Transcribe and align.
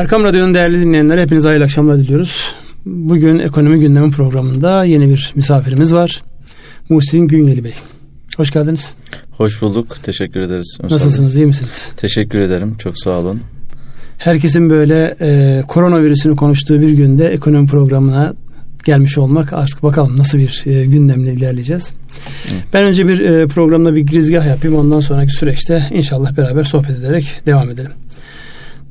Erkam 0.00 0.24
Radyo'nun 0.24 0.54
değerli 0.54 0.80
dinleyenler 0.80 1.18
hepinize 1.18 1.48
hayırlı 1.48 1.64
akşamlar 1.64 1.98
diliyoruz. 1.98 2.54
Bugün 2.86 3.38
ekonomi 3.38 3.80
gündemi 3.80 4.10
programında 4.10 4.84
yeni 4.84 5.08
bir 5.08 5.32
misafirimiz 5.34 5.94
var. 5.94 6.22
Muhsin 6.88 7.18
Günyeli 7.18 7.64
Bey. 7.64 7.74
Hoş 8.36 8.50
geldiniz. 8.50 8.94
Hoş 9.30 9.62
bulduk. 9.62 9.96
Teşekkür 10.02 10.40
ederiz. 10.40 10.78
Nasılsınız? 10.90 11.36
iyi 11.36 11.46
misiniz? 11.46 11.92
Teşekkür 11.96 12.38
ederim. 12.38 12.76
Çok 12.78 12.98
sağ 12.98 13.10
olun. 13.10 13.40
Herkesin 14.18 14.70
böyle 14.70 15.16
e, 15.20 15.62
koronavirüsünü 15.68 16.36
konuştuğu 16.36 16.80
bir 16.80 16.90
günde 16.90 17.28
ekonomi 17.28 17.66
programına 17.66 18.34
gelmiş 18.84 19.18
olmak 19.18 19.52
artık 19.52 19.82
bakalım 19.82 20.18
nasıl 20.18 20.38
bir 20.38 20.62
e, 20.66 20.86
gündemle 20.86 21.32
ilerleyeceğiz. 21.32 21.92
Hı. 22.46 22.54
Ben 22.72 22.84
önce 22.84 23.08
bir 23.08 23.20
e, 23.20 23.46
programda 23.46 23.94
bir 23.94 24.00
girizgah 24.00 24.46
yapayım 24.46 24.76
ondan 24.76 25.00
sonraki 25.00 25.32
süreçte 25.32 25.86
inşallah 25.90 26.36
beraber 26.36 26.64
sohbet 26.64 26.98
ederek 26.98 27.40
devam 27.46 27.70
edelim. 27.70 27.92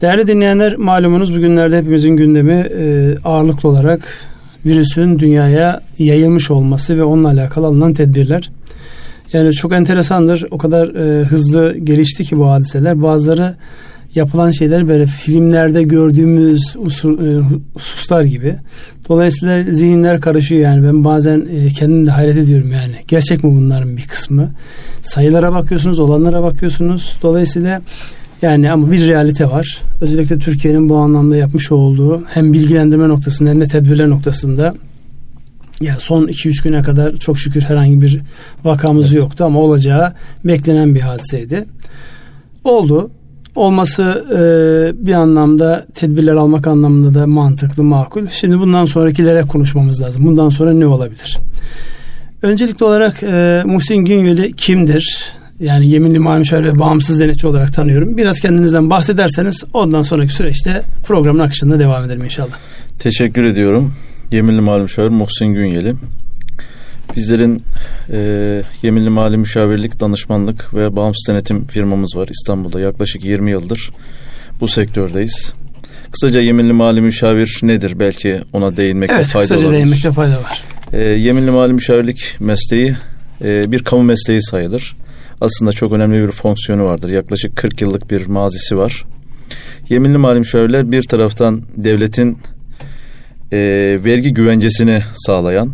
Değerli 0.02 0.28
dinleyenler 0.28 0.76
malumunuz 0.76 1.36
bugünlerde 1.36 1.78
hepimizin 1.78 2.10
gündemi 2.10 2.68
e, 2.80 3.16
ağırlıklı 3.24 3.70
olarak 3.70 4.02
virüsün 4.66 5.20
dünyaya 5.20 5.82
yayılmış 5.98 6.52
olması 6.52 6.98
ve 6.98 7.04
onunla 7.04 7.28
alakalı 7.28 7.68
alınan 7.68 7.94
tedbirler. 7.94 8.52
Yani 9.34 9.54
çok 9.54 9.74
enteresandır. 9.74 10.46
O 10.52 10.58
kadar 10.58 10.88
e, 10.88 11.24
hızlı 11.24 11.78
gelişti 11.78 12.24
ki 12.24 12.38
bu 12.38 12.50
hadiseler. 12.50 13.02
Bazıları 13.02 13.56
yapılan 14.16 14.52
şeyler 14.52 14.88
böyle 14.88 15.06
filmlerde 15.06 15.84
gördüğümüz 15.84 16.76
usul, 16.78 17.26
e, 17.26 17.40
hususlar 17.74 18.24
gibi. 18.24 18.56
Dolayısıyla 19.10 19.64
zihinler 19.74 20.22
karışıyor 20.22 20.62
yani. 20.62 20.84
Ben 20.84 21.04
bazen 21.04 21.48
e, 21.52 21.68
kendim 21.68 22.08
de 22.08 22.12
hayret 22.12 22.38
ediyorum 22.38 22.72
yani. 22.72 22.96
Gerçek 23.08 23.44
mi 23.44 23.56
bunların 23.56 23.98
bir 23.98 24.08
kısmı? 24.08 24.52
Sayılara 25.02 25.54
bakıyorsunuz, 25.54 26.00
olanlara 26.00 26.44
bakıyorsunuz. 26.44 27.18
Dolayısıyla 27.22 27.82
yani 28.42 28.72
ama 28.72 28.92
bir 28.92 29.08
realite 29.08 29.50
var. 29.50 29.82
Özellikle 30.02 30.40
Türkiye'nin 30.40 30.90
bu 30.90 30.98
anlamda 30.98 31.38
yapmış 31.38 31.72
olduğu 31.72 32.24
hem 32.26 32.54
bilgilendirme 32.54 33.10
noktasında 33.10 33.50
hem 33.50 33.62
de 33.62 33.68
tedbirler 33.68 34.10
noktasında 34.10 34.74
ya 35.82 35.96
son 36.00 36.28
2-3 36.28 36.64
güne 36.64 36.82
kadar 36.82 37.16
çok 37.16 37.40
şükür 37.40 37.62
herhangi 37.62 38.02
bir 38.02 38.22
vakamız 38.64 39.06
evet. 39.06 39.24
yoktu 39.24 39.44
ama 39.46 39.60
olacağı 39.60 40.14
beklenen 40.46 40.96
bir 40.96 41.02
hadiseydi. 41.02 41.66
Oldu. 42.64 43.12
Olması 43.56 44.26
e, 44.32 45.06
bir 45.06 45.14
anlamda 45.14 45.86
tedbirler 45.94 46.34
almak 46.34 46.68
anlamında 46.68 47.20
da 47.20 47.28
mantıklı, 47.28 47.84
makul. 47.84 48.28
Şimdi 48.32 48.60
bundan 48.60 48.86
sonrakilere 48.86 49.42
konuşmamız 49.42 50.02
lazım. 50.02 50.26
Bundan 50.26 50.50
sonra 50.50 50.74
ne 50.74 50.86
olabilir? 50.86 51.38
Öncelikli 52.42 52.84
olarak 52.84 53.24
e, 53.24 53.64
Muhsin 53.66 53.96
Günyeli 53.96 54.54
kimdir? 54.54 55.34
Yani 55.60 55.90
yeminli 55.90 56.20
mali 56.20 56.40
müşavir 56.40 56.66
ve 56.66 56.80
bağımsız 56.80 57.20
denetçi 57.20 57.48
olarak 57.48 57.74
tanıyorum. 57.74 58.18
Biraz 58.18 58.40
kendinizden 58.40 58.90
bahsederseniz 58.90 59.64
ondan 59.74 60.04
sonraki 60.04 60.34
süreçte 60.34 60.82
programın 61.04 61.40
akışında 61.40 61.80
devam 61.80 62.06
edelim 62.06 62.24
inşallah. 62.24 62.58
Teşekkür 63.00 63.44
ediyorum. 63.44 63.94
Yeminli 64.32 64.62
mali 64.62 64.84
müşavir 64.84 65.10
Muhsin 65.10 65.46
Günyeli. 65.46 65.96
Bizlerin 67.16 67.64
e, 68.12 68.62
yeminli 68.84 69.10
mali 69.10 69.38
müşavirlik, 69.38 70.00
danışmanlık 70.00 70.74
ve 70.74 70.96
bağımsız 70.96 71.26
denetim 71.30 71.68
firmamız 71.68 72.16
var 72.16 72.28
İstanbul'da. 72.28 72.80
Yaklaşık 72.80 73.26
20 73.26 73.52
yıldır 73.52 73.92
bu 74.62 74.68
sektördeyiz. 74.68 75.54
Kısaca 76.12 76.42
yeminli 76.42 76.74
mali 76.74 77.02
müşavir 77.02 77.60
nedir? 77.64 78.00
Belki 78.00 78.42
ona 78.54 78.78
değinmekte 78.78 79.16
evet, 79.16 79.28
fayda 79.28 79.44
kısaca 79.44 79.62
olabilir. 79.62 79.80
değinmekte 79.82 80.12
fayda 80.12 80.44
var. 80.44 80.64
E, 80.94 81.02
yeminli 81.02 81.52
mali 81.52 81.74
müşavirlik 81.74 82.36
mesleği 82.40 82.96
e, 83.44 83.72
bir 83.72 83.84
kamu 83.84 84.04
mesleği 84.04 84.44
sayılır. 84.44 84.96
Aslında 85.42 85.72
çok 85.72 85.94
önemli 85.94 86.28
bir 86.28 86.32
fonksiyonu 86.32 86.86
vardır. 86.86 87.10
Yaklaşık 87.10 87.56
40 87.56 87.82
yıllık 87.82 88.12
bir 88.12 88.26
mazisi 88.26 88.78
var. 88.78 89.06
Yeminli 89.90 90.18
mali 90.18 90.40
müşavirler 90.40 90.92
bir 90.92 91.04
taraftan 91.04 91.62
devletin 91.78 92.38
e, 93.52 93.58
vergi 94.06 94.34
güvencesini 94.34 95.02
sağlayan 95.14 95.72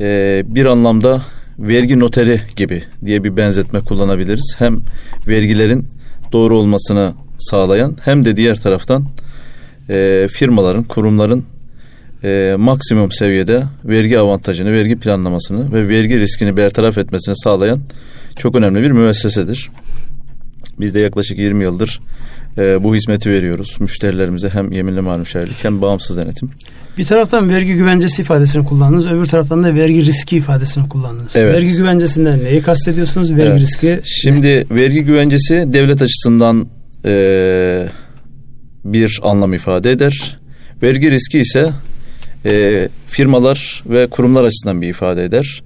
e, 0.00 0.42
bir 0.46 0.66
anlamda 0.66 1.22
vergi 1.58 2.00
noteri 2.00 2.40
gibi 2.56 2.82
diye 3.04 3.24
bir 3.24 3.36
benzetme 3.36 3.80
kullanabiliriz. 3.80 4.54
Hem 4.58 4.80
vergilerin 5.28 5.88
doğru 6.32 6.58
olmasını 6.58 7.12
sağlayan 7.38 7.96
hem 8.04 8.24
de 8.24 8.36
diğer 8.36 8.60
taraftan 8.60 9.06
e, 9.90 10.28
firmaların, 10.32 10.84
kurumların 10.84 11.44
e, 12.24 12.54
maksimum 12.58 13.12
seviyede 13.12 13.62
vergi 13.84 14.18
avantajını, 14.18 14.72
vergi 14.72 14.96
planlamasını 14.96 15.72
ve 15.72 15.88
vergi 15.88 16.20
riskini 16.20 16.56
bertaraf 16.56 16.98
etmesini 16.98 17.34
sağlayan 17.36 17.80
çok 18.36 18.54
önemli 18.54 18.82
bir 18.82 18.90
müessesedir. 18.90 19.70
Biz 20.80 20.94
de 20.94 21.00
yaklaşık 21.00 21.38
20 21.38 21.64
yıldır 21.64 22.00
e, 22.58 22.84
bu 22.84 22.94
hizmeti 22.94 23.30
veriyoruz 23.30 23.76
müşterilerimize 23.80 24.48
hem 24.48 24.72
yeminli 24.72 25.00
mal 25.00 25.18
müşavirlik 25.18 25.64
hem 25.64 25.82
bağımsız 25.82 26.16
denetim. 26.16 26.50
Bir 26.98 27.04
taraftan 27.04 27.50
vergi 27.50 27.74
güvencesi 27.74 28.22
ifadesini 28.22 28.64
kullandınız, 28.64 29.06
öbür 29.06 29.26
taraftan 29.26 29.62
da 29.62 29.74
vergi 29.74 30.04
riski 30.04 30.36
ifadesini 30.36 30.88
kullandınız. 30.88 31.36
Evet. 31.36 31.54
Vergi 31.54 31.76
güvencesinden 31.76 32.44
neyi 32.44 32.62
kastediyorsunuz? 32.62 33.30
Vergi 33.30 33.42
evet. 33.42 33.60
riski 33.60 34.00
Şimdi 34.04 34.66
ne? 34.70 34.78
vergi 34.78 35.04
güvencesi 35.04 35.64
devlet 35.66 36.02
açısından 36.02 36.68
e, 37.04 37.88
bir 38.84 39.20
anlam 39.22 39.54
ifade 39.54 39.90
eder. 39.90 40.38
Vergi 40.82 41.10
riski 41.10 41.38
ise 41.38 41.70
e, 42.46 42.88
firmalar 43.08 43.82
ve 43.86 44.06
kurumlar 44.06 44.44
açısından 44.44 44.82
bir 44.82 44.88
ifade 44.88 45.24
eder. 45.24 45.62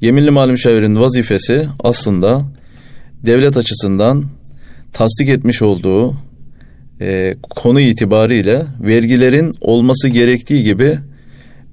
Yeminli 0.00 0.30
mali 0.30 0.52
müşavirin 0.52 1.00
vazifesi 1.00 1.66
aslında 1.80 2.42
devlet 3.26 3.56
açısından 3.56 4.24
tasdik 4.92 5.28
etmiş 5.28 5.62
olduğu 5.62 6.14
e, 7.00 7.36
konu 7.42 7.80
itibariyle 7.80 8.66
vergilerin 8.80 9.54
olması 9.60 10.08
gerektiği 10.08 10.62
gibi 10.62 10.98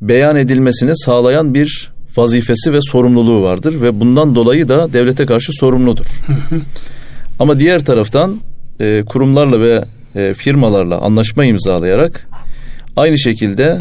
beyan 0.01 0.35
edilmesini 0.35 0.91
sağlayan 0.95 1.53
bir 1.53 1.91
vazifesi 2.17 2.73
ve 2.73 2.79
sorumluluğu 2.81 3.41
vardır 3.43 3.81
ve 3.81 3.99
bundan 3.99 4.35
dolayı 4.35 4.69
da 4.69 4.93
devlete 4.93 5.25
karşı 5.25 5.51
sorumludur. 5.51 6.05
Ama 7.39 7.59
diğer 7.59 7.85
taraftan 7.85 8.37
e, 8.79 9.03
kurumlarla 9.05 9.61
ve 9.61 9.85
e, 10.15 10.33
firmalarla 10.33 11.01
anlaşma 11.01 11.45
imzalayarak 11.45 12.29
aynı 12.95 13.19
şekilde 13.19 13.77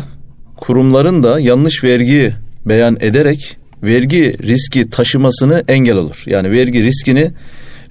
kurumların 0.56 1.22
da 1.22 1.40
yanlış 1.40 1.84
vergi 1.84 2.32
beyan 2.66 2.96
ederek 3.00 3.56
vergi 3.82 4.36
riski 4.42 4.90
taşımasını 4.90 5.64
engel 5.68 5.96
olur. 5.96 6.22
Yani 6.26 6.50
vergi 6.50 6.82
riskini, 6.82 7.30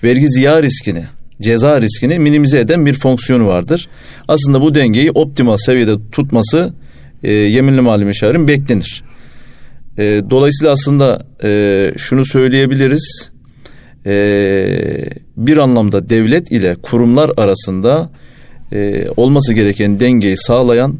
vergi 0.04 0.28
ziya 0.30 0.64
riskini 0.64 1.04
ceza 1.42 1.82
riskini 1.82 2.20
minimize 2.20 2.60
eden 2.60 2.86
bir 2.86 2.94
fonksiyonu 2.94 3.48
vardır. 3.48 3.90
Aslında 4.28 4.62
bu 4.62 4.76
dengeyi 4.76 5.12
optimal 5.12 5.58
seviyede 5.58 5.96
tutması 6.12 6.74
e, 7.24 7.32
yeminli 7.32 7.82
mali 7.82 8.06
müşavirin 8.06 8.48
beklenir. 8.48 9.04
E, 9.98 10.22
dolayısıyla 10.30 10.74
aslında 10.74 11.26
e, 11.44 11.92
şunu 11.98 12.26
söyleyebiliriz. 12.26 13.32
E, 14.06 14.16
bir 15.38 15.58
anlamda 15.58 16.10
devlet 16.10 16.52
ile 16.52 16.76
kurumlar 16.76 17.32
arasında 17.38 18.10
e, 18.72 19.08
olması 19.18 19.54
gereken 19.54 20.00
dengeyi 20.00 20.38
sağlayan 20.38 20.98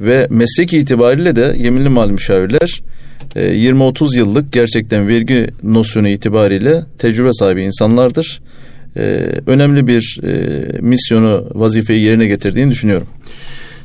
ve 0.00 0.26
meslek 0.30 0.72
itibariyle 0.72 1.36
de 1.36 1.54
yeminli 1.58 1.88
mali 1.88 2.12
müşavirler 2.12 2.82
20-30 3.34 4.16
e, 4.16 4.18
yıllık 4.18 4.52
gerçekten 4.52 5.08
vergi 5.08 5.46
nosyonu 5.62 6.08
itibariyle 6.08 6.82
tecrübe 6.98 7.32
sahibi 7.32 7.62
insanlardır 7.62 8.40
e, 8.96 9.00
önemli 9.46 9.86
bir 9.86 10.20
e, 10.22 10.78
misyonu, 10.80 11.46
vazifeyi 11.54 12.04
yerine 12.04 12.26
getirdiğini 12.26 12.70
düşünüyorum. 12.70 13.08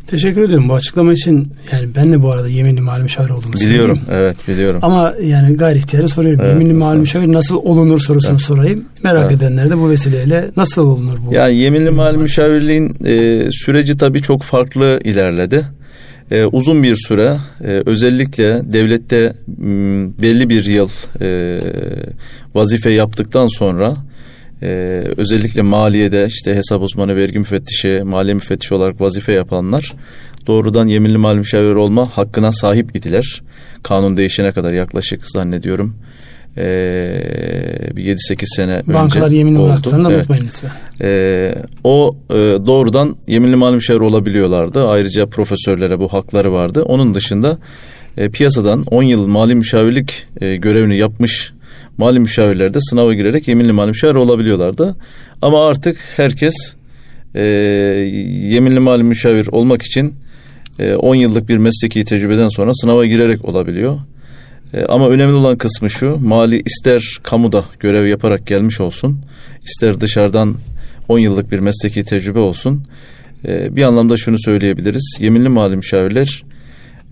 Teşekkür 0.07 0.41
ediyorum 0.41 0.69
bu 0.69 0.73
açıklama 0.73 1.13
için. 1.13 1.53
Yani 1.71 1.87
ben 1.95 2.13
de 2.13 2.21
bu 2.21 2.31
arada 2.31 2.47
yeminli 2.47 2.81
mali 2.81 3.03
müşavir 3.03 3.29
olduğumu 3.29 3.53
Biliyorum, 3.53 3.99
evet 4.11 4.47
biliyorum. 4.47 4.79
Ama 4.83 5.13
yani 5.23 5.57
gayri 5.57 5.77
ihtiyarı 5.77 6.09
soruyorum. 6.09 6.41
Evet, 6.45 6.53
yeminli 6.53 6.73
mali 6.73 6.99
müşavir 6.99 7.33
nasıl 7.33 7.55
olunur 7.55 7.99
sorusunu 7.99 8.31
evet. 8.31 8.41
sorayım. 8.41 8.85
Merak 9.03 9.31
evet. 9.31 9.41
edenler 9.41 9.69
de 9.69 9.77
bu 9.77 9.89
vesileyle 9.89 10.51
nasıl 10.57 10.87
olunur 10.87 11.17
bu? 11.27 11.33
Yani 11.33 11.55
yeminli 11.55 11.89
mali 11.89 12.17
müşavirliğin 12.17 13.05
e, 13.05 13.47
süreci 13.51 13.97
tabii 13.97 14.21
çok 14.21 14.43
farklı 14.43 14.99
ilerledi. 15.03 15.65
E, 16.31 16.45
uzun 16.45 16.83
bir 16.83 16.95
süre 17.07 17.37
e, 17.63 17.83
özellikle 17.85 18.61
devlette 18.73 19.33
m, 19.57 20.09
belli 20.21 20.49
bir 20.49 20.65
yıl 20.65 20.89
e, 21.21 21.59
vazife 22.55 22.89
yaptıktan 22.89 23.47
sonra 23.47 23.97
ee, 24.63 25.03
özellikle 25.17 25.61
maliyede 25.61 26.25
işte 26.25 26.55
hesap 26.55 26.81
uzmanı, 26.81 27.15
vergi 27.15 27.39
müfettişi, 27.39 28.01
maliye 28.05 28.33
müfettişi 28.33 28.73
olarak 28.73 29.01
vazife 29.01 29.33
yapanlar 29.33 29.93
doğrudan 30.47 30.87
yeminli 30.87 31.17
mal 31.17 31.35
müşavir 31.35 31.75
olma 31.75 32.17
hakkına 32.17 32.51
sahip 32.51 32.95
idiler. 32.95 33.41
Kanun 33.83 34.17
değişene 34.17 34.51
kadar 34.51 34.73
yaklaşık 34.73 35.27
zannediyorum 35.27 35.95
ee, 36.57 37.89
bir 37.95 38.05
7-8 38.05 38.55
sene 38.55 38.73
Bankalar 38.73 39.03
önce 39.03 39.15
Bankalar 39.15 39.31
yeminli 39.31 39.59
mal 39.59 39.69
haklarını 39.69 40.07
evet. 40.07 40.19
unutmayın 40.19 40.43
lütfen. 40.43 40.71
Ee, 41.01 41.55
o 41.83 42.15
e, 42.29 42.33
doğrudan 42.65 43.15
yeminli 43.27 43.55
mal 43.55 43.73
müşavir 43.73 43.99
olabiliyorlardı. 43.99 44.87
Ayrıca 44.87 45.25
profesörlere 45.25 45.99
bu 45.99 46.07
hakları 46.07 46.53
vardı. 46.53 46.83
Onun 46.83 47.15
dışında 47.15 47.57
e, 48.17 48.29
piyasadan 48.29 48.83
10 48.83 49.03
yıl 49.03 49.27
mali 49.27 49.55
müşavirlik 49.55 50.25
e, 50.41 50.55
görevini 50.55 50.97
yapmış 50.97 51.53
mali 51.97 52.19
müşavirler 52.19 52.73
de 52.73 52.77
sınava 52.81 53.13
girerek 53.13 53.47
yeminli 53.47 53.71
mali 53.71 53.87
müşavir 53.87 54.15
olabiliyorlardı. 54.15 54.95
Ama 55.41 55.67
artık 55.67 55.97
herkes 56.15 56.75
e, 57.35 57.41
yeminli 57.43 58.79
mali 58.79 59.03
müşavir 59.03 59.47
olmak 59.47 59.81
için 59.81 60.13
e, 60.79 60.95
10 60.95 61.15
yıllık 61.15 61.49
bir 61.49 61.57
mesleki 61.57 62.05
tecrübeden 62.05 62.47
sonra 62.47 62.73
sınava 62.73 63.05
girerek 63.05 63.45
olabiliyor. 63.45 63.99
E, 64.73 64.85
ama 64.85 65.09
önemli 65.09 65.33
olan 65.33 65.57
kısmı 65.57 65.89
şu, 65.89 66.17
mali 66.17 66.61
ister 66.65 67.03
kamuda 67.23 67.65
görev 67.79 68.07
yaparak 68.07 68.47
gelmiş 68.47 68.81
olsun, 68.81 69.21
ister 69.63 70.01
dışarıdan 70.01 70.55
10 71.07 71.19
yıllık 71.19 71.51
bir 71.51 71.59
mesleki 71.59 72.03
tecrübe 72.03 72.39
olsun. 72.39 72.85
E, 73.47 73.75
bir 73.75 73.83
anlamda 73.83 74.17
şunu 74.17 74.39
söyleyebiliriz, 74.39 75.17
yeminli 75.19 75.49
mali 75.49 75.75
müşavirler 75.75 76.43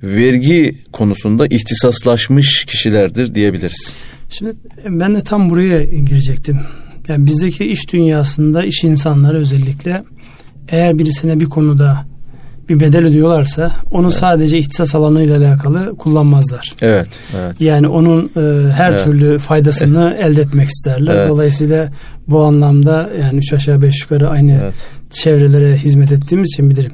vergi 0.03 0.75
konusunda 0.91 1.47
ihtisaslaşmış 1.47 2.65
kişilerdir 2.65 3.35
diyebiliriz. 3.35 3.95
Şimdi 4.29 4.53
ben 4.85 5.15
de 5.15 5.21
tam 5.21 5.49
buraya 5.49 5.83
girecektim. 5.83 6.59
Yani 7.07 7.25
bizdeki 7.25 7.65
iş 7.65 7.93
dünyasında 7.93 8.63
iş 8.63 8.83
insanları 8.83 9.37
özellikle 9.37 10.03
eğer 10.69 10.99
birisine 10.99 11.39
bir 11.39 11.45
konuda 11.45 12.05
bir 12.69 12.79
bedel 12.79 13.05
ödüyorlarsa 13.05 13.71
onu 13.91 14.07
evet. 14.07 14.13
sadece 14.13 14.57
ihtisas 14.57 14.95
alanıyla 14.95 15.37
alakalı 15.37 15.95
kullanmazlar. 15.97 16.73
Evet, 16.81 17.07
evet. 17.37 17.61
Yani 17.61 17.87
onun 17.87 18.31
e, 18.37 18.71
her 18.71 18.91
evet. 18.91 19.03
türlü 19.03 19.39
faydasını 19.39 20.17
elde 20.21 20.41
etmek 20.41 20.69
isterler. 20.69 21.15
Evet. 21.15 21.29
Dolayısıyla 21.29 21.91
bu 22.27 22.41
anlamda 22.41 23.09
yani 23.21 23.37
üç 23.37 23.53
aşağı 23.53 23.81
beş 23.81 24.01
yukarı 24.01 24.29
aynı 24.29 24.59
evet. 24.63 24.73
çevrelere 25.09 25.75
hizmet 25.75 26.11
ettiğimiz 26.11 26.49
için 26.53 26.69
bilirim. 26.69 26.93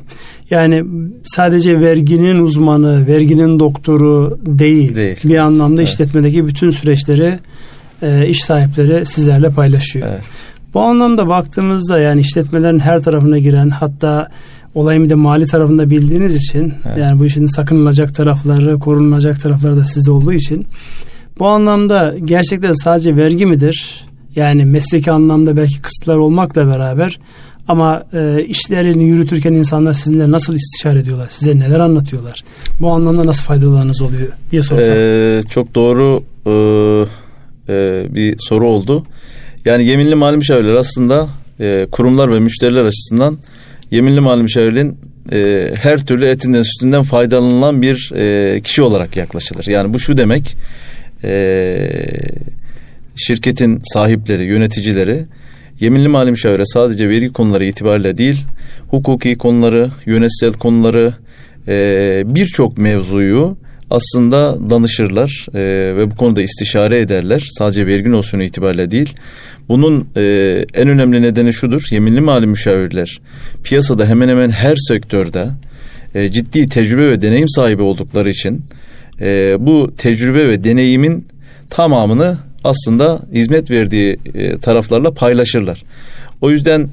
Yani 0.50 0.86
sadece 1.24 1.80
verginin 1.80 2.39
uzmanı, 2.39 3.07
verginin 3.07 3.60
doktoru 3.60 4.39
değil. 4.45 4.95
değil. 4.95 5.18
Bir 5.24 5.38
anlamda 5.38 5.81
evet. 5.81 5.89
işletmedeki 5.89 6.48
bütün 6.48 6.69
süreçleri 6.69 7.39
e, 8.01 8.27
iş 8.27 8.44
sahipleri 8.44 9.06
sizlerle 9.06 9.50
paylaşıyor. 9.50 10.07
Evet. 10.12 10.24
Bu 10.74 10.81
anlamda 10.81 11.27
baktığımızda 11.27 12.00
yani 12.00 12.22
işletmelerin 12.22 12.80
her 12.80 13.01
tarafına 13.01 13.38
giren 13.38 13.69
hatta 13.69 14.27
olayın 14.75 15.04
bir 15.04 15.10
de 15.10 15.16
mali 15.16 15.48
tarafında 15.48 15.89
bildiğiniz 15.89 16.36
için 16.36 16.74
evet. 16.86 16.98
yani 16.98 17.19
bu 17.19 17.25
işin 17.25 17.45
sakınılacak 17.45 18.16
tarafları, 18.16 18.80
korunulacak 18.80 19.39
tarafları 19.39 19.77
da 19.77 19.83
sizde 19.83 20.12
olduğu 20.12 20.33
için 20.33 20.68
bu 21.39 21.48
anlamda 21.48 22.16
gerçekten 22.25 22.74
sadece 22.74 23.18
vergi 23.18 23.45
midir? 23.45 24.06
Yani 24.36 24.66
mesleki 24.66 25.12
anlamda 25.12 25.57
belki 25.57 25.81
kısıtlar 25.81 26.18
olmakla 26.18 26.68
beraber 26.68 27.19
ama 27.68 28.04
e, 28.13 28.44
işlerini 28.44 29.04
yürütürken 29.04 29.54
insanlar 29.54 29.94
sizinle 29.94 30.31
nasıl 30.31 30.56
istişare 30.56 31.00
ediyorlar? 31.00 31.27
Size 31.30 31.60
neler 31.60 31.80
anlatıyorlar? 31.80 32.44
Bu 32.80 32.92
anlamda 32.92 33.25
nasıl 33.25 33.44
faydalarınız 33.44 34.01
oluyor 34.01 34.27
diye 34.51 34.63
sorsam. 34.63 34.95
Ee, 34.98 35.42
çok 35.50 35.75
doğru 35.75 36.24
e, 36.45 36.51
e, 37.74 38.07
bir 38.16 38.36
soru 38.39 38.68
oldu. 38.68 39.04
Yani 39.66 39.86
yeminli 39.86 40.16
mali 40.16 40.38
müşavirler 40.38 40.74
aslında 40.74 41.27
e, 41.60 41.88
kurumlar 41.92 42.33
ve 42.33 42.39
müşteriler 42.39 42.86
açısından 42.86 43.38
yeminli 43.95 44.19
mali 44.19 44.44
müşavirliğin 44.44 44.97
e, 45.31 45.71
her 45.80 46.06
türlü 46.06 46.25
etinden 46.25 46.62
sütünden 46.62 47.03
faydalanılan 47.03 47.81
bir 47.81 48.12
e, 48.15 48.62
kişi 48.62 48.81
olarak 48.81 49.18
yaklaşılır. 49.18 49.65
Yani 49.68 49.94
bu 49.94 50.00
şu 50.00 50.18
demek 50.18 50.57
e, 51.24 51.89
şirketin 53.15 53.81
sahipleri, 53.83 54.44
yöneticileri 54.44 55.25
yeminli 55.80 56.07
mali 56.07 56.31
müşavire 56.31 56.65
sadece 56.65 57.09
vergi 57.09 57.30
konuları 57.30 57.65
itibariyle 57.65 58.18
değil, 58.18 58.45
hukuki 58.88 59.36
konuları, 59.36 59.92
yönetsel 60.06 60.53
konuları, 60.53 61.13
e, 61.68 62.24
birçok 62.25 62.77
mevzuyu 62.77 63.57
aslında 63.90 64.70
danışırlar 64.70 65.48
e, 65.54 65.60
ve 65.98 66.12
bu 66.12 66.16
konuda 66.16 66.42
istişare 66.42 67.00
ederler. 67.00 67.48
Sadece 67.58 67.88
vergi 67.88 68.12
nosyonu 68.12 68.44
itibariyle 68.44 68.92
değil. 68.92 69.14
Bunun 69.70 70.08
e, 70.18 70.22
en 70.74 70.90
önemli 70.90 71.22
nedeni 71.22 71.54
şudur. 71.54 71.88
Yeminli 71.92 72.22
mali 72.22 72.48
müşavirler 72.48 73.20
piyasada 73.64 74.06
hemen 74.06 74.30
hemen 74.30 74.50
her 74.50 74.76
sektörde 74.76 75.48
e, 76.16 76.32
ciddi 76.32 76.70
tecrübe 76.70 77.10
ve 77.10 77.22
deneyim 77.22 77.50
sahibi 77.50 77.82
oldukları 77.82 78.30
için 78.30 78.62
e, 79.22 79.56
bu 79.60 79.92
tecrübe 79.98 80.48
ve 80.48 80.64
deneyimin 80.64 81.26
tamamını 81.70 82.38
aslında 82.64 83.20
hizmet 83.34 83.72
verdiği 83.72 84.18
e, 84.34 84.58
taraflarla 84.58 85.12
paylaşırlar. 85.12 85.84
O 86.42 86.52
yüzden 86.52 86.90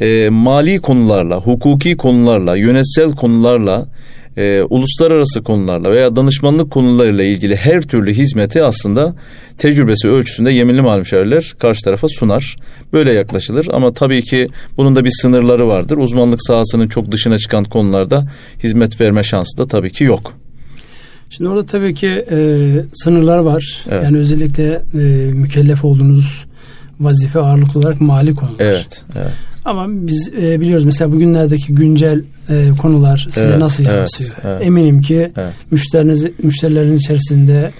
e, 0.00 0.28
mali 0.30 0.78
konularla, 0.78 1.36
hukuki 1.36 1.96
konularla, 1.96 2.56
yönetsel 2.56 3.12
konularla, 3.12 3.86
e, 4.36 4.62
uluslararası 4.70 5.42
konularla 5.42 5.90
veya 5.92 6.16
danışmanlık 6.16 6.70
konularıyla 6.70 7.24
ilgili 7.24 7.56
her 7.56 7.82
türlü 7.82 8.14
hizmeti 8.14 8.62
aslında 8.62 9.14
tecrübesi 9.58 10.08
ölçüsünde 10.08 10.50
yeminli 10.50 10.82
mal 10.82 10.98
müşavirler 10.98 11.54
karşı 11.58 11.84
tarafa 11.84 12.08
sunar. 12.08 12.56
Böyle 12.92 13.12
yaklaşılır 13.12 13.66
ama 13.72 13.92
tabii 13.92 14.22
ki 14.22 14.48
bunun 14.76 14.96
da 14.96 15.04
bir 15.04 15.12
sınırları 15.22 15.68
vardır. 15.68 15.96
Uzmanlık 15.96 16.42
sahasının 16.42 16.88
çok 16.88 17.12
dışına 17.12 17.38
çıkan 17.38 17.64
konularda 17.64 18.28
hizmet 18.62 19.00
verme 19.00 19.22
şansı 19.22 19.58
da 19.58 19.66
tabii 19.66 19.92
ki 19.92 20.04
yok. 20.04 20.32
Şimdi 21.30 21.50
orada 21.50 21.66
tabii 21.66 21.94
ki 21.94 22.24
e, 22.30 22.38
sınırlar 22.94 23.38
var. 23.38 23.84
Evet. 23.90 24.04
Yani 24.04 24.16
özellikle 24.16 24.82
e, 24.94 24.98
mükellef 25.32 25.84
olduğunuz 25.84 26.44
vazife 27.00 27.38
ağırlıklı 27.38 27.80
olarak 27.80 28.00
mali 28.00 28.34
konular. 28.34 28.56
Evet, 28.58 29.04
evet. 29.16 29.32
Ama 29.66 29.86
biz 29.88 30.30
e, 30.42 30.60
biliyoruz 30.60 30.84
mesela 30.84 31.12
bugünlerdeki 31.12 31.74
güncel 31.74 32.22
e, 32.48 32.68
konular 32.78 33.26
size 33.30 33.50
evet, 33.50 33.58
nasıl 33.58 33.84
yansıyor? 33.84 34.30
Evet, 34.30 34.44
evet. 34.46 34.66
Eminim 34.66 35.00
ki 35.00 35.32
evet. 35.36 35.52
müşteriniz 35.70 36.26
müşterilerin 36.42 36.96
içerisinde 36.96 37.72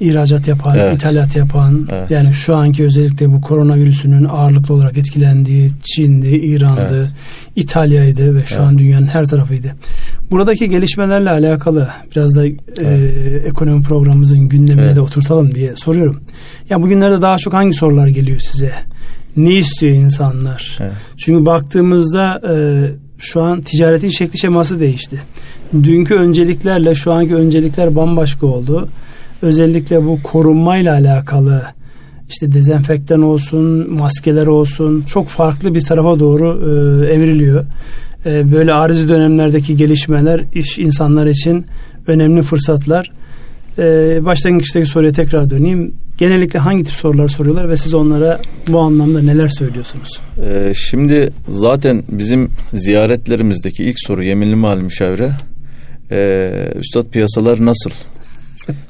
ihracat 0.00 0.48
yapan, 0.48 0.78
evet. 0.78 0.94
ithalat 0.96 1.36
yapan 1.36 1.88
evet. 1.92 2.10
yani 2.10 2.34
şu 2.34 2.56
anki 2.56 2.84
özellikle 2.84 3.32
bu 3.32 3.40
koronavirüsünün 3.40 4.24
ağırlıklı 4.24 4.74
olarak 4.74 4.98
etkilendiği 4.98 5.70
Çin'di, 5.82 6.28
İran'dı, 6.28 6.96
evet. 6.96 7.10
İtalya'ydı 7.56 8.36
ve 8.36 8.46
şu 8.46 8.54
evet. 8.54 8.66
an 8.66 8.78
dünyanın 8.78 9.06
her 9.06 9.26
tarafıydı. 9.26 9.72
Buradaki 10.30 10.70
gelişmelerle 10.70 11.30
alakalı 11.30 11.88
biraz 12.16 12.36
da 12.36 12.46
e, 12.46 12.56
evet. 12.80 13.44
e, 13.44 13.48
ekonomi 13.48 13.82
programımızın 13.82 14.48
gündemine 14.48 14.86
evet. 14.86 14.96
de 14.96 15.00
oturtalım 15.00 15.54
diye 15.54 15.76
soruyorum. 15.76 16.20
Ya 16.70 16.82
bugünlerde 16.82 17.22
daha 17.22 17.38
çok 17.38 17.54
hangi 17.54 17.72
sorular 17.72 18.06
geliyor 18.06 18.40
size? 18.40 18.72
Ne 19.36 19.54
istiyor 19.54 19.94
insanlar? 19.94 20.78
Evet. 20.80 20.92
Çünkü 21.16 21.46
baktığımızda 21.46 22.40
e, 22.52 22.54
şu 23.18 23.42
an 23.42 23.62
ticaretin 23.62 24.08
şekli 24.08 24.38
şeması 24.38 24.80
değişti. 24.80 25.20
Dünkü 25.72 26.14
önceliklerle 26.14 26.94
şu 26.94 27.12
anki 27.12 27.34
öncelikler 27.34 27.96
bambaşka 27.96 28.46
oldu 28.46 28.88
özellikle 29.42 30.04
bu 30.04 30.22
korunmayla 30.22 30.94
alakalı 30.94 31.62
işte 32.28 32.52
dezenfektan 32.52 33.22
olsun, 33.22 33.92
maskeler 33.92 34.46
olsun 34.46 35.02
çok 35.02 35.28
farklı 35.28 35.74
bir 35.74 35.80
tarafa 35.80 36.20
doğru 36.20 36.48
e, 36.48 37.06
evriliyor. 37.12 37.64
E, 38.26 38.52
böyle 38.52 38.72
arizi 38.72 39.08
dönemlerdeki 39.08 39.76
gelişmeler 39.76 40.40
iş 40.54 40.78
insanlar 40.78 41.26
için 41.26 41.66
önemli 42.06 42.42
fırsatlar. 42.42 43.12
E, 43.78 43.84
başlangıçtaki 44.24 44.86
soruya 44.86 45.12
tekrar 45.12 45.50
döneyim. 45.50 45.94
Genellikle 46.18 46.58
hangi 46.58 46.84
tip 46.84 46.94
sorular 46.94 47.28
soruyorlar 47.28 47.68
ve 47.68 47.76
siz 47.76 47.94
onlara 47.94 48.40
bu 48.68 48.78
anlamda 48.78 49.22
neler 49.22 49.48
söylüyorsunuz? 49.48 50.20
E, 50.42 50.72
şimdi 50.74 51.30
zaten 51.48 52.02
bizim 52.08 52.50
ziyaretlerimizdeki 52.72 53.84
ilk 53.84 53.96
soru 54.06 54.24
yeminli 54.24 54.56
mal 54.56 54.78
müşavire 54.78 55.32
e, 56.10 56.72
üstad 56.74 57.10
piyasalar 57.10 57.66
nasıl 57.66 57.90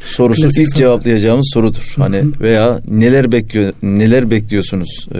sorusu 0.01 0.43
Klasik 0.43 0.61
ilk 0.61 0.69
soru. 0.69 0.79
cevaplayacağımız 0.79 1.51
sorudur. 1.55 1.95
Hani 1.97 2.25
veya 2.41 2.81
neler 2.89 3.33
bekliyor 3.33 3.73
neler 3.83 4.31
bekliyorsunuz? 4.31 5.09
E, 5.15 5.19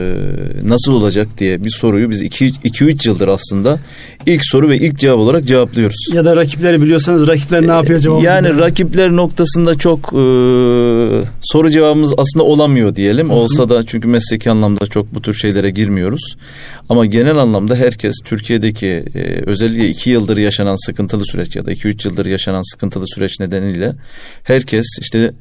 nasıl 0.69 0.93
olacak 0.93 1.29
diye 1.39 1.65
bir 1.65 1.71
soruyu 1.71 2.11
biz 2.11 2.23
2 2.23 2.47
2 2.65 2.85
3 2.85 3.07
yıldır 3.07 3.29
aslında 3.29 3.81
ilk 4.27 4.41
soru 4.45 4.69
ve 4.69 4.79
ilk 4.79 4.99
cevap 4.99 5.19
olarak 5.19 5.45
cevaplıyoruz. 5.45 6.09
Ya 6.15 6.25
da 6.25 6.37
rakipleri 6.37 6.83
biliyorsanız 6.83 7.27
rakipler 7.27 7.67
ne 7.67 7.73
yapıyor 7.73 7.99
cevabı? 7.99 8.25
Yani 8.25 8.43
yani 8.49 8.61
rakipler 8.61 9.11
noktasında 9.11 9.75
çok 9.79 9.99
e, 9.99 10.23
soru 11.43 11.71
cevabımız 11.71 12.15
aslında 12.17 12.45
olamıyor 12.45 12.97
diyelim. 12.97 13.29
Hı-hı. 13.29 13.37
Olsa 13.37 13.69
da 13.69 13.87
çünkü 13.87 14.09
mesleki 14.09 14.51
anlamda 14.51 14.87
çok 14.87 15.15
bu 15.15 15.23
tür 15.23 15.35
şeylere 15.35 15.71
girmiyoruz. 15.71 16.37
Ama 16.89 17.07
genel 17.07 17.37
anlamda 17.37 17.77
herkes 17.77 18.15
Türkiye'deki 18.25 19.05
e, 19.15 19.43
özellikle 19.47 19.89
2 19.89 20.11
yıldır 20.11 20.37
yaşanan 20.37 20.87
sıkıntılı 20.87 21.27
süreç 21.27 21.57
ya 21.57 21.67
da 21.67 21.73
2 21.73 21.89
3 21.89 22.05
yıldır 22.05 22.27
yaşanan 22.27 22.73
sıkıntılı 22.73 23.05
süreç 23.07 23.41
nedeniyle 23.41 23.93
herkes 24.45 24.87
işte 25.01 25.33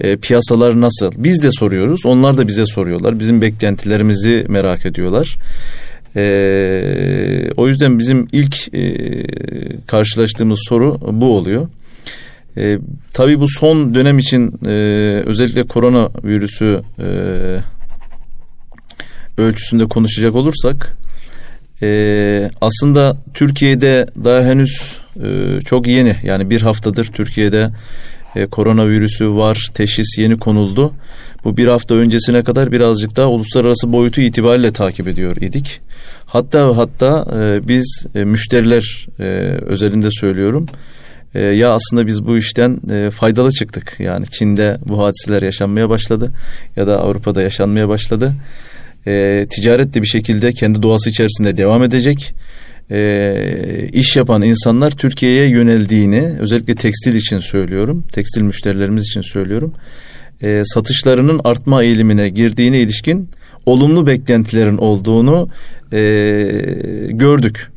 e, 0.00 0.16
piyasalar 0.16 0.80
nasıl? 0.80 1.12
Biz 1.16 1.42
de 1.42 1.50
soruyoruz. 1.50 2.00
Onlar 2.04 2.36
da 2.36 2.48
bize 2.48 2.66
soruyorlar. 2.66 3.18
Bizim 3.18 3.40
beklentilerimizi 3.40 4.46
merak 4.48 4.86
ediyorlar. 4.86 5.36
E, 6.16 7.50
o 7.56 7.68
yüzden 7.68 7.98
bizim 7.98 8.28
ilk 8.32 8.74
e, 8.74 9.26
karşılaştığımız 9.86 10.60
soru 10.68 10.98
bu 11.20 11.36
oluyor. 11.36 11.68
E, 12.56 12.78
tabii 13.12 13.40
bu 13.40 13.48
son 13.48 13.94
dönem 13.94 14.18
için 14.18 14.66
e, 14.66 14.72
özellikle 15.26 15.62
korona 15.62 16.08
virüsü 16.24 16.80
e, 16.98 17.08
ölçüsünde 19.38 19.84
konuşacak 19.84 20.34
olursak 20.34 20.96
e, 21.82 22.50
aslında 22.60 23.16
Türkiye'de 23.34 24.06
daha 24.24 24.42
henüz 24.42 25.00
e, 25.22 25.60
çok 25.60 25.86
yeni 25.86 26.16
yani 26.22 26.50
bir 26.50 26.62
haftadır 26.62 27.04
Türkiye'de 27.04 27.70
e, 28.36 28.46
koronavirüsü 28.46 29.36
var, 29.36 29.68
teşhis 29.74 30.18
yeni 30.18 30.38
konuldu. 30.38 30.92
Bu 31.44 31.56
bir 31.56 31.68
hafta 31.68 31.94
öncesine 31.94 32.44
kadar 32.44 32.72
birazcık 32.72 33.16
daha 33.16 33.28
uluslararası 33.28 33.92
boyutu 33.92 34.20
itibariyle 34.20 34.72
takip 34.72 35.08
ediyor 35.08 35.36
idik. 35.36 35.80
Hatta 36.26 36.76
hatta 36.76 37.26
e, 37.34 37.68
biz 37.68 38.06
e, 38.14 38.24
müşteriler 38.24 39.06
e, 39.20 39.24
özelinde 39.66 40.08
söylüyorum. 40.10 40.66
E, 41.34 41.40
ya 41.40 41.72
aslında 41.72 42.06
biz 42.06 42.26
bu 42.26 42.38
işten 42.38 42.78
e, 42.90 43.10
faydalı 43.10 43.50
çıktık. 43.50 43.96
Yani 43.98 44.26
Çin'de 44.26 44.78
bu 44.86 45.02
hadiseler 45.02 45.42
yaşanmaya 45.42 45.88
başladı 45.88 46.30
ya 46.76 46.86
da 46.86 47.00
Avrupa'da 47.00 47.42
yaşanmaya 47.42 47.88
başladı. 47.88 48.32
E, 49.06 49.46
ticaret 49.50 49.94
de 49.94 50.02
bir 50.02 50.06
şekilde 50.06 50.52
kendi 50.52 50.82
doğası 50.82 51.10
içerisinde 51.10 51.56
devam 51.56 51.82
edecek 51.82 52.34
e, 52.90 53.88
iş 53.92 54.16
yapan 54.16 54.42
insanlar 54.42 54.90
Türkiye'ye 54.90 55.48
yöneldiğini 55.48 56.32
özellikle 56.40 56.74
tekstil 56.74 57.14
için 57.14 57.38
söylüyorum. 57.38 58.04
Tekstil 58.12 58.42
müşterilerimiz 58.42 59.04
için 59.04 59.20
söylüyorum. 59.20 59.74
E, 60.42 60.62
satışlarının 60.64 61.40
artma 61.44 61.82
eğilimine 61.82 62.28
girdiğine 62.28 62.80
ilişkin 62.80 63.28
olumlu 63.66 64.06
beklentilerin 64.06 64.78
olduğunu 64.78 65.48
e, 65.92 65.98
gördük. 67.10 67.70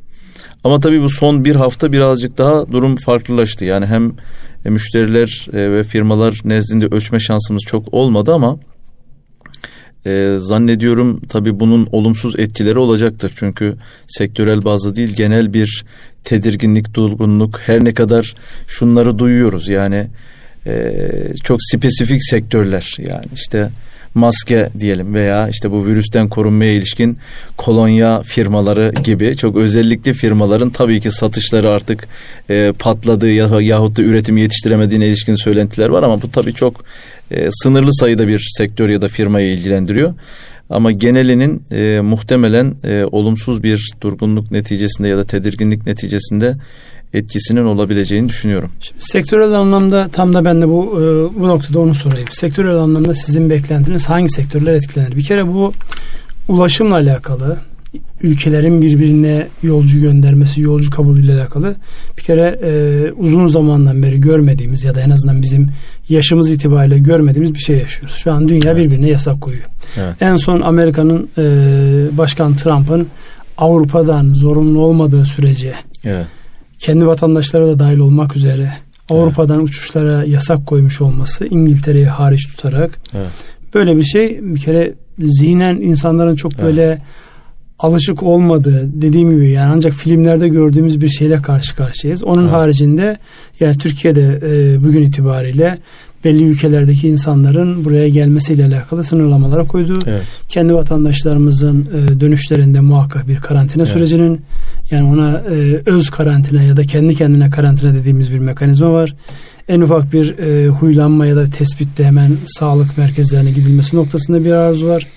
Ama 0.63 0.79
tabii 0.79 1.01
bu 1.01 1.09
son 1.09 1.45
bir 1.45 1.55
hafta 1.55 1.91
birazcık 1.91 2.37
daha 2.37 2.71
durum 2.71 2.95
farklılaştı. 2.95 3.65
Yani 3.65 3.85
hem 3.85 4.11
müşteriler 4.65 5.47
e, 5.53 5.71
ve 5.71 5.83
firmalar 5.83 6.41
nezdinde 6.45 6.85
ölçme 6.85 7.19
şansımız 7.19 7.63
çok 7.67 7.93
olmadı 7.93 8.33
ama 8.33 8.59
e, 10.05 10.35
zannediyorum 10.37 11.19
tabii 11.29 11.59
bunun 11.59 11.87
olumsuz 11.91 12.39
etkileri 12.39 12.79
olacaktır. 12.79 13.31
Çünkü 13.35 13.75
sektörel 14.07 14.63
bazı 14.63 14.95
değil 14.95 15.15
genel 15.15 15.53
bir 15.53 15.85
tedirginlik, 16.23 16.93
durgunluk 16.93 17.59
her 17.59 17.83
ne 17.83 17.93
kadar 17.93 18.35
şunları 18.67 19.19
duyuyoruz. 19.19 19.69
Yani 19.69 20.07
e, 20.65 20.91
çok 21.43 21.59
spesifik 21.63 22.23
sektörler 22.23 22.95
yani 22.99 23.25
işte 23.33 23.69
maske 24.13 24.69
diyelim 24.79 25.13
veya 25.13 25.49
işte 25.49 25.71
bu 25.71 25.85
virüsten 25.85 26.29
korunmaya 26.29 26.73
ilişkin 26.73 27.17
kolonya 27.57 28.21
firmaları 28.21 28.93
gibi 29.03 29.37
çok 29.37 29.57
özellikli 29.57 30.13
firmaların 30.13 30.69
tabii 30.69 31.01
ki 31.01 31.11
satışları 31.11 31.69
artık 31.69 32.07
e, 32.49 32.73
patladığı 32.79 33.31
ya, 33.31 33.49
yahut 33.61 33.97
da 33.97 34.01
üretimi 34.01 34.41
yetiştiremediğine 34.41 35.07
ilişkin 35.07 35.35
söylentiler 35.35 35.89
var 35.89 36.03
ama 36.03 36.21
bu 36.21 36.31
tabii 36.31 36.53
çok 36.53 36.83
e, 37.31 37.49
sınırlı 37.51 37.93
sayıda 37.93 38.27
bir 38.27 38.47
sektör 38.57 38.89
ya 38.89 39.01
da 39.01 39.07
firmayı 39.07 39.51
ilgilendiriyor. 39.51 40.13
Ama 40.69 40.91
genelinin 40.91 41.63
e, 41.71 42.01
muhtemelen 42.01 42.75
e, 42.83 43.05
olumsuz 43.11 43.63
bir 43.63 43.93
durgunluk 44.01 44.51
neticesinde 44.51 45.07
ya 45.07 45.17
da 45.17 45.23
tedirginlik 45.23 45.85
neticesinde 45.85 46.55
etkisinin 47.13 47.65
olabileceğini 47.65 48.29
düşünüyorum. 48.29 48.71
Şimdi 48.79 49.01
sektörel 49.03 49.51
anlamda 49.51 50.07
tam 50.07 50.33
da 50.33 50.45
ben 50.45 50.61
de 50.61 50.67
bu 50.67 51.01
e, 51.01 51.39
bu 51.39 51.47
noktada 51.47 51.79
onu 51.79 51.95
sorayım. 51.95 52.27
Sektörel 52.31 52.75
anlamda 52.75 53.13
sizin 53.13 53.49
beklentiniz 53.49 54.09
hangi 54.09 54.29
sektörler 54.29 54.73
etkilenir? 54.73 55.15
Bir 55.15 55.23
kere 55.23 55.47
bu 55.47 55.73
ulaşımla 56.47 56.95
alakalı, 56.95 57.59
ülkelerin 58.21 58.81
birbirine 58.81 59.47
yolcu 59.63 60.01
göndermesi, 60.01 60.61
yolcu 60.61 60.91
kabulüyle 60.91 61.33
alakalı 61.33 61.75
bir 62.17 62.23
kere 62.23 62.59
e, 62.63 63.11
uzun 63.11 63.47
zamandan 63.47 64.03
beri 64.03 64.21
görmediğimiz 64.21 64.83
ya 64.83 64.95
da 64.95 65.01
en 65.01 65.09
azından 65.09 65.41
bizim 65.41 65.69
yaşımız 66.09 66.51
itibariyle 66.51 66.99
görmediğimiz 66.99 67.53
bir 67.53 67.59
şey 67.59 67.77
yaşıyoruz. 67.77 68.15
Şu 68.15 68.33
an 68.33 68.49
dünya 68.49 68.71
evet. 68.71 68.85
birbirine 68.85 69.09
yasak 69.09 69.41
koyuyor. 69.41 69.65
Evet. 69.97 70.15
En 70.21 70.35
son 70.35 70.61
Amerika'nın 70.61 71.29
e, 71.37 71.43
Başkan 72.17 72.55
Trump'ın 72.55 73.07
Avrupa'dan 73.57 74.33
zorunlu 74.33 74.79
olmadığı 74.79 75.25
sürece 75.25 75.73
evet 76.05 76.25
kendi 76.83 77.07
vatandaşlara 77.07 77.67
da 77.67 77.79
dahil 77.79 77.97
olmak 77.97 78.35
üzere 78.35 78.73
Avrupa'dan 79.09 79.59
evet. 79.59 79.69
uçuşlara 79.69 80.23
yasak 80.23 80.67
koymuş 80.67 81.01
olması 81.01 81.47
İngiltere'yi 81.47 82.05
hariç 82.05 82.47
tutarak 82.47 82.99
evet. 83.15 83.29
böyle 83.73 83.97
bir 83.97 84.03
şey 84.03 84.39
bir 84.41 84.59
kere 84.59 84.93
zihnen 85.19 85.75
insanların 85.75 86.35
çok 86.35 86.53
evet. 86.53 86.63
böyle 86.63 87.01
alışık 87.79 88.23
olmadığı 88.23 89.01
dediğim 89.01 89.29
gibi 89.29 89.49
yani 89.49 89.71
ancak 89.75 89.93
filmlerde 89.93 90.47
gördüğümüz 90.47 91.01
bir 91.01 91.09
şeyle 91.09 91.41
karşı 91.41 91.75
karşıyayız. 91.75 92.23
Onun 92.23 92.43
evet. 92.43 92.51
haricinde 92.51 93.17
yani 93.59 93.77
Türkiye'de 93.77 94.39
e, 94.45 94.83
bugün 94.83 95.01
itibariyle 95.01 95.77
belli 96.23 96.43
ülkelerdeki 96.43 97.07
insanların 97.07 97.85
buraya 97.85 98.09
gelmesiyle 98.09 98.65
alakalı 98.65 99.03
sınırlamalara 99.03 99.67
koydu. 99.67 99.99
Evet. 100.05 100.23
Kendi 100.49 100.73
vatandaşlarımızın 100.73 101.81
e, 101.81 102.19
dönüşlerinde 102.19 102.79
muhakkak 102.79 103.27
bir 103.27 103.37
karantina 103.37 103.83
evet. 103.83 103.93
sürecinin 103.93 104.41
yani 104.91 105.03
ona 105.03 105.31
e, 105.31 105.81
öz 105.85 106.09
karantina 106.09 106.63
ya 106.63 106.77
da 106.77 106.83
kendi 106.83 107.15
kendine 107.15 107.49
karantina 107.49 107.95
dediğimiz 107.95 108.33
bir 108.33 108.39
mekanizma 108.39 108.93
var. 108.93 109.15
En 109.67 109.81
ufak 109.81 110.13
bir 110.13 110.37
e, 110.37 110.67
huylanma 110.67 111.25
ya 111.25 111.35
da 111.35 111.45
tespitte 111.45 112.03
hemen 112.05 112.31
sağlık 112.45 112.97
merkezlerine 112.97 113.51
gidilmesi 113.51 113.95
noktasında 113.95 114.45
bir 114.45 114.51
arzu 114.51 114.87
var. 114.87 115.07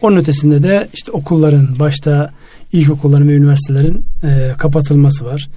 Onun 0.00 0.16
ötesinde 0.16 0.62
de 0.62 0.88
işte 0.94 1.12
okulların 1.12 1.78
başta 1.78 2.30
ilkokulların 2.72 3.28
ve 3.28 3.34
üniversitelerin 3.34 4.04
e, 4.22 4.52
kapatılması 4.58 5.24
var. 5.24 5.48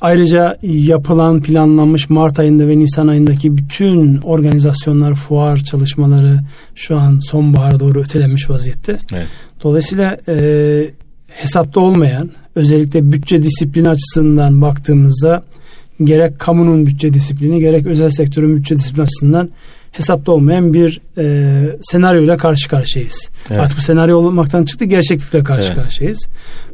Ayrıca 0.00 0.56
yapılan 0.62 1.42
planlanmış 1.42 2.10
Mart 2.10 2.38
ayında 2.38 2.68
ve 2.68 2.78
Nisan 2.78 3.08
ayındaki 3.08 3.56
bütün 3.56 4.16
organizasyonlar, 4.16 5.14
fuar 5.14 5.58
çalışmaları 5.58 6.40
şu 6.74 6.96
an 6.96 7.18
sonbahara 7.18 7.80
doğru 7.80 8.00
ötelenmiş 8.00 8.50
vaziyette. 8.50 8.98
Evet. 9.12 9.26
Dolayısıyla 9.62 10.18
e, 10.28 10.90
hesapta 11.28 11.80
olmayan 11.80 12.30
özellikle 12.54 13.12
bütçe 13.12 13.42
disiplini 13.42 13.88
açısından 13.88 14.62
baktığımızda 14.62 15.42
gerek 16.04 16.38
kamunun 16.38 16.86
bütçe 16.86 17.14
disiplini 17.14 17.60
gerek 17.60 17.86
özel 17.86 18.10
sektörün 18.10 18.56
bütçe 18.56 18.76
disiplini 18.76 19.02
açısından 19.02 19.50
hesapta 19.92 20.32
olmayan 20.32 20.74
bir 20.74 21.00
e, 21.18 21.76
senaryoyla 21.82 22.36
karşı 22.36 22.68
karşıyayız. 22.68 23.30
Evet. 23.50 23.60
Artık 23.60 23.78
bu 23.78 23.82
senaryo 23.82 24.18
olmaktan 24.18 24.64
çıktı 24.64 24.84
gerçeklikle 24.84 25.44
karşı 25.44 25.66
evet. 25.66 25.82
karşıyayız. 25.82 26.28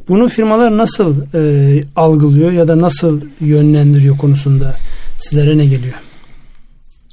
Bunu 0.08 0.28
firmalar 0.28 0.76
nasıl 0.76 1.16
e, 1.34 1.84
algılıyor 1.96 2.52
ya 2.52 2.68
da 2.68 2.78
nasıl 2.78 3.20
yönlendiriyor 3.40 4.16
konusunda 4.18 4.76
sizlere 5.18 5.58
ne 5.58 5.66
geliyor? 5.66 5.94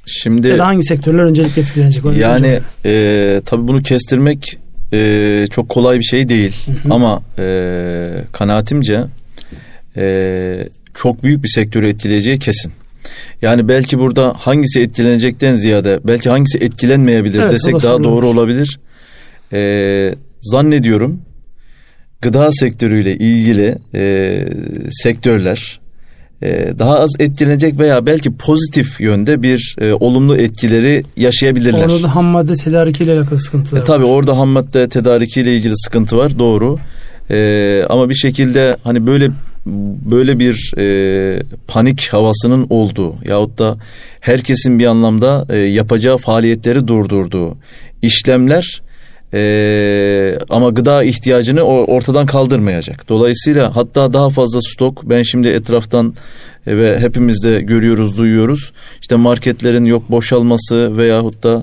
Şimdi 0.06 0.48
ya 0.48 0.58
da 0.58 0.66
hangi 0.66 0.82
sektörler 0.82 1.22
öncelikle 1.22 1.62
etkilenecek? 1.62 2.04
Onu 2.04 2.18
yani 2.18 2.60
e, 2.84 3.42
tabii 3.44 3.68
bunu 3.68 3.82
kestirmek 3.82 4.58
e, 4.92 5.46
çok 5.50 5.68
kolay 5.68 5.98
bir 5.98 6.04
şey 6.04 6.28
değil 6.28 6.66
hı 6.66 6.72
hı. 6.72 6.94
ama 6.94 7.22
e, 7.38 8.22
kanaatimce 8.32 9.04
e, 9.96 10.68
çok 10.94 11.22
büyük 11.22 11.42
bir 11.42 11.48
sektörü 11.48 11.88
etkileyeceği 11.88 12.38
kesin. 12.38 12.72
Yani 13.42 13.68
belki 13.68 13.98
burada 13.98 14.34
hangisi 14.38 14.80
etkilenecekten 14.80 15.56
ziyade 15.56 16.00
belki 16.04 16.30
hangisi 16.30 16.58
etkilenmeyebilir 16.58 17.40
evet, 17.40 17.52
desek 17.52 17.74
daha 17.74 18.04
doğru 18.04 18.28
olabilir. 18.28 18.78
E, 19.52 20.14
zannediyorum 20.40 21.20
gıda 22.22 22.52
sektörüyle 22.52 23.16
ilgili 23.16 23.78
e, 23.94 24.44
sektörler 24.90 25.80
e, 26.42 26.78
daha 26.78 26.98
az 26.98 27.10
etkilenecek 27.18 27.78
veya 27.78 28.06
belki 28.06 28.36
pozitif 28.36 29.00
yönde 29.00 29.42
bir 29.42 29.76
e, 29.80 29.92
olumlu 29.92 30.36
etkileri 30.36 31.04
yaşayabilirler. 31.16 31.88
Orada 31.88 32.14
ham 32.14 32.24
madde 32.24 32.54
tedarikiyle 32.54 33.12
alakalı 33.12 33.38
sıkıntılar 33.38 33.80
e, 33.80 33.84
Tabii 33.84 34.04
orada 34.04 34.38
ham 34.38 34.48
madde 34.48 34.88
tedarikiyle 34.88 35.56
ilgili 35.56 35.76
sıkıntı 35.76 36.16
var 36.16 36.38
doğru. 36.38 36.78
E, 37.30 37.82
ama 37.88 38.08
bir 38.08 38.14
şekilde 38.14 38.76
hani 38.84 39.06
böyle 39.06 39.30
böyle 40.10 40.38
bir 40.38 40.72
e, 40.78 41.42
panik 41.68 42.08
havasının 42.08 42.66
olduğu 42.70 43.14
yahut 43.28 43.58
da 43.58 43.76
herkesin 44.20 44.78
bir 44.78 44.86
anlamda 44.86 45.46
e, 45.50 45.56
yapacağı 45.58 46.16
faaliyetleri 46.16 46.88
durdurduğu 46.88 47.56
işlemler 48.02 48.82
ee, 49.34 50.38
ama 50.48 50.70
gıda 50.70 51.04
ihtiyacını 51.04 51.62
ortadan 51.62 52.26
kaldırmayacak. 52.26 53.08
Dolayısıyla 53.08 53.76
hatta 53.76 54.12
daha 54.12 54.30
fazla 54.30 54.60
stok 54.62 55.10
ben 55.10 55.22
şimdi 55.22 55.48
etraftan 55.48 56.14
e, 56.66 56.76
ve 56.76 57.00
hepimiz 57.00 57.44
de 57.44 57.60
görüyoruz, 57.60 58.18
duyuyoruz. 58.18 58.72
İşte 59.00 59.16
marketlerin 59.16 59.84
yok 59.84 60.10
boşalması 60.10 60.96
veyahut 60.96 61.42
da 61.42 61.62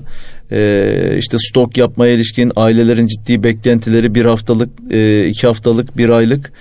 e, 0.50 1.16
işte 1.18 1.36
stok 1.50 1.76
yapmaya 1.76 2.12
ilişkin 2.12 2.52
ailelerin 2.56 3.06
ciddi 3.06 3.42
beklentileri 3.42 4.14
bir 4.14 4.24
haftalık, 4.24 4.70
e, 4.90 5.26
iki 5.26 5.46
haftalık, 5.46 5.96
bir 5.96 6.08
aylık. 6.08 6.52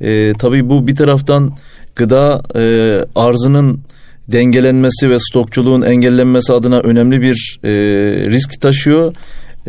E, 0.00 0.32
tabii 0.38 0.68
bu 0.68 0.86
bir 0.86 0.96
taraftan 0.96 1.56
gıda 1.96 2.42
e, 2.54 2.62
arzının 3.14 3.80
dengelenmesi 4.28 5.10
ve 5.10 5.18
stokçuluğun 5.18 5.82
engellenmesi 5.82 6.52
adına 6.52 6.80
önemli 6.80 7.20
bir 7.20 7.60
e, 7.64 7.70
risk 8.30 8.60
taşıyor. 8.60 9.14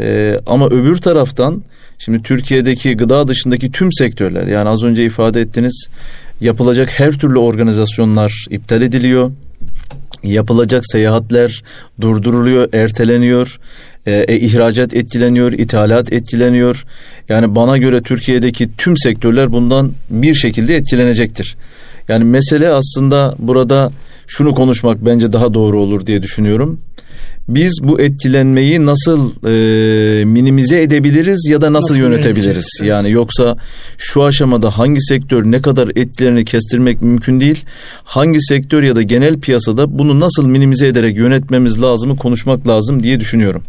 E, 0.01 0.39
ama 0.48 0.67
öbür 0.67 0.96
taraftan 0.96 1.63
şimdi 1.98 2.24
Türkiye'deki 2.24 2.98
gıda 2.98 3.27
dışındaki 3.27 3.72
tüm 3.72 3.93
sektörler 3.93 4.48
yani 4.48 4.70
az 4.70 4.84
önce 4.84 5.05
ifade 5.05 5.41
ettiniz 5.41 5.88
yapılacak 6.41 6.89
her 7.00 7.12
türlü 7.12 7.38
organizasyonlar 7.38 8.46
iptal 8.50 8.81
ediliyor. 8.81 9.31
Yapılacak 10.24 10.84
seyahatler 10.86 11.63
durduruluyor, 12.01 12.74
erteleniyor. 12.74 13.60
E, 14.05 14.12
e, 14.27 14.39
ihracat 14.39 14.93
etkileniyor, 14.93 15.51
ithalat 15.51 16.13
etkileniyor. 16.13 16.86
Yani 17.29 17.55
bana 17.55 17.77
göre 17.77 18.01
Türkiye'deki 18.01 18.70
tüm 18.77 18.98
sektörler 18.98 19.51
bundan 19.51 19.91
bir 20.10 20.36
şekilde 20.36 20.75
etkilenecektir. 20.75 21.58
Yani 22.08 22.24
mesele 22.24 22.70
aslında 22.70 23.36
burada 23.39 23.91
şunu 24.27 24.55
konuşmak 24.55 25.05
bence 25.05 25.34
daha 25.34 25.53
doğru 25.53 25.81
olur 25.81 26.05
diye 26.05 26.22
düşünüyorum. 26.22 26.79
Biz 27.48 27.80
bu 27.84 28.01
etkilenmeyi 28.01 28.86
nasıl 28.86 29.32
e, 29.46 30.25
minimize 30.25 30.82
edebiliriz 30.82 31.48
ya 31.50 31.62
da 31.62 31.74
nasıl, 31.74 31.94
Nasıl 31.94 32.01
yönetebiliriz? 32.01 32.80
Evet. 32.82 32.92
Yani 32.92 33.12
yoksa 33.12 33.58
şu 33.98 34.24
aşamada 34.24 34.78
hangi 34.78 35.01
sektör 35.01 35.51
ne 35.51 35.62
kadar 35.62 35.90
etkilerini 35.96 36.46
kestirmek 36.46 37.01
mümkün 37.01 37.40
değil. 37.40 37.66
Hangi 38.04 38.42
sektör 38.42 38.84
ya 38.84 38.96
da 38.96 39.01
genel 39.01 39.40
piyasada 39.40 40.00
bunu 40.00 40.20
nasıl 40.20 40.48
minimize 40.48 40.88
ederek 40.88 41.18
yönetmemiz 41.18 41.82
lazımı 41.82 42.18
konuşmak 42.18 42.68
lazım 42.68 43.04
diye 43.04 43.20
düşünüyorum. 43.20 43.63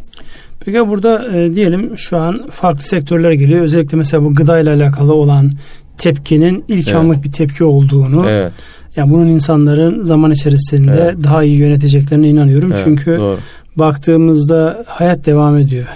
Peki 0.64 0.88
burada 0.88 1.38
e, 1.38 1.54
diyelim 1.54 1.98
şu 1.98 2.16
an 2.16 2.46
farklı 2.50 2.82
sektörler 2.82 3.32
geliyor. 3.32 3.62
Özellikle 3.62 3.98
mesela 3.98 4.24
bu 4.24 4.34
gıda 4.34 4.60
ile 4.60 4.70
alakalı 4.70 5.14
olan 5.14 5.50
tepkinin 5.98 6.64
ilk 6.68 6.94
anlık 6.94 7.24
bir 7.24 7.32
tepki 7.32 7.64
olduğunu. 7.64 8.28
Evet. 8.28 8.52
Yani 8.96 9.10
bunun 9.12 9.28
insanların 9.28 10.04
zaman 10.04 10.30
içerisinde 10.30 11.00
Evet. 11.04 11.24
daha 11.24 11.44
iyi 11.44 11.58
yöneteceklerine 11.58 12.28
inanıyorum. 12.28 12.72
evet, 12.72 12.82
Çünkü 12.84 13.18
doğru. 13.18 13.38
baktığımızda 13.76 14.84
hayat 14.86 15.26
devam 15.26 15.56
ediyor. 15.56 15.86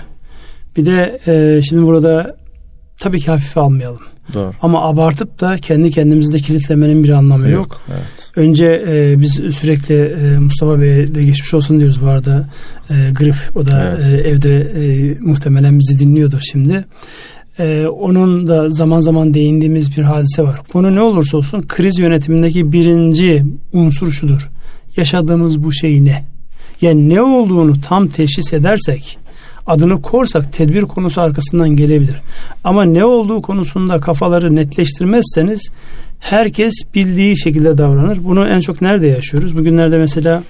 Bir 0.77 0.85
de 0.87 1.21
e, 1.27 1.63
şimdi 1.63 1.83
burada 1.83 2.37
tabii 3.01 3.21
ki 3.21 3.27
hafife 3.31 3.61
almayalım. 3.61 4.01
Doğru. 4.35 4.53
Ama 4.63 4.83
abartıp 4.89 5.41
da 5.41 5.57
kendi 5.57 5.91
kendimizi 5.91 6.33
de 6.33 6.39
kilitlemenin 6.39 7.05
bir 7.05 7.09
anlamı 7.11 7.49
yok. 7.49 7.81
Evet. 7.89 8.31
Önce 8.37 8.85
e, 8.89 9.21
biz 9.21 9.31
sürekli 9.57 9.95
e, 9.95 10.39
Mustafa 10.39 10.81
Bey'e 10.81 11.15
de 11.15 11.23
geçmiş 11.23 11.55
olsun 11.55 11.81
diyoruz 11.81 12.03
bu 12.03 12.07
arada. 12.07 12.49
E, 12.91 12.95
Grif 13.19 13.57
o 13.57 13.67
da 13.67 13.97
Evet. 14.01 14.27
e, 14.27 14.29
evde 14.29 14.59
e, 14.61 15.15
muhtemelen 15.21 15.79
bizi 15.79 15.99
dinliyordur 15.99 16.41
şimdi. 16.53 16.85
E, 17.59 17.87
onun 17.87 18.49
da 18.49 18.71
zaman 18.71 19.01
zaman 19.01 19.35
değindiğimiz 19.35 19.97
bir 19.97 20.03
hadise 20.03 20.43
var. 20.43 20.61
Konu 20.73 20.95
ne 20.95 21.01
olursa 21.01 21.37
olsun 21.37 21.63
kriz 21.63 21.99
yönetimindeki 21.99 22.73
birinci 22.73 23.45
unsur 23.73 24.13
şudur. 24.13 24.51
Yaşadığımız 24.97 25.63
bu 25.63 25.73
şey 25.73 26.05
ne? 26.05 26.25
Yani 26.81 27.09
ne 27.09 27.23
olduğunu 27.23 27.81
tam 27.81 28.09
teşhis 28.09 28.53
edersek 28.53 29.19
adını 29.67 30.03
korsak 30.03 30.53
tedbir 30.53 30.83
konusu 30.83 31.21
arkasından 31.21 31.69
gelebilir. 31.69 32.17
Ama 32.65 32.85
ne 32.85 33.05
olduğu 33.05 33.43
konusunda 33.43 34.01
kafaları 34.01 34.57
netleştirmezseniz 34.57 35.71
herkes 36.19 36.75
bildiği 36.95 37.39
şekilde 37.39 37.79
davranır. 37.79 38.25
Bunu 38.25 38.47
en 38.47 38.61
çok 38.61 38.83
nerede 38.83 39.07
yaşıyoruz? 39.07 39.57
Bugünlerde 39.57 39.99
mesela 39.99 40.43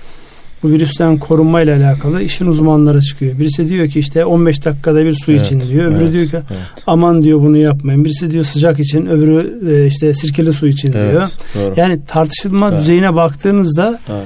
bu 0.63 0.71
virüsten 0.71 1.19
korunma 1.19 1.61
ile 1.63 1.75
alakalı 1.75 2.23
işin 2.23 2.47
uzmanları 2.47 3.01
çıkıyor. 3.01 3.39
Birisi 3.39 3.69
diyor 3.69 3.89
ki 3.89 3.99
işte 3.99 4.25
15 4.25 4.65
dakikada 4.65 5.05
bir 5.05 5.15
su 5.15 5.33
Evet, 5.33 5.41
için 5.43 5.61
diyor. 5.61 5.85
Öbürü 5.87 6.05
evet, 6.05 6.13
diyor 6.13 6.27
ki 6.27 6.37
evet. 6.37 6.61
aman 6.87 7.23
diyor 7.23 7.41
bunu 7.41 7.57
yapmayın. 7.57 8.05
Birisi 8.05 8.31
diyor 8.31 8.45
sıcak 8.45 8.81
için, 8.81 9.07
öbürü 9.07 9.61
e, 9.73 9.87
işte 9.87 10.15
sirkeli 10.15 10.53
su 10.53 10.67
için 10.67 10.93
diyor. 10.93 11.05
Evet, 11.05 11.37
doğru. 11.55 11.75
Yani 11.77 11.99
tartışılma 12.07 12.69
Evet. 12.69 12.81
düzeyine 12.81 13.15
baktığınızda 13.17 14.01
Doğru. 14.09 14.25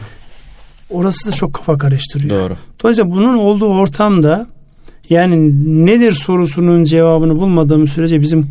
orası 0.91 1.29
da 1.29 1.33
çok 1.33 1.55
kafa 1.55 1.79
karıştırıyor. 1.79 2.41
Doğru. 2.41 2.57
Dolayısıyla 2.83 3.11
bunun 3.11 3.39
olduğu 3.39 3.67
ortamda 3.69 4.47
yani 5.11 5.51
nedir 5.87 6.13
sorusunun 6.13 6.85
cevabını 6.85 7.41
bulmadığımız 7.41 7.91
sürece 7.91 8.21
bizim 8.21 8.47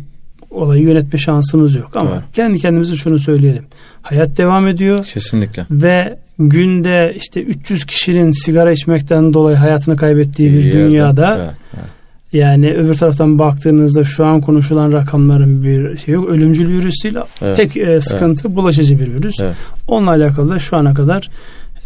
olayı 0.50 0.82
yönetme 0.82 1.18
şansımız 1.18 1.74
yok. 1.74 1.96
Ama 1.96 2.10
Evet. 2.12 2.22
kendi 2.32 2.58
kendimize 2.58 2.94
şunu 2.96 3.18
söyleyelim. 3.18 3.64
Hayat 4.02 4.36
devam 4.38 4.68
ediyor 4.68 5.04
Kesinlikle. 5.04 5.66
ve 5.70 6.18
günde 6.48 7.14
işte 7.16 7.42
300 7.42 7.84
kişinin 7.84 8.44
sigara 8.44 8.72
içmekten 8.72 9.32
dolayı 9.32 9.56
hayatını 9.56 9.96
kaybettiği 9.96 10.52
bir 10.52 10.72
dünyada 10.72 11.36
Evet, 11.38 11.54
evet. 11.74 11.84
yani 12.32 12.74
öbür 12.74 12.94
taraftan 12.94 13.38
baktığınızda 13.38 14.04
şu 14.04 14.24
an 14.24 14.40
konuşulan 14.40 14.92
rakamların 14.92 15.62
bir 15.62 15.96
şey 15.96 16.14
yok. 16.14 16.28
Ölümcül 16.28 16.68
virüs 16.68 17.04
değil. 17.04 17.16
Evet. 17.42 17.56
Tek 17.56 17.76
e, 17.76 18.00
sıkıntı 18.00 18.56
bulaşıcı 18.56 19.00
bir 19.00 19.14
virüs. 19.14 19.34
Evet. 19.40 19.54
Onunla 19.88 20.10
alakalı 20.10 20.50
da 20.50 20.58
şu 20.58 20.76
ana 20.76 20.94
kadar 20.94 21.30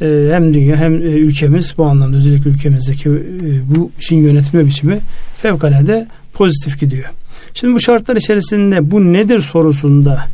e, 0.01 0.29
hem 0.33 0.55
dünya 0.55 0.77
hem 0.77 0.95
e, 0.95 1.05
ülkemiz 1.05 1.75
bu 1.79 1.85
anlamda 1.85 2.17
özellikle 2.17 2.51
ülkemizdeki 2.51 3.09
e, 3.09 3.13
bu 3.77 3.91
işin 4.01 4.23
yönetme 4.23 4.67
biçimi 4.67 4.99
fevkalade 5.37 6.07
pozitif 6.33 6.81
gidiyor. 6.81 7.11
Şimdi 7.55 7.75
bu 7.75 7.81
şartlar 7.81 8.17
içerisinde 8.17 8.91
bu 8.91 9.13
nedir 9.13 9.41
sorusunda 9.41 10.25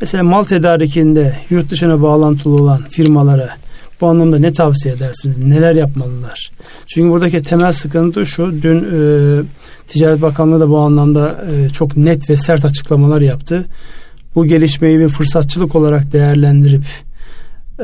mesela 0.00 0.24
mal 0.24 0.44
tedarikinde 0.44 1.36
yurt 1.50 1.70
dışına 1.70 2.02
bağlantılı 2.02 2.54
olan 2.54 2.84
firmalara 2.90 3.48
bu 4.00 4.06
anlamda 4.06 4.38
ne 4.38 4.52
tavsiye 4.52 4.94
edersiniz? 4.94 5.38
Neler 5.38 5.74
yapmalılar? 5.74 6.50
Çünkü 6.86 7.10
buradaki 7.10 7.42
temel 7.42 7.72
sıkıntı 7.72 8.26
şu. 8.26 8.62
Dün 8.62 8.78
e, 8.78 9.42
Ticaret 9.88 10.22
Bakanlığı 10.22 10.60
da 10.60 10.68
bu 10.68 10.78
anlamda 10.78 11.44
e, 11.52 11.70
çok 11.70 11.96
net 11.96 12.30
ve 12.30 12.36
sert 12.36 12.64
açıklamalar 12.64 13.20
yaptı. 13.20 13.64
Bu 14.34 14.46
gelişmeyi 14.46 14.98
bir 14.98 15.08
fırsatçılık 15.08 15.76
olarak 15.76 16.12
değerlendirip 16.12 16.84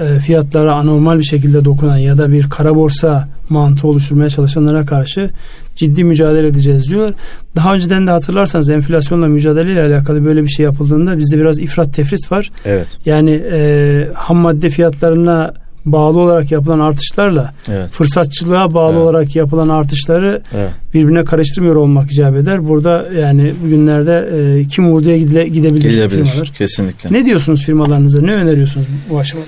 e, 0.01 0.19
fiyatlara 0.19 0.75
anormal 0.75 1.19
bir 1.19 1.25
şekilde 1.25 1.65
dokunan 1.65 1.97
ya 1.97 2.19
da 2.19 2.33
bir 2.33 2.51
kara 2.51 2.75
borsa 2.75 3.29
mantığı 3.49 3.89
oluşturmaya 3.89 4.31
çalışanlara 4.31 4.85
karşı 4.85 5.31
ciddi 5.77 6.05
mücadele 6.05 6.47
edeceğiz 6.47 6.89
diyorlar. 6.89 7.15
Daha 7.57 7.75
önceden 7.75 8.07
de 8.07 8.11
hatırlarsanız 8.11 8.71
enflasyonla 8.71 9.27
mücadele 9.27 9.73
ile 9.73 9.83
alakalı 9.83 10.25
böyle 10.25 10.43
bir 10.43 10.49
şey 10.49 10.65
yapıldığında 10.65 11.19
bizde 11.19 11.39
biraz 11.39 11.59
ifrat 11.59 11.95
tefrit 11.95 12.33
var. 12.33 12.51
Evet. 12.65 12.89
Yani 13.07 13.43
e, 13.53 14.09
ham 14.15 14.37
madde 14.37 14.71
fiyatlarına 14.71 15.55
bağlı 15.85 16.19
olarak 16.19 16.53
yapılan 16.53 16.81
artışlarla 16.81 17.55
Evet. 17.69 17.91
fırsatçılığa 17.91 18.75
bağlı 18.75 18.93
Evet. 18.93 19.03
olarak 19.03 19.37
yapılan 19.37 19.69
artışları 19.69 20.43
Evet. 20.55 20.71
birbirine 20.95 21.25
karıştırmıyor 21.25 21.77
olmak 21.77 22.13
icap 22.13 22.37
eder. 22.37 22.69
Burada 22.69 23.09
yani 23.21 23.55
bugünlerde 23.65 24.31
e, 24.61 24.65
kim 24.69 24.91
vurduya 24.91 25.19
gidile, 25.19 25.49
gidebilir, 25.49 25.91
Gidebilir. 25.91 26.25
firmalar. 26.25 26.53
Kesinlikle. 26.59 27.13
Ne 27.19 27.25
diyorsunuz 27.25 27.63
firmalarınıza? 27.63 28.21
Ne 28.21 28.35
öneriyorsunuz 28.35 28.87
bu 29.11 29.19
aşamada? 29.19 29.47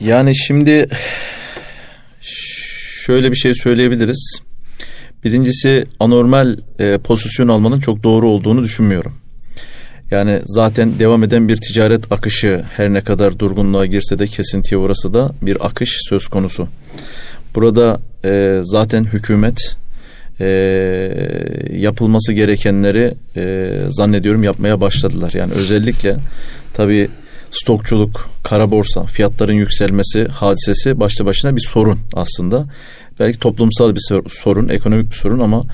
Yani 0.00 0.36
şimdi 0.36 0.88
şöyle 3.06 3.30
bir 3.30 3.36
şey 3.36 3.54
söyleyebiliriz. 3.54 4.40
Birincisi 5.24 5.84
anormal 6.00 6.56
e, 6.78 6.98
pozisyon 6.98 7.48
almanın 7.48 7.80
çok 7.80 8.02
doğru 8.02 8.30
olduğunu 8.30 8.62
düşünmüyorum. 8.64 9.14
Yani 10.14 10.40
zaten 10.44 10.98
devam 10.98 11.24
eden 11.24 11.48
bir 11.48 11.56
ticaret 11.56 12.12
akışı 12.12 12.64
her 12.76 12.92
ne 12.92 13.00
kadar 13.00 13.38
durgunluğa 13.38 13.86
girse 13.86 14.18
de 14.18 14.26
kesintiye 14.26 14.78
uğrasa 14.78 15.14
da 15.14 15.32
bir 15.42 15.66
akış 15.66 16.00
söz 16.08 16.28
konusu. 16.28 16.68
Burada 17.54 18.00
e, 18.24 18.60
zaten 18.62 19.04
hükümet 19.04 19.76
e, 20.40 20.46
yapılması 21.72 22.32
gerekenleri 22.32 23.14
e, 23.36 23.70
zannediyorum 23.90 24.42
yapmaya 24.42 24.80
başladılar. 24.80 25.32
Yani 25.34 25.52
özellikle 25.52 26.16
tabii 26.74 27.08
stokçuluk, 27.50 28.30
kara 28.44 28.70
borsa, 28.70 29.02
fiyatların 29.02 29.52
yükselmesi 29.52 30.28
hadisesi 30.28 31.00
başlı 31.00 31.24
başına 31.26 31.56
bir 31.56 31.64
sorun 31.68 31.98
aslında. 32.14 32.66
Belki 33.20 33.38
toplumsal 33.38 33.94
bir 33.94 34.00
sor- 34.08 34.28
sorun, 34.28 34.68
ekonomik 34.68 35.10
bir 35.10 35.16
sorun 35.16 35.40
ama 35.40 35.64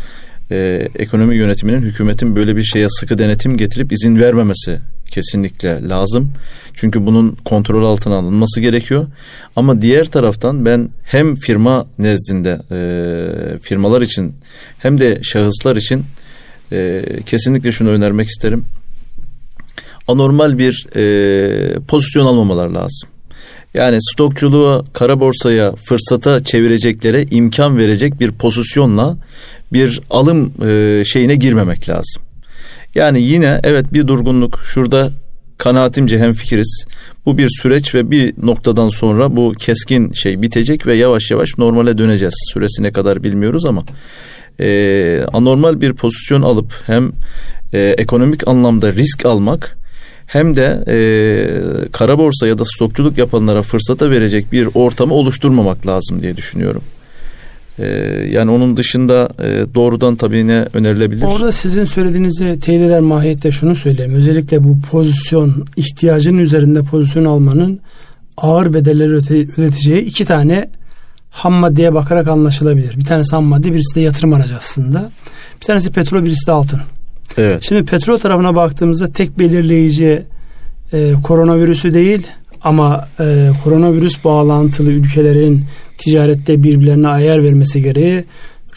e, 0.50 0.88
ekonomi 0.98 1.36
yönetiminin 1.36 1.82
hükümetin 1.82 2.36
böyle 2.36 2.56
bir 2.56 2.62
şeye 2.62 2.86
sıkı 2.88 3.18
denetim 3.18 3.56
getirip 3.56 3.92
izin 3.92 4.18
vermemesi 4.18 4.78
kesinlikle 5.10 5.88
lazım. 5.88 6.32
Çünkü 6.74 7.06
bunun 7.06 7.36
kontrol 7.44 7.84
altına 7.84 8.16
alınması 8.16 8.60
gerekiyor. 8.60 9.06
Ama 9.56 9.82
diğer 9.82 10.04
taraftan 10.04 10.64
ben 10.64 10.90
hem 11.04 11.36
firma 11.36 11.86
nezdinde 11.98 12.60
e, 12.70 13.58
firmalar 13.58 14.02
için 14.02 14.34
hem 14.78 15.00
de 15.00 15.18
şahıslar 15.22 15.76
için 15.76 16.04
e, 16.72 17.02
kesinlikle 17.26 17.72
şunu 17.72 17.88
önermek 17.88 18.28
isterim. 18.28 18.64
Anormal 20.08 20.58
bir 20.58 20.86
e, 20.96 21.80
pozisyon 21.80 22.26
almamalar 22.26 22.68
lazım. 22.68 23.08
Yani 23.74 23.98
stokçuluğu 24.12 24.84
kara 24.92 25.20
borsaya 25.20 25.74
fırsata 25.76 26.44
çevirecekleri 26.44 27.26
imkan 27.30 27.78
verecek 27.78 28.20
bir 28.20 28.32
pozisyonla 28.32 29.16
bir 29.72 30.00
alım 30.10 30.52
e, 30.68 31.02
şeyine 31.04 31.36
girmemek 31.36 31.88
lazım. 31.88 32.22
Yani 32.94 33.22
yine 33.22 33.60
evet 33.64 33.92
bir 33.92 34.08
durgunluk 34.08 34.60
şurada 34.64 35.10
kanaatimce 35.58 36.18
hem 36.18 36.32
fikiriz. 36.32 36.84
Bu 37.26 37.38
bir 37.38 37.48
süreç 37.62 37.94
ve 37.94 38.10
bir 38.10 38.34
noktadan 38.42 38.88
sonra 38.88 39.36
bu 39.36 39.52
keskin 39.58 40.12
şey 40.12 40.42
bitecek 40.42 40.86
ve 40.86 40.96
yavaş 40.96 41.30
yavaş 41.30 41.58
normale 41.58 41.98
döneceğiz. 41.98 42.34
Süresi 42.52 42.82
ne 42.82 42.92
kadar 42.92 43.22
bilmiyoruz 43.24 43.66
ama 43.66 43.82
e, 44.60 45.20
anormal 45.32 45.80
bir 45.80 45.92
pozisyon 45.92 46.42
alıp 46.42 46.74
hem 46.86 47.12
e, 47.72 47.94
ekonomik 47.98 48.48
anlamda 48.48 48.92
risk 48.92 49.26
almak 49.26 49.79
hem 50.32 50.56
de 50.56 50.84
e, 50.88 50.96
kara 51.92 52.18
borsa 52.18 52.46
ya 52.46 52.58
da 52.58 52.64
stokçuluk 52.64 53.18
yapanlara 53.18 53.62
fırsata 53.62 54.10
verecek 54.10 54.52
bir 54.52 54.68
ortamı 54.74 55.14
oluşturmamak 55.14 55.86
lazım 55.86 56.22
diye 56.22 56.36
düşünüyorum. 56.36 56.82
E, 57.78 57.86
yani 58.30 58.50
onun 58.50 58.76
dışında 58.76 59.28
e, 59.42 59.74
doğrudan 59.74 60.16
tabii 60.16 60.46
ne 60.46 60.66
önerilebilir? 60.74 61.22
Orada 61.22 61.52
sizin 61.52 61.84
söylediğinizi 61.84 62.58
teyit 62.60 62.82
eder 62.82 63.00
mahiyette 63.00 63.52
şunu 63.52 63.76
söyleyeyim. 63.76 64.14
Özellikle 64.14 64.64
bu 64.64 64.80
pozisyon 64.90 65.66
ihtiyacının 65.76 66.38
üzerinde 66.38 66.82
pozisyon 66.82 67.24
almanın 67.24 67.80
ağır 68.36 68.74
bedelleri 68.74 69.12
ödeteceği 69.12 70.00
iki 70.00 70.24
tane 70.24 70.70
ham 71.30 71.52
maddeye 71.52 71.94
bakarak 71.94 72.28
anlaşılabilir. 72.28 72.96
Bir 72.96 73.04
tanesi 73.04 73.30
ham 73.30 73.44
madde 73.44 73.72
birisi 73.72 73.94
de 73.94 74.00
yatırım 74.00 74.32
aracı 74.32 74.56
aslında. 74.56 75.10
Bir 75.60 75.66
tanesi 75.66 75.92
petrol 75.92 76.24
birisi 76.24 76.46
de 76.46 76.52
altın. 76.52 76.80
Evet. 77.36 77.62
Şimdi 77.62 77.84
petrol 77.84 78.18
tarafına 78.18 78.56
baktığımızda 78.56 79.12
tek 79.12 79.38
belirleyici 79.38 80.22
e, 80.92 81.12
koronavirüsü 81.24 81.94
değil 81.94 82.26
ama 82.62 83.08
e, 83.20 83.48
koronavirüs 83.64 84.24
bağlantılı 84.24 84.90
ülkelerin 84.90 85.64
ticarette 85.98 86.62
birbirlerine 86.62 87.08
ayar 87.08 87.44
vermesi 87.44 87.82
gereği 87.82 88.24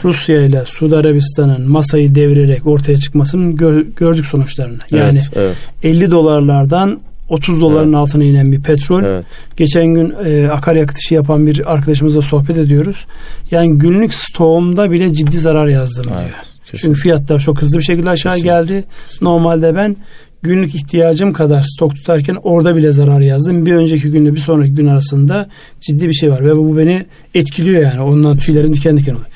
Rusya 0.04 0.42
ile 0.42 0.64
Suudi 0.66 0.96
Arabistan'ın 0.96 1.72
masayı 1.72 2.16
devirerek 2.16 2.68
ortaya 2.68 2.98
çıkmasının 2.98 3.56
gör, 3.56 3.86
gördük 3.98 4.26
sonuçlarını. 4.26 4.78
Yani 4.92 5.20
evet, 5.36 5.56
evet. 5.84 5.96
50 5.96 6.12
dolarlardan 6.12 7.00
30 7.30 7.62
doların 7.62 7.88
evet. 7.88 7.96
altına 7.96 8.24
inen 8.24 8.52
bir 8.52 8.62
petrol. 8.62 9.04
Evet. 9.04 9.26
Geçen 9.58 9.86
gün 9.86 10.14
e, 10.26 10.48
akaryakıt 10.50 10.98
işi 10.98 11.16
yapan 11.16 11.48
bir 11.48 11.74
arkadaşımızla 11.74 12.22
sohbet 12.22 12.58
ediyoruz. 12.58 13.06
Yani 13.52 13.78
günlük 13.78 14.14
stoğumda 14.14 14.92
bile 14.92 15.14
ciddi 15.14 15.40
zarar 15.40 15.68
yazdım 15.68 16.06
evet, 16.08 16.20
diyor. 16.20 16.53
Kesinlikle. 16.74 16.88
Çünkü 16.88 17.02
fiyatlar 17.02 17.40
çok 17.40 17.62
hızlı 17.62 17.78
bir 17.78 17.84
şekilde 17.84 18.10
aşağı 18.10 18.34
kesinlikle. 18.34 18.56
geldi. 18.56 18.84
Kesinlikle. 19.06 19.26
Normalde 19.26 19.76
ben 19.76 19.96
günlük 20.42 20.76
ihtiyacım 20.76 21.34
kadar 21.34 21.64
stok 21.64 21.96
tutarken 21.96 22.38
orada 22.44 22.76
bile 22.76 22.92
zarar 22.92 23.20
yazdım. 23.20 23.66
Bir 23.66 23.74
önceki 23.74 24.12
günle 24.12 24.34
bir 24.34 24.40
sonraki 24.40 24.74
gün 24.74 24.88
arasında 24.88 25.50
ciddi 25.80 26.08
bir 26.08 26.14
şey 26.14 26.32
var 26.32 26.46
ve 26.46 26.56
bu 26.56 26.78
beni 26.78 27.06
etkiliyor 27.34 27.84
yani. 27.84 28.02
Ondan 28.02 28.38
tüylerim 28.38 28.74
diken 28.74 28.98
diken 28.98 29.14
oluyor. 29.14 29.28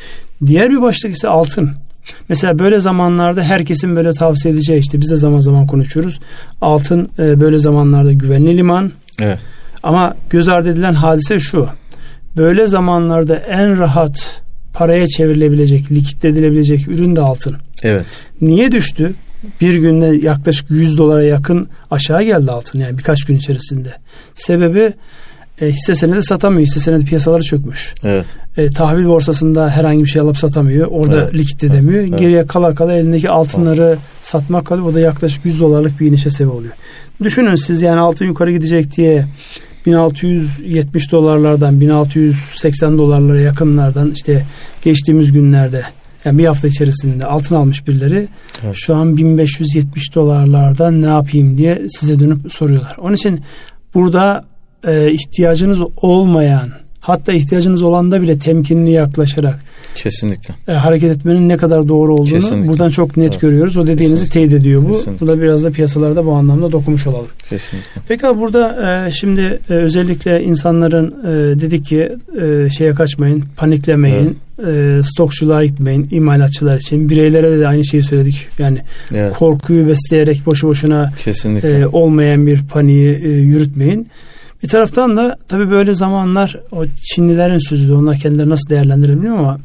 Diğer 0.46 0.70
bir 0.70 0.82
başlık 0.82 1.16
ise 1.16 1.28
altın. 1.28 1.72
Mesela 2.30 2.60
böyle 2.60 2.80
zamanlarda 2.80 3.44
herkesin 3.44 3.96
böyle 3.96 4.14
tavsiye 4.14 4.54
edeceği 4.54 4.80
işte 4.80 5.02
biz 5.02 5.12
de 5.12 5.18
zaman 5.18 5.40
zaman 5.40 5.68
konuşuyoruz. 5.68 6.20
Altın 6.62 7.10
e, 7.20 7.40
böyle 7.40 7.60
zamanlarda 7.60 8.14
güvenli 8.14 8.58
liman. 8.58 8.92
Evet. 9.20 9.40
Ama 9.84 10.16
göz 10.30 10.50
ardı 10.50 10.70
edilen 10.70 10.94
hadise 10.94 11.40
şu. 11.40 11.68
Böyle 12.38 12.68
zamanlarda 12.68 13.36
en 13.36 13.78
rahat 13.78 14.42
paraya 14.78 15.08
çevrilebilecek, 15.08 15.92
likit 15.92 16.26
edilebilecek 16.26 16.88
ürün 16.88 17.16
de 17.16 17.22
altın. 17.22 17.56
Evet. 17.84 18.06
Niye 18.42 18.72
düştü? 18.72 19.14
Bir 19.62 19.76
günde 19.76 20.26
yaklaşık 20.26 20.70
100 20.70 20.98
dolara 20.98 21.24
yakın 21.24 21.68
aşağı 21.92 22.24
geldi 22.24 22.52
altın 22.52 22.80
yani 22.80 22.98
birkaç 22.98 23.24
gün 23.24 23.36
içerisinde. 23.36 23.90
Sebebi 24.36 24.94
e, 25.62 25.68
hisse 25.68 25.96
senedi 25.96 26.24
satamıyor. 26.24 26.68
Hisse 26.68 26.80
senedi 26.80 27.06
piyasaları 27.06 27.44
çökmüş. 27.44 27.96
Evet. 28.04 28.26
E, 28.58 28.70
tahvil 28.70 29.06
borsasında 29.06 29.70
herhangi 29.70 30.04
bir 30.04 30.10
şey 30.10 30.22
alıp 30.22 30.38
satamıyor. 30.38 30.88
Orada 30.92 31.22
evet. 31.22 31.34
likit 31.34 31.64
edemiyor. 31.64 32.04
Evet. 32.10 32.20
Geriye 32.20 32.46
kala 32.46 32.76
kala 32.76 32.94
elindeki 32.94 33.30
altınları 33.30 33.88
evet. 33.88 34.00
satmak 34.22 34.66
kalıyor. 34.66 34.88
O 34.88 34.94
da 34.94 35.00
yaklaşık 35.00 35.46
100 35.46 35.60
dolarlık 35.60 36.00
bir 36.00 36.08
inişe 36.08 36.30
sebep 36.30 36.54
oluyor. 36.54 36.74
Düşünün 37.24 37.56
siz 37.56 37.82
yani 37.82 38.00
altın 38.00 38.26
yukarı 38.26 38.52
gidecek 38.52 38.98
diye 38.98 39.28
1670 39.88 41.12
dolarlardan 41.12 41.82
1680 41.82 42.98
dolarlara 42.98 43.42
yakınlardan 43.42 44.12
işte 44.12 44.46
geçtiğimiz 44.84 45.32
günlerde 45.32 45.84
yani 46.26 46.38
bir 46.38 46.46
hafta 46.46 46.68
içerisinde 46.68 47.26
altın 47.26 47.56
almış 47.56 47.88
birileri 47.88 48.28
evet. 48.64 48.76
şu 48.78 48.96
an 48.96 49.18
1570 49.18 50.16
dolarlardan 50.16 51.02
ne 51.02 51.06
yapayım 51.06 51.58
diye 51.58 51.82
size 51.90 52.20
dönüp 52.20 52.54
soruyorlar. 52.54 52.96
Onun 53.00 53.14
için 53.14 53.40
burada 53.94 54.46
e, 54.84 55.12
ihtiyacınız 55.12 55.80
olmayan 55.98 56.70
hatta 57.00 57.34
ihtiyacınız 57.34 57.82
olanda 57.82 58.22
bile 58.22 58.40
temkinli 58.40 58.92
yaklaşarak 58.92 59.60
kesinlikle 59.98 60.56
e, 60.68 60.72
hareket 60.72 61.18
etmenin 61.18 61.50
ne 61.50 61.58
kadar 61.58 61.88
doğru 61.88 62.14
olduğunu 62.14 62.30
kesinlikle. 62.30 62.70
buradan 62.70 62.90
çok 62.90 63.18
net 63.18 63.32
evet. 63.32 63.42
görüyoruz. 63.42 63.78
O 63.78 63.88
dediğinizi 63.88 64.26
kesinlikle. 64.26 64.50
teyit 64.50 64.62
ediyor 64.62 64.84
bu. 64.90 64.94
Kesinlikle. 64.94 65.26
Bu 65.26 65.32
da 65.32 65.42
biraz 65.42 65.64
da 65.64 65.72
piyasalarda 65.72 66.26
bu 66.26 66.32
anlamda 66.32 66.72
dokumuş 66.72 67.08
olalım. 67.08 67.28
Kesinlikle. 67.50 68.02
Peki 68.08 68.24
burada 68.24 69.06
e, 69.08 69.12
şimdi 69.12 69.60
e, 69.70 69.74
özellikle 69.74 70.44
insanların 70.44 71.16
e, 71.24 71.60
dedik 71.60 71.86
ki 71.86 72.10
e, 72.42 72.70
şeye 72.70 72.94
kaçmayın, 72.94 73.44
paniklemeyin. 73.58 74.26
Evet. 74.26 74.38
E, 75.00 75.04
stokçuluğa 75.04 75.66
gitmeyin 75.66 76.08
imalatçılar 76.12 76.78
için. 76.78 77.10
Bireylere 77.10 77.60
de 77.60 77.68
aynı 77.68 77.86
şeyi 77.86 78.04
söyledik. 78.04 78.48
Yani 78.60 78.80
evet. 79.16 79.34
korkuyu 79.34 79.88
besleyerek 79.88 80.46
boşu 80.46 80.68
boşuna 80.68 81.12
e, 81.64 81.86
olmayan 81.86 82.48
bir 82.48 82.64
paniği 82.64 83.16
e, 83.24 83.30
yürütmeyin. 83.30 84.08
Bir 84.64 84.68
taraftan 84.68 85.18
da 85.18 85.38
tabii 85.48 85.72
böyle 85.72 85.94
zamanlar 85.94 86.60
o 86.72 86.86
Çinlilerin 86.86 87.70
sözü 87.70 87.90
de 87.90 87.94
onlar 87.94 88.18
kendileri 88.18 88.50
nasıl 88.50 88.70
değerlendirebiliyor 88.70 89.38
ama 89.38 89.60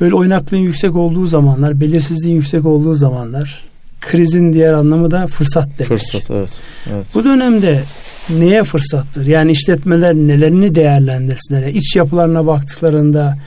böyle 0.00 0.14
oynaklığın 0.14 0.58
yüksek 0.58 0.96
olduğu 0.96 1.26
zamanlar, 1.26 1.80
belirsizliğin 1.80 2.36
yüksek 2.36 2.66
olduğu 2.66 2.94
zamanlar 2.94 3.64
krizin 4.00 4.52
diğer 4.52 4.72
anlamı 4.72 5.10
da 5.10 5.26
fırsat 5.26 5.68
demek. 5.78 5.88
Fırsat 5.88 6.30
evet. 6.30 6.62
evet. 6.94 7.06
Bu 7.14 7.24
dönemde 7.24 7.82
neye 8.30 8.64
fırsattır? 8.64 9.26
Yani 9.26 9.52
işletmeler 9.52 10.14
nelerini 10.14 10.74
değerlendirsinler? 10.74 11.62
Yani 11.62 11.72
iç 11.72 11.96
yapılarına 11.96 12.46
baktıklarında 12.46 13.38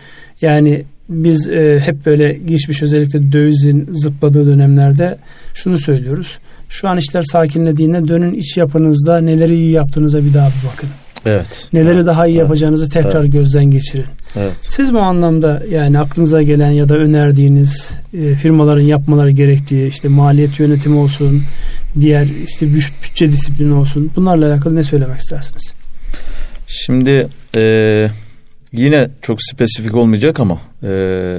yani 0.41 0.85
biz 1.09 1.49
e, 1.49 1.79
hep 1.79 2.05
böyle 2.05 2.33
geçmiş 2.33 2.83
özellikle 2.83 3.31
dövizin 3.31 3.87
zıpladığı 3.91 4.45
dönemlerde 4.45 5.17
şunu 5.53 5.77
söylüyoruz. 5.77 6.37
Şu 6.69 6.89
an 6.89 6.97
işler 6.97 7.23
sakinlediğinde 7.23 8.07
dönün 8.07 8.33
iç 8.33 8.57
yapınızda 8.57 9.19
neleri 9.19 9.55
iyi 9.55 9.71
yaptığınıza 9.71 10.25
bir 10.25 10.33
daha 10.33 10.47
bir 10.47 10.67
bakın. 10.73 10.89
Evet. 11.25 11.69
Neleri 11.73 11.95
evet, 11.95 12.05
daha 12.05 12.27
iyi 12.27 12.31
evet, 12.31 12.39
yapacağınızı 12.39 12.89
tekrar 12.89 13.21
evet. 13.21 13.33
gözden 13.33 13.65
geçirin. 13.65 14.05
Evet. 14.35 14.53
Siz 14.61 14.93
bu 14.93 14.99
anlamda 14.99 15.63
yani 15.71 15.99
aklınıza 15.99 16.41
gelen 16.41 16.71
ya 16.71 16.89
da 16.89 16.97
önerdiğiniz 16.97 17.93
e, 18.13 18.35
firmaların 18.35 18.81
yapmaları 18.81 19.31
gerektiği 19.31 19.87
işte 19.87 20.07
maliyet 20.07 20.59
yönetimi 20.59 20.95
olsun, 20.95 21.43
diğer 21.99 22.27
işte 22.47 22.67
bütçe 23.03 23.31
disiplini 23.31 23.73
olsun 23.73 24.11
bunlarla 24.15 24.53
alakalı 24.53 24.75
ne 24.75 24.83
söylemek 24.83 25.19
istersiniz? 25.19 25.73
Şimdi 26.67 27.27
e, 27.55 28.09
yine 28.79 29.09
çok 29.21 29.39
spesifik 29.43 29.95
olmayacak 29.95 30.39
ama 30.39 30.59
e, 30.83 31.37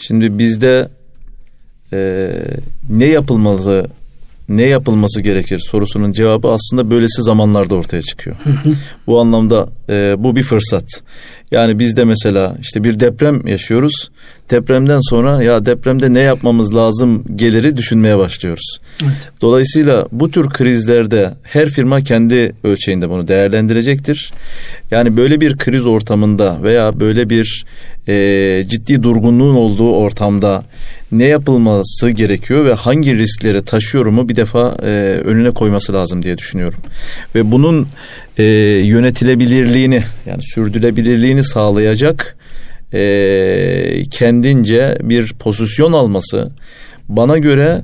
şimdi 0.00 0.38
bizde 0.38 0.88
e, 1.92 2.30
ne 2.90 3.06
yapılmalı 3.06 3.90
ne 4.50 4.62
yapılması 4.62 5.20
gerekir 5.22 5.62
sorusunun 5.70 6.12
cevabı 6.12 6.48
aslında 6.48 6.90
böylesi 6.90 7.22
zamanlarda 7.22 7.74
ortaya 7.74 8.02
çıkıyor. 8.02 8.36
bu 9.06 9.20
anlamda 9.20 9.68
e, 9.88 10.14
bu 10.18 10.36
bir 10.36 10.42
fırsat. 10.42 10.84
Yani 11.50 11.78
biz 11.78 11.96
de 11.96 12.04
mesela 12.04 12.56
işte 12.60 12.84
bir 12.84 13.00
deprem 13.00 13.46
yaşıyoruz. 13.46 14.10
Depremden 14.50 15.00
sonra 15.10 15.42
ya 15.42 15.66
depremde 15.66 16.14
ne 16.14 16.20
yapmamız 16.20 16.74
lazım 16.74 17.24
geliri 17.36 17.76
düşünmeye 17.76 18.18
başlıyoruz. 18.18 18.78
Evet. 19.02 19.30
Dolayısıyla 19.40 20.06
bu 20.12 20.30
tür 20.30 20.48
krizlerde 20.48 21.34
her 21.42 21.68
firma 21.68 22.00
kendi 22.00 22.52
ölçeğinde 22.64 23.10
bunu 23.10 23.28
değerlendirecektir. 23.28 24.32
Yani 24.90 25.16
böyle 25.16 25.40
bir 25.40 25.56
kriz 25.56 25.86
ortamında 25.86 26.62
veya 26.62 27.00
böyle 27.00 27.30
bir 27.30 27.64
e, 28.08 28.62
ciddi 28.68 29.02
durgunluğun 29.02 29.54
olduğu 29.54 29.92
ortamda 29.92 30.64
ne 31.12 31.24
yapılması 31.24 32.10
gerekiyor 32.10 32.64
ve 32.64 32.74
hangi 32.74 33.18
riskleri 33.18 33.62
taşıyorumu 33.64 34.28
bir 34.28 34.36
defa 34.36 34.76
e, 34.82 34.86
önüne 35.24 35.50
koyması 35.50 35.92
lazım 35.92 36.22
diye 36.22 36.38
düşünüyorum. 36.38 36.80
Ve 37.34 37.52
bunun 37.52 37.88
e, 38.38 38.44
yönetilebilirliğini 38.84 40.02
yani 40.26 40.42
sürdürülebilirliğini 40.42 41.44
sağlayacak 41.44 42.36
e, 42.94 44.02
kendince 44.10 44.98
bir 45.02 45.32
pozisyon 45.32 45.92
alması 45.92 46.50
bana 47.08 47.38
göre 47.38 47.82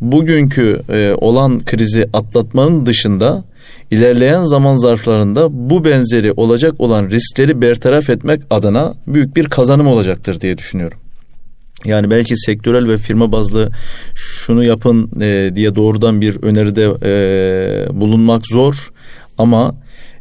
bugünkü 0.00 0.82
e, 0.88 1.12
olan 1.12 1.64
krizi 1.64 2.06
atlatmanın 2.12 2.86
dışında 2.86 3.44
ilerleyen 3.92 4.42
zaman 4.42 4.74
zarflarında 4.74 5.48
bu 5.50 5.84
benzeri 5.84 6.32
olacak 6.32 6.74
olan 6.78 7.10
riskleri 7.10 7.60
bertaraf 7.60 8.10
etmek 8.10 8.42
adına 8.50 8.94
büyük 9.06 9.36
bir 9.36 9.46
kazanım 9.46 9.86
olacaktır 9.86 10.40
diye 10.40 10.58
düşünüyorum. 10.58 10.98
Yani 11.84 12.10
belki 12.10 12.36
sektörel 12.36 12.88
ve 12.88 12.98
firma 12.98 13.32
bazlı 13.32 13.70
şunu 14.14 14.64
yapın 14.64 15.20
e, 15.20 15.50
diye 15.54 15.74
doğrudan 15.74 16.20
bir 16.20 16.42
öneride 16.42 16.84
e, 17.02 18.00
bulunmak 18.00 18.42
zor 18.46 18.92
ama 19.38 19.74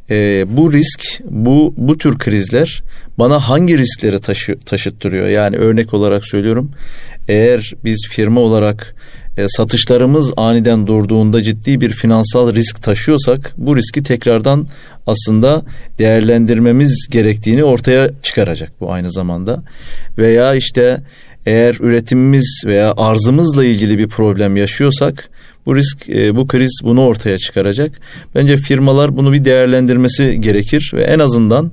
e, 0.09 0.45
bu 0.47 0.73
risk, 0.73 1.01
bu 1.29 1.73
bu 1.77 1.97
tür 1.97 2.17
krizler 2.17 2.83
bana 3.19 3.39
hangi 3.39 3.77
riskleri 3.77 4.21
taşı, 4.21 4.59
taşıttırıyor? 4.59 5.27
Yani 5.27 5.57
örnek 5.57 5.93
olarak 5.93 6.25
söylüyorum. 6.25 6.71
Eğer 7.27 7.73
biz 7.83 8.07
firma 8.11 8.41
olarak 8.41 8.95
e, 9.37 9.45
satışlarımız 9.47 10.33
aniden 10.37 10.87
durduğunda 10.87 11.43
ciddi 11.43 11.81
bir 11.81 11.89
finansal 11.89 12.53
risk 12.53 12.83
taşıyorsak 12.83 13.53
bu 13.57 13.75
riski 13.75 14.03
tekrardan 14.03 14.67
aslında 15.07 15.63
değerlendirmemiz 15.99 17.07
gerektiğini 17.11 17.63
ortaya 17.63 18.09
çıkaracak 18.23 18.71
bu 18.79 18.93
aynı 18.93 19.11
zamanda. 19.11 19.63
Veya 20.17 20.55
işte 20.55 21.01
eğer 21.45 21.77
üretimimiz 21.79 22.63
veya 22.65 22.93
arzımızla 22.97 23.65
ilgili 23.65 23.97
bir 23.97 24.07
problem 24.07 24.57
yaşıyorsak 24.57 25.29
bu 25.65 25.75
risk, 25.75 26.09
e, 26.09 26.35
bu 26.35 26.47
kriz 26.47 26.79
bunu 26.83 27.05
ortaya 27.05 27.37
çıkaracak. 27.37 27.91
Bence 28.35 28.57
firmalar 28.57 29.17
bunu 29.17 29.33
bir 29.33 29.45
değerlendirmesi 29.45 30.41
gerekir 30.41 30.91
ve 30.93 31.03
en 31.03 31.19
azından 31.19 31.71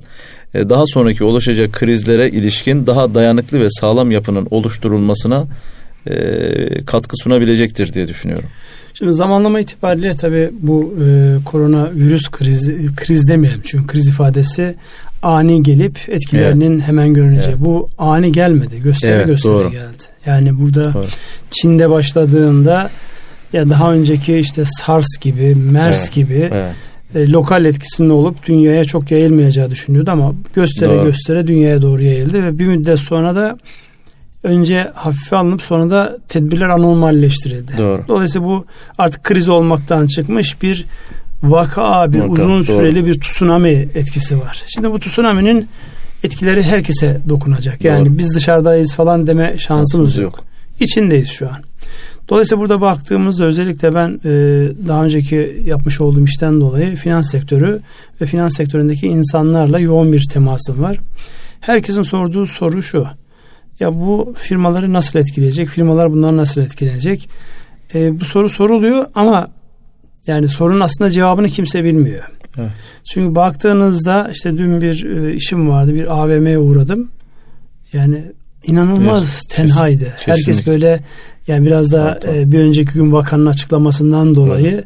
e, 0.53 0.69
daha 0.69 0.85
sonraki 0.85 1.23
oluşacak 1.23 1.71
krizlere 1.73 2.29
ilişkin 2.29 2.87
daha 2.87 3.15
dayanıklı 3.15 3.59
ve 3.59 3.67
sağlam 3.69 4.11
yapının 4.11 4.47
oluşturulmasına 4.51 5.47
e, 6.09 6.85
katkı 6.85 7.15
sunabilecektir 7.23 7.93
diye 7.93 8.07
düşünüyorum. 8.07 8.49
Şimdi 8.93 9.13
zamanlama 9.13 9.59
itibariyle 9.59 10.13
tabii 10.15 10.49
bu 10.59 10.95
e, 11.05 11.37
korona 11.45 11.89
virüs 11.93 12.29
krizi 12.31 12.95
kriz 12.95 13.27
demeyelim 13.27 13.61
çünkü 13.63 13.87
kriz 13.87 14.07
ifadesi 14.07 14.75
ani 15.21 15.63
gelip 15.63 15.99
etkilerinin 16.07 16.73
evet. 16.75 16.87
hemen 16.87 17.13
görüneceği. 17.13 17.49
Evet. 17.49 17.65
Bu 17.65 17.89
ani 17.97 18.31
gelmedi. 18.31 18.81
Gösteri 18.81 19.11
evet, 19.11 19.27
gösteri 19.27 19.53
doğru. 19.53 19.71
geldi. 19.71 20.03
Yani 20.25 20.59
burada 20.59 20.93
doğru. 20.93 21.07
Çin'de 21.51 21.89
başladığında 21.89 22.89
ya 23.53 23.69
daha 23.69 23.93
önceki 23.93 24.37
işte 24.37 24.63
SARS 24.65 25.07
gibi, 25.21 25.55
MERS 25.55 25.99
Evet, 25.99 26.13
gibi 26.13 26.49
Evet. 26.53 26.75
e, 27.15 27.31
lokal 27.31 27.65
etkisinde 27.65 28.13
olup 28.13 28.45
dünyaya 28.45 28.85
çok 28.85 29.11
yayılmayacağı 29.11 29.71
düşünülüyordu 29.71 30.11
ama 30.11 30.33
göstere 30.53 30.89
Doğru. 30.89 31.03
göstere 31.03 31.47
dünyaya 31.47 31.81
doğru 31.81 32.03
yayıldı 32.03 32.43
ve 32.43 32.59
bir 32.59 32.65
müddet 32.65 32.99
sonra 32.99 33.35
da 33.35 33.57
önce 34.43 34.91
hafife 34.95 35.35
alınıp 35.35 35.61
sonra 35.61 35.89
da 35.89 36.17
tedbirler 36.27 36.69
anormalleştirildi. 36.69 37.77
Doğru. 37.77 38.03
Dolayısıyla 38.07 38.47
bu 38.47 38.65
artık 38.97 39.23
kriz 39.23 39.49
olmaktan 39.49 40.07
çıkmış 40.07 40.61
bir 40.61 40.85
vaka, 41.43 42.13
bir 42.13 42.19
Vaka, 42.19 42.31
uzun 42.31 42.49
doğru. 42.49 42.63
süreli 42.63 43.05
bir 43.05 43.19
tsunami 43.21 43.89
etkisi 43.95 44.39
var. 44.39 44.63
Şimdi 44.67 44.91
bu 44.91 44.99
tsunami'nin 44.99 45.67
etkileri 46.23 46.63
herkese 46.63 47.21
dokunacak. 47.29 47.83
Yani 47.83 48.09
Doğru. 48.09 48.17
biz 48.17 48.35
dışarıdayız 48.35 48.95
falan 48.95 49.27
deme 49.27 49.43
şansımız 49.43 49.61
Şansımız 49.61 50.17
yok. 50.17 50.23
yok. 50.23 50.43
İçindeyiz 50.79 51.29
şu 51.29 51.47
an. 51.47 51.57
Dolayısıyla 52.29 52.61
burada 52.61 52.81
baktığımızda 52.81 53.45
özellikle 53.45 53.95
ben 53.95 54.09
e, 54.25 54.29
daha 54.87 55.03
önceki 55.03 55.61
yapmış 55.65 56.01
olduğum 56.01 56.23
işten 56.23 56.61
dolayı 56.61 56.95
finans 56.95 57.31
sektörü 57.31 57.79
ve 58.21 58.25
finans 58.25 58.57
sektöründeki 58.57 59.07
insanlarla 59.07 59.79
yoğun 59.79 60.13
bir 60.13 60.23
temasım 60.23 60.81
var. 60.81 60.97
Herkesin 61.61 62.01
sorduğu 62.01 62.45
soru 62.45 62.83
şu. 62.83 63.07
Ya 63.79 63.93
bu 63.93 64.33
firmaları 64.37 64.93
nasıl 64.93 65.19
etkileyecek? 65.19 65.69
Firmalar 65.69 66.11
bundan 66.11 66.37
nasıl 66.37 66.61
etkilenecek? 66.61 67.29
E, 67.95 68.19
bu 68.19 68.25
soru 68.25 68.49
soruluyor 68.49 69.05
ama 69.15 69.47
yani 70.27 70.49
sorunun 70.49 70.79
aslında 70.79 71.09
cevabını 71.09 71.47
kimse 71.47 71.83
bilmiyor. 71.83 72.23
Evet. 72.57 72.69
Çünkü 73.13 73.35
baktığınızda 73.35 74.29
işte 74.33 74.57
dün 74.57 74.81
bir 74.81 75.05
e, 75.05 75.33
işim 75.33 75.69
vardı. 75.69 75.93
Bir 75.93 76.17
AVM'ye 76.23 76.57
uğradım. 76.59 77.11
Yani 77.93 78.23
inanılmaz 78.65 79.43
Evet, 79.49 79.55
tenhaydı. 79.69 80.03
kes- 80.03 80.13
Herkes 80.27 80.45
kesinlikle. 80.45 80.71
böyle 80.71 81.03
yani 81.47 81.65
biraz 81.65 81.91
da 81.91 82.19
e, 82.33 82.51
bir 82.51 82.59
önceki 82.59 82.93
gün 82.93 83.13
vakanın 83.13 83.45
açıklamasından 83.45 84.35
dolayı 84.35 84.83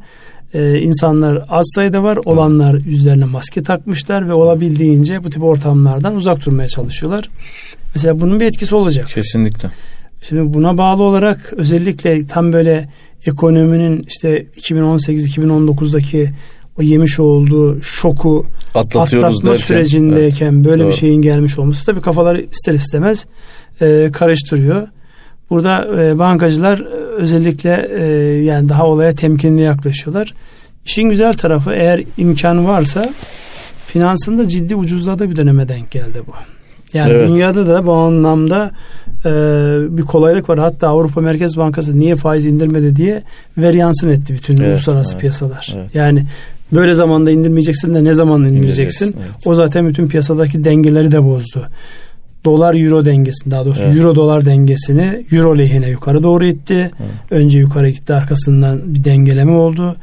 e, 0.54 0.80
insanlar 0.80 1.46
az 1.50 1.66
sayıda 1.76 2.04
var. 2.04 2.20
Olanlar 2.26 2.74
yüzlerine 2.82 3.26
maske 3.26 3.64
takmışlar 3.64 4.28
ve 4.28 4.34
olabildiğince 4.34 5.24
bu 5.24 5.30
tip 5.30 5.44
ortamlardan 5.44 6.16
uzak 6.16 6.46
durmaya 6.46 6.68
çalışıyorlar. 6.68 7.30
Mesela 7.96 8.22
bunun 8.22 8.40
bir 8.40 8.46
etkisi 8.46 8.76
olacak. 8.76 9.08
Kesinlikle. 9.08 9.70
Şimdi 10.22 10.54
buna 10.54 10.78
bağlı 10.78 11.04
olarak 11.04 11.54
özellikle 11.58 12.28
tam 12.28 12.54
böyle 12.54 12.90
ekonominin 13.26 14.04
işte 14.08 14.46
2018-2019'daki 14.58 16.30
o 16.78 16.82
yemiş 16.82 17.20
olduğu 17.20 17.82
şoku 17.82 18.46
Atlatıyoruz 18.76 19.28
atlatma 19.28 19.50
derken. 19.50 19.66
sürecindeyken 19.66 20.64
böyle 20.64 20.84
Doğru. 20.84 20.92
bir 20.92 20.96
şeyin 20.96 21.22
gelmiş 21.22 21.60
olması 21.60 21.86
tabii 21.86 22.02
kafaları 22.02 22.42
ister 22.52 22.74
istemez 22.74 23.26
e, 23.82 24.10
karıştırıyor. 24.14 24.88
Burada 25.50 26.04
e, 26.04 26.20
bankacılar 26.20 26.80
özellikle 27.18 27.90
e, 28.00 28.04
yani 28.44 28.70
daha 28.70 28.88
olaya 28.88 29.16
temkinli 29.16 29.62
yaklaşıyorlar. 29.62 30.34
İşin 30.86 31.10
güzel 31.10 31.34
tarafı 31.34 31.72
eğer 31.74 32.04
imkanı 32.18 32.68
varsa 32.68 33.06
finansında 33.88 34.50
ciddi 34.50 34.76
ucuzladığı 34.76 35.30
bir 35.30 35.36
döneme 35.36 35.68
denk 35.68 35.92
geldi 35.92 36.22
bu. 36.28 36.32
Yani 36.94 37.12
Evet. 37.12 37.30
dünyada 37.30 37.68
da 37.68 37.86
bu 37.86 37.94
anlamda 37.94 38.72
e, 39.26 39.30
bir 39.98 40.02
kolaylık 40.02 40.50
var. 40.50 40.60
Hatta 40.60 40.88
Avrupa 40.88 41.22
Merkez 41.22 41.58
Bankası 41.58 42.00
niye 42.00 42.16
faiz 42.16 42.46
indirmedi 42.46 42.96
diye 42.96 43.24
veryansın 43.58 44.10
etti 44.10 44.34
bütün 44.34 44.58
Evet, 44.58 44.70
uluslararası 44.74 45.12
evet, 45.12 45.22
piyasalar. 45.22 45.74
evet. 45.78 45.96
Yani 45.96 46.26
böyle 46.72 46.94
zamanda 46.94 47.32
indirmeyeceksin 47.32 47.94
de 47.94 48.04
ne 48.04 48.14
zaman 48.14 48.44
indireceksin? 48.44 49.06
İndireceksin, 49.06 49.16
evet. 49.18 49.48
O 49.48 49.56
zaten 49.56 49.88
bütün 49.88 50.08
piyasadaki 50.08 50.64
dengeleri 50.64 51.12
de 51.12 51.24
bozdu. 51.24 51.68
Dolar 52.46 52.76
euro 52.76 53.06
dengesini 53.06 53.52
daha 53.52 53.66
doğrusu 53.66 53.82
Evet. 53.86 53.98
euro 53.98 54.16
dolar 54.16 54.46
dengesini 54.46 55.26
euro 55.32 55.58
lehine 55.58 55.90
yukarı 55.90 56.24
doğru 56.24 56.46
itti. 56.46 56.92
Önce 57.32 57.60
yukarı 57.60 57.90
gitti 57.90 58.14
arkasından 58.14 58.82
bir 58.96 59.04
dengeleme 59.04 59.52
oldu. 59.52 59.96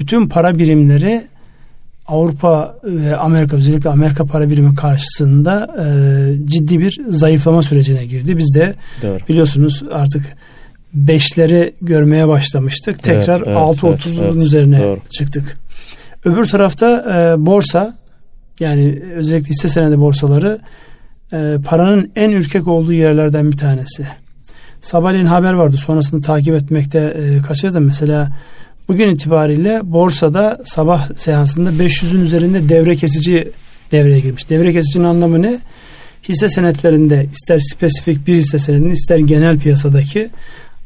Bütün 0.00 0.28
para 0.28 0.58
birimleri 0.58 1.22
Avrupa 2.08 2.78
ve 2.84 3.16
Amerika 3.16 3.56
özellikle 3.56 3.90
Amerika 3.90 4.24
para 4.24 4.50
birimi 4.50 4.74
karşısında 4.74 5.76
e, 5.78 6.46
ciddi 6.46 6.80
bir 6.80 7.00
zayıflama 7.08 7.62
sürecine 7.62 8.04
girdi. 8.04 8.38
Biz 8.38 8.54
de 8.54 8.74
Doğru. 9.02 9.18
biliyorsunuz 9.28 9.82
artık 9.92 10.36
beşleri 10.94 11.74
görmeye 11.82 12.28
başlamıştık. 12.28 13.02
Tekrar 13.02 13.36
Evet, 13.36 13.46
evet, 13.46 13.58
6.30'un 13.58 14.22
evet, 14.22 14.32
evet. 14.32 14.36
üzerine 14.36 14.82
Doğru. 14.82 15.00
çıktık. 15.10 15.58
Öbür 16.24 16.46
tarafta 16.46 16.88
e, 17.00 17.46
borsa 17.46 17.96
yani 18.60 19.02
özellikle 19.14 19.48
hisse 19.50 19.68
senedi 19.68 20.00
borsaları 20.00 20.58
e, 21.32 21.56
paranın 21.64 22.10
en 22.16 22.30
ürkek 22.30 22.68
olduğu 22.68 22.92
yerlerden 22.92 23.52
bir 23.52 23.56
tanesi. 23.56 24.06
Sabahleyin 24.80 25.26
haber 25.26 25.52
vardı 25.52 25.76
sonrasında 25.76 26.20
takip 26.20 26.54
etmekte 26.54 26.98
e, 26.98 27.42
kaçırdım. 27.42 27.84
Mesela 27.84 28.28
bugün 28.88 29.10
itibariyle 29.10 29.80
borsada 29.84 30.58
sabah 30.64 31.14
seansında 31.16 31.70
500'ün 31.70 32.20
üzerinde 32.20 32.68
devre 32.68 32.96
kesici 32.96 33.48
devreye 33.92 34.20
girmiş. 34.20 34.50
Devre 34.50 34.72
kesicinin 34.72 35.04
anlamı 35.04 35.42
ne? 35.42 35.58
Hisse 36.28 36.48
senetlerinde 36.48 37.26
ister 37.32 37.60
spesifik 37.60 38.26
bir 38.26 38.34
hisse 38.34 38.58
senedinin 38.58 38.90
ister 38.90 39.18
genel 39.18 39.58
piyasadaki 39.58 40.28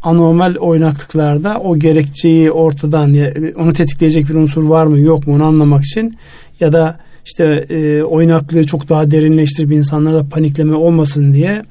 anormal 0.02 0.54
oynaklıklarda 0.54 1.58
o 1.58 1.78
gerekçeyi 1.78 2.50
ortadan 2.50 3.16
onu 3.56 3.72
tetikleyecek 3.72 4.28
bir 4.28 4.34
unsur 4.34 4.62
var 4.62 4.86
mı 4.86 5.00
yok 5.00 5.26
mu 5.26 5.34
onu 5.34 5.44
anlamak 5.44 5.84
için 5.84 6.16
ya 6.60 6.72
da 6.72 6.98
işte 7.26 7.66
e, 7.70 8.02
oynaklığı 8.02 8.66
çok 8.66 8.88
daha 8.88 9.10
derinleştirip 9.10 9.72
insanlarda 9.72 10.28
panikleme 10.28 10.74
olmasın 10.74 11.34
diye 11.34 11.62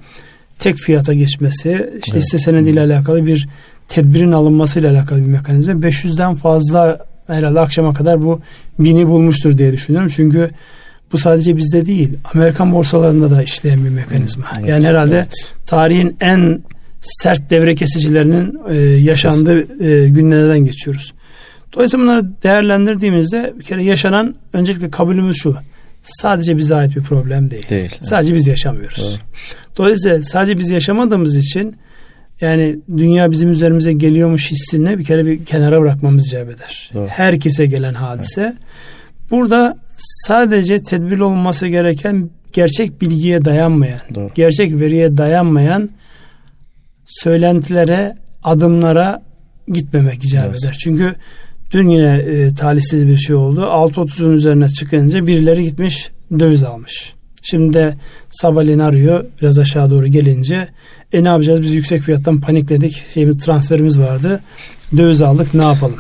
tek 0.60 0.78
fiyata 0.78 1.14
geçmesi 1.14 1.70
işte 1.70 2.12
Evet. 2.18 2.24
hisse 2.24 2.38
senediyle 2.38 2.82
alakalı 2.82 3.26
bir 3.26 3.48
tedbirin 3.90 4.32
alınmasıyla 4.32 4.92
alakalı 4.92 5.20
bir 5.20 5.26
mekanizma. 5.26 5.74
500'den 5.74 6.36
fazla 6.36 7.06
herhalde 7.28 7.60
akşama 7.60 7.94
kadar 7.94 8.22
bu 8.22 8.42
bini 8.80 9.08
bulmuştur 9.08 9.58
diye 9.58 9.72
düşünüyorum. 9.72 10.10
Çünkü 10.16 10.50
bu 11.12 11.18
sadece 11.18 11.58
bizde 11.58 11.86
değil. 11.86 12.18
Amerikan 12.34 12.74
borsalarında 12.74 13.32
da 13.32 13.44
işleyen 13.44 13.86
bir 13.86 13.90
mekanizma. 13.90 14.46
Evet, 14.60 14.70
yani 14.70 14.86
herhalde 14.86 15.16
evet. 15.16 15.54
tarihin 15.66 16.18
en 16.20 16.62
sert 17.02 17.50
devre 17.50 17.76
kesicilerinin 17.76 18.60
e, 18.70 18.76
yaşandığı 18.82 19.84
e, 19.84 20.10
günlerden 20.10 20.60
geçiyoruz. 20.60 21.14
Dolayısıyla 21.74 22.04
bunları 22.04 22.26
değerlendirdiğimizde 22.44 23.54
bir 23.60 23.64
kere 23.64 23.84
yaşanan 23.84 24.36
öncelikle 24.54 24.92
kabulümüz 24.92 25.38
şu. 25.38 25.56
Sadece 26.02 26.58
bize 26.58 26.76
ait 26.76 26.96
bir 26.96 27.02
problem 27.02 27.52
değil. 27.52 27.70
Değil, 27.70 27.82
evet. 27.82 28.00
Sadece 28.02 28.36
biz 28.36 28.48
yaşamıyoruz. 28.48 28.98
Doğru. 28.98 29.20
Dolayısıyla 29.78 30.24
sadece 30.24 30.58
biz 30.58 30.70
yaşamadığımız 30.70 31.36
için 31.36 31.76
yani 32.42 32.80
dünya 32.98 33.32
bizim 33.32 33.52
üzerimize 33.52 33.94
geliyormuş 33.94 34.52
hissini 34.52 35.00
bir 35.00 35.04
kere 35.04 35.26
bir 35.26 35.46
kenara 35.46 35.82
bırakmamız 35.82 36.28
icap 36.28 36.50
eder. 36.50 36.92
Doğru. 36.94 37.08
Herkese 37.08 37.66
gelen 37.66 37.94
hadise. 37.94 38.58
Burada 39.32 39.78
sadece 39.98 40.84
tedbirli 40.84 41.24
olması 41.24 41.68
gereken 41.68 42.30
gerçek 42.54 43.02
bilgiye 43.02 43.46
dayanmayan, 43.46 44.00
Doğru. 44.16 44.32
gerçek 44.36 44.80
veriye 44.80 45.18
dayanmayan 45.18 45.90
söylentilere, 47.06 48.18
adımlara 48.44 49.22
gitmemek 49.68 50.24
icap 50.26 50.46
Evet. 50.46 50.64
eder. 50.64 50.76
Çünkü 50.80 51.16
dün 51.72 51.90
yine 51.90 52.18
e, 52.18 52.54
talihsiz 52.54 53.08
bir 53.08 53.18
şey 53.18 53.36
oldu. 53.36 53.62
6.30'un 53.62 54.32
üzerine 54.32 54.70
çıkınca 54.70 55.28
birileri 55.28 55.64
gitmiş 55.64 56.12
döviz 56.40 56.64
almış. 56.64 57.14
Şimdi 57.42 57.74
de 57.74 57.94
sabahleyin 58.30 58.80
arıyor 58.80 59.26
biraz 59.42 59.60
aşağı 59.60 59.92
doğru 59.92 60.08
gelince 60.08 60.68
e 61.14 61.24
ne 61.24 61.28
yapacağız? 61.28 61.62
Biz 61.62 61.74
yüksek 61.74 62.02
fiyattan 62.02 62.42
panikledik. 62.42 63.04
Şeyimiz 63.14 63.38
transferimiz 63.38 64.00
vardı. 64.00 64.42
Döviz 64.98 65.22
aldık. 65.22 65.54
Ne 65.54 65.64
yapalım? 65.64 65.98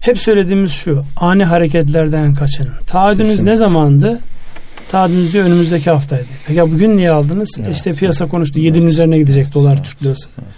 Hep 0.00 0.18
söylediğimiz 0.18 0.72
şu. 0.72 1.04
Ani 1.16 1.44
hareketlerden 1.44 2.34
kaçının. 2.34 2.72
Taahhüdünüz 2.86 3.28
Kesinlikle. 3.28 3.52
ne 3.52 3.56
zamandı? 3.56 4.20
Taahhüdünüz 4.90 5.32
diyor 5.32 5.44
önümüzdeki 5.46 5.90
haftaydı. 5.90 6.24
Peki 6.46 6.60
bugün 6.60 6.96
niye 6.96 7.10
aldınız? 7.10 7.56
Evet, 7.60 7.76
işte 7.76 7.92
piyasa 7.92 8.28
konuştu. 8.28 8.58
7'nin 8.60 8.80
Evet. 8.80 8.90
üzerine 8.90 9.18
gidecek 9.18 9.44
Evet, 9.44 9.54
dolar 9.54 9.74
evet, 9.74 9.84
Türk 9.84 10.02
lirası. 10.02 10.28
Evet. 10.38 10.48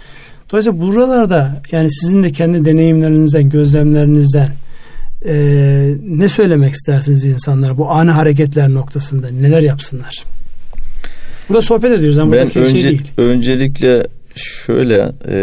dolayısıyla 0.51 0.81
buralarda 0.81 1.61
yani 1.71 1.91
sizin 1.91 2.23
de 2.23 2.31
kendi 2.31 2.65
deneyimlerinizden 2.65 3.49
gözlemlerinizden 3.49 4.49
e, 5.25 5.33
ne 6.07 6.29
söylemek 6.29 6.73
istersiniz 6.73 7.25
insanlara 7.25 7.77
bu 7.77 7.91
ani 7.91 8.11
hareketler 8.11 8.69
noktasında? 8.69 9.27
Neler 9.29 9.61
yapsınlar? 9.61 10.23
Burada 11.51 11.61
sohbet 11.61 11.91
ediyoruz 11.91 12.17
ama 12.17 12.31
Ben 12.31 12.39
buradaki 12.39 12.59
önce, 12.59 12.71
şey 12.71 12.83
değil. 12.83 13.11
öncelikle 13.17 14.07
şöyle 14.35 15.11
e, 15.27 15.37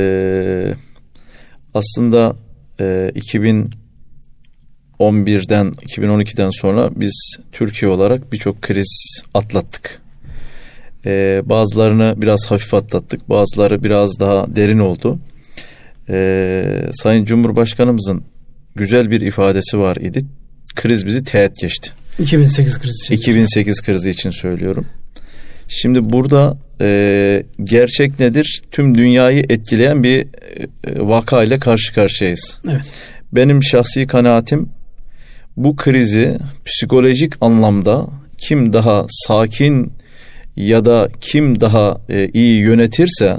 aslında 1.75 2.37
e, 2.81 3.11
2011'den 3.15 5.67
2012'den 5.67 6.51
sonra 6.51 6.91
biz 6.97 7.37
Türkiye 7.53 7.91
olarak 7.91 8.33
birçok 8.33 8.63
kriz 8.63 9.23
atlattık. 9.35 10.03
E, 11.07 11.43
bazılarını 11.45 12.15
biraz 12.17 12.47
hafif 12.49 12.75
atlattık, 12.75 13.29
bazıları 13.29 13.85
biraz 13.85 14.21
daha 14.21 14.55
derin 14.55 14.79
oldu. 14.79 15.19
E, 16.09 16.89
Sayın 16.93 17.25
Cumhurbaşkanımızın 17.25 18.23
güzel 18.75 19.11
bir 19.11 19.21
ifadesi 19.21 19.79
var 19.79 19.97
idi. 19.97 20.25
Kriz 20.75 21.07
bizi 21.07 21.25
teğet 21.25 21.57
geçti. 21.61 21.91
2008 22.19 22.79
krizi. 22.79 23.05
için. 23.05 23.15
2008 23.15 23.83
krizi 23.83 24.11
için 24.11 24.31
söylüyorum. 24.31 24.87
Şimdi 25.69 26.13
burada 26.13 26.59
e, 26.81 27.43
gerçek 27.63 28.21
nedir? 28.21 28.63
Tüm 28.71 28.95
dünyayı 28.95 29.45
etkileyen 29.49 30.03
bir 30.03 30.21
e, 30.21 30.27
vaka 30.85 31.45
ile 31.45 31.59
karşı 31.59 31.95
karşıyayız. 31.95 32.61
Evet. 32.69 32.93
Benim 33.33 33.63
şahsi 33.63 34.07
kanaatim 34.07 34.69
bu 35.57 35.77
krizi 35.77 36.39
psikolojik 36.65 37.33
anlamda 37.41 38.07
kim 38.39 38.73
daha 38.73 39.07
sakin 39.09 39.93
ya 40.57 40.85
da 40.85 41.09
kim 41.21 41.61
daha 41.61 42.01
e, 42.09 42.29
iyi 42.35 42.61
yönetirse 42.61 43.37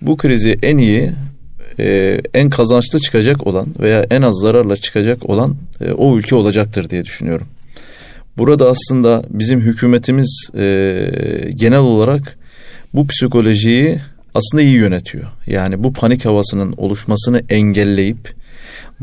bu 0.00 0.16
krizi 0.16 0.58
en 0.62 0.78
iyi 0.78 1.10
e, 1.78 2.18
en 2.34 2.50
kazançlı 2.50 2.98
çıkacak 2.98 3.46
olan 3.46 3.66
veya 3.80 4.06
en 4.10 4.22
az 4.22 4.34
zararla 4.42 4.76
çıkacak 4.76 5.30
olan 5.30 5.56
e, 5.80 5.92
o 5.92 6.18
ülke 6.18 6.34
olacaktır 6.34 6.90
diye 6.90 7.04
düşünüyorum. 7.04 7.46
Burada 8.38 8.68
aslında 8.68 9.22
bizim 9.30 9.60
hükümetimiz 9.60 10.50
e, 10.54 10.60
genel 11.54 11.78
olarak 11.78 12.38
bu 12.94 13.06
psikolojiyi 13.06 14.00
aslında 14.34 14.62
iyi 14.62 14.74
yönetiyor. 14.74 15.26
Yani 15.46 15.84
bu 15.84 15.92
panik 15.92 16.24
havasının 16.24 16.74
oluşmasını 16.76 17.42
engelleyip 17.48 18.34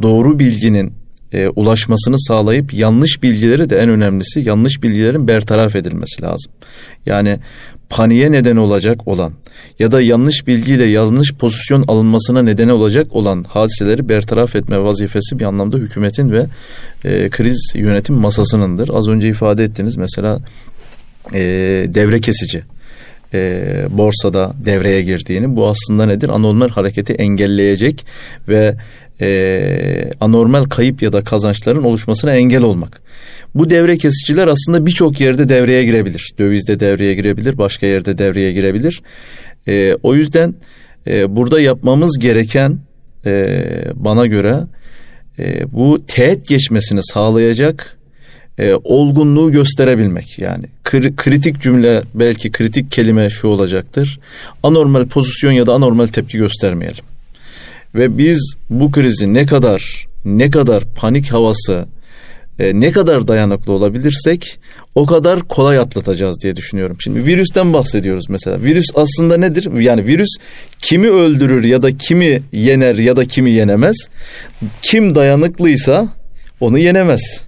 doğru 0.02 0.40
bilginin 0.40 0.94
e, 1.34 1.48
ulaşmasını 1.48 2.20
sağlayıp 2.20 2.74
yanlış 2.74 3.24
bilgileri 3.24 3.70
de 3.70 3.78
en 3.78 3.90
önemlisi 3.90 4.40
yanlış 4.40 4.84
bilgilerin 4.84 5.28
bertaraf 5.28 5.76
edilmesi 5.76 6.22
lazım. 6.22 6.52
Yani 7.06 7.40
paniğe 7.90 8.32
neden 8.32 8.56
olacak 8.56 9.08
olan 9.08 9.34
ya 9.80 9.92
da 9.92 10.02
yanlış 10.02 10.48
bilgiyle 10.48 10.86
yanlış 10.86 11.34
pozisyon 11.34 11.86
alınmasına 11.88 12.44
neden 12.44 12.70
olacak 12.70 13.08
olan 13.16 13.44
hadiseleri 13.44 14.10
bertaraf 14.10 14.56
etme 14.56 14.84
vazifesi 14.84 15.40
bir 15.40 15.46
anlamda 15.46 15.78
hükümetin 15.78 16.32
ve 16.32 16.46
e, 17.06 17.30
kriz 17.30 17.72
yönetim 17.76 18.16
masasınındır. 18.16 18.90
Az 18.94 19.08
önce 19.08 19.30
ifade 19.30 19.64
ettiniz 19.64 19.98
mesela 19.98 20.40
e, 21.34 21.40
devre 21.88 22.22
kesici 22.22 22.64
e, 23.34 23.64
borsada 23.90 24.54
devreye 24.66 25.02
girdiğini 25.02 25.56
bu 25.56 25.68
aslında 25.68 26.06
nedir? 26.06 26.30
Anormal 26.30 26.70
hareketi 26.70 27.14
engelleyecek 27.14 28.06
ve 28.48 28.76
e, 29.22 30.12
anormal 30.22 30.66
kayıp 30.66 31.02
ya 31.02 31.14
da 31.14 31.24
kazançların 31.24 31.84
oluşmasına 31.84 32.36
engel 32.36 32.62
olmak. 32.62 33.02
Bu 33.56 33.70
devre 33.70 33.98
kesiciler 33.98 34.48
aslında 34.48 34.86
birçok 34.86 35.22
yerde 35.22 35.50
devreye 35.50 35.84
girebilir. 35.84 36.32
Dövizde 36.40 36.80
devreye 36.80 37.14
girebilir, 37.14 37.58
başka 37.58 37.86
yerde 37.86 38.18
devreye 38.18 38.54
girebilir. 38.54 39.02
E, 39.68 39.98
o 40.04 40.16
yüzden 40.16 40.56
e, 41.08 41.36
burada 41.36 41.60
yapmamız 41.60 42.20
gereken 42.20 42.80
e, 43.26 43.64
bana 43.96 44.26
göre 44.26 44.64
e, 45.40 45.74
bu 45.74 46.06
teğet 46.08 46.48
geçmesini 46.48 47.04
sağlayacak 47.04 47.98
e, 48.58 48.74
olgunluğu 48.84 49.52
gösterebilmek. 49.52 50.40
Yani 50.40 50.66
kri, 50.84 51.16
kritik 51.16 51.62
cümle 51.62 52.02
belki 52.14 52.52
kritik 52.52 52.92
kelime 52.92 53.30
şu 53.30 53.48
olacaktır. 53.48 54.20
Anormal 54.64 55.06
pozisyon 55.06 55.52
ya 55.52 55.68
da 55.68 55.74
anormal 55.74 56.08
tepki 56.08 56.38
göstermeyelim. 56.38 57.04
Ve 57.96 58.18
biz 58.18 58.56
bu 58.70 58.92
krizi 58.92 59.34
ne 59.34 59.46
kadar 59.46 60.08
ne 60.26 60.50
kadar 60.50 60.84
panik 60.96 61.34
havası 61.34 61.86
e, 62.60 62.80
ne 62.80 62.92
kadar 62.92 63.28
dayanıklı 63.28 63.74
olabilirsek 63.74 64.60
o 64.96 65.06
kadar 65.06 65.40
kolay 65.40 65.80
atlatacağız 65.80 66.42
diye 66.42 66.56
düşünüyorum. 66.56 66.98
Şimdi 67.04 67.26
virüsten 67.26 67.74
bahsediyoruz 67.74 68.30
mesela. 68.30 68.62
Virüs 68.62 68.86
aslında 68.96 69.38
nedir? 69.38 69.80
Yani 69.80 70.06
virüs 70.06 70.30
kimi 70.80 71.10
öldürür 71.10 71.64
ya 71.64 71.82
da 71.82 71.98
kimi 71.98 72.42
yener 72.52 72.96
ya 72.96 73.16
da 73.16 73.26
kimi 73.26 73.52
yenemez. 73.52 73.96
Kim 74.82 75.16
dayanıklıysa 75.16 76.08
onu 76.60 76.80
yenemez. 76.80 77.46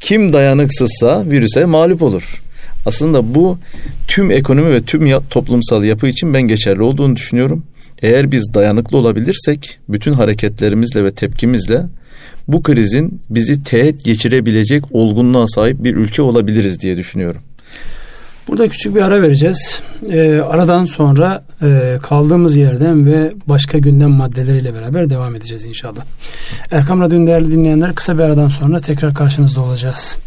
Kim 0.00 0.32
dayanıksızsa 0.32 1.24
virüse 1.30 1.64
mağlup 1.64 2.02
olur. 2.02 2.42
Aslında 2.86 3.34
bu 3.34 3.58
tüm 4.08 4.30
ekonomi 4.30 4.74
ve 4.74 4.80
tüm 4.80 5.20
toplumsal 5.30 5.84
yapı 5.84 6.06
için 6.08 6.34
ben 6.34 6.42
geçerli 6.42 6.82
olduğunu 6.82 7.16
düşünüyorum. 7.16 7.64
Eğer 8.02 8.32
biz 8.32 8.54
dayanıklı 8.54 8.98
olabilirsek 8.98 9.78
bütün 9.88 10.12
hareketlerimizle 10.12 11.04
ve 11.04 11.10
tepkimizle 11.10 11.86
bu 12.48 12.62
krizin 12.62 13.20
bizi 13.30 13.62
teğet 13.62 14.04
geçirebilecek 14.04 14.84
olgunluğa 14.90 15.48
sahip 15.48 15.84
bir 15.84 15.96
ülke 15.96 16.22
olabiliriz 16.22 16.80
diye 16.80 16.96
düşünüyorum. 16.96 17.40
Burada 18.48 18.68
küçük 18.68 18.94
bir 18.94 19.02
ara 19.02 19.22
vereceğiz. 19.22 19.82
E, 20.10 20.40
aradan 20.40 20.84
sonra 20.84 21.44
e, 21.62 21.98
kaldığımız 22.02 22.56
yerden 22.56 23.06
ve 23.06 23.32
başka 23.46 23.78
gündem 23.78 24.10
maddeleriyle 24.10 24.74
beraber 24.74 25.10
devam 25.10 25.34
edeceğiz 25.36 25.64
inşallah. 25.64 26.04
Erkam 26.70 27.00
Radyo'nun 27.00 27.26
değerli 27.26 27.52
dinleyenler 27.52 27.94
kısa 27.94 28.18
bir 28.18 28.22
aradan 28.22 28.48
sonra 28.48 28.80
tekrar 28.80 29.14
karşınızda 29.14 29.60
olacağız. 29.60 30.18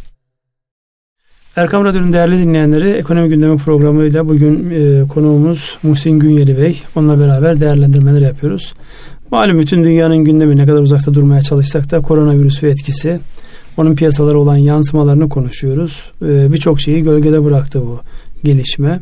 Erkam 1.56 1.86
Radyo'nun 1.86 2.14
değerli 2.14 2.38
dinleyenleri 2.38 2.90
ekonomi 2.90 3.30
gündemi 3.30 3.58
programıyla 3.58 4.30
bugün 4.30 4.70
e, 4.70 5.08
konuğumuz 5.08 5.78
Muhsin 5.84 6.20
Günyeli 6.20 6.58
Bey. 6.58 6.82
Onunla 6.96 7.20
beraber 7.20 7.60
değerlendirmeler 7.60 8.22
yapıyoruz. 8.22 8.74
Malum 9.32 9.60
bütün 9.60 9.84
dünyanın 9.84 10.18
gündemi 10.18 10.58
ne 10.58 10.66
kadar 10.66 10.82
uzakta 10.82 11.14
durmaya 11.14 11.42
çalışsak 11.42 11.92
da 11.92 12.00
koronavirüs 12.00 12.64
ve 12.64 12.70
etkisi 12.70 13.20
onun 13.78 13.96
piyasalara 13.96 14.38
olan 14.38 14.58
yansımalarını 14.58 15.30
konuşuyoruz. 15.30 16.04
E, 16.22 16.54
Birçok 16.54 16.82
şeyi 16.82 17.04
gölgede 17.04 17.46
bıraktı 17.46 17.82
bu 17.82 18.00
gelişme. 18.44 19.00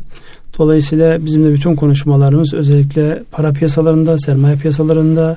Dolayısıyla 0.58 1.24
bizim 1.24 1.44
de 1.44 1.52
bütün 1.52 1.76
konuşmalarımız 1.76 2.54
özellikle 2.54 3.22
para 3.32 3.52
piyasalarında, 3.52 4.18
sermaye 4.18 4.56
piyasalarında, 4.56 5.36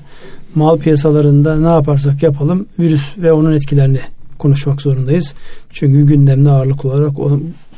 mal 0.56 0.78
piyasalarında 0.78 1.60
ne 1.60 1.68
yaparsak 1.68 2.24
yapalım 2.24 2.66
virüs 2.80 3.18
ve 3.18 3.34
onun 3.34 3.52
etkilerini 3.52 4.00
konuşmak 4.38 4.82
zorundayız. 4.82 5.34
Çünkü 5.70 6.06
gündemde 6.06 6.50
ağırlık 6.50 6.86
olarak 6.86 7.12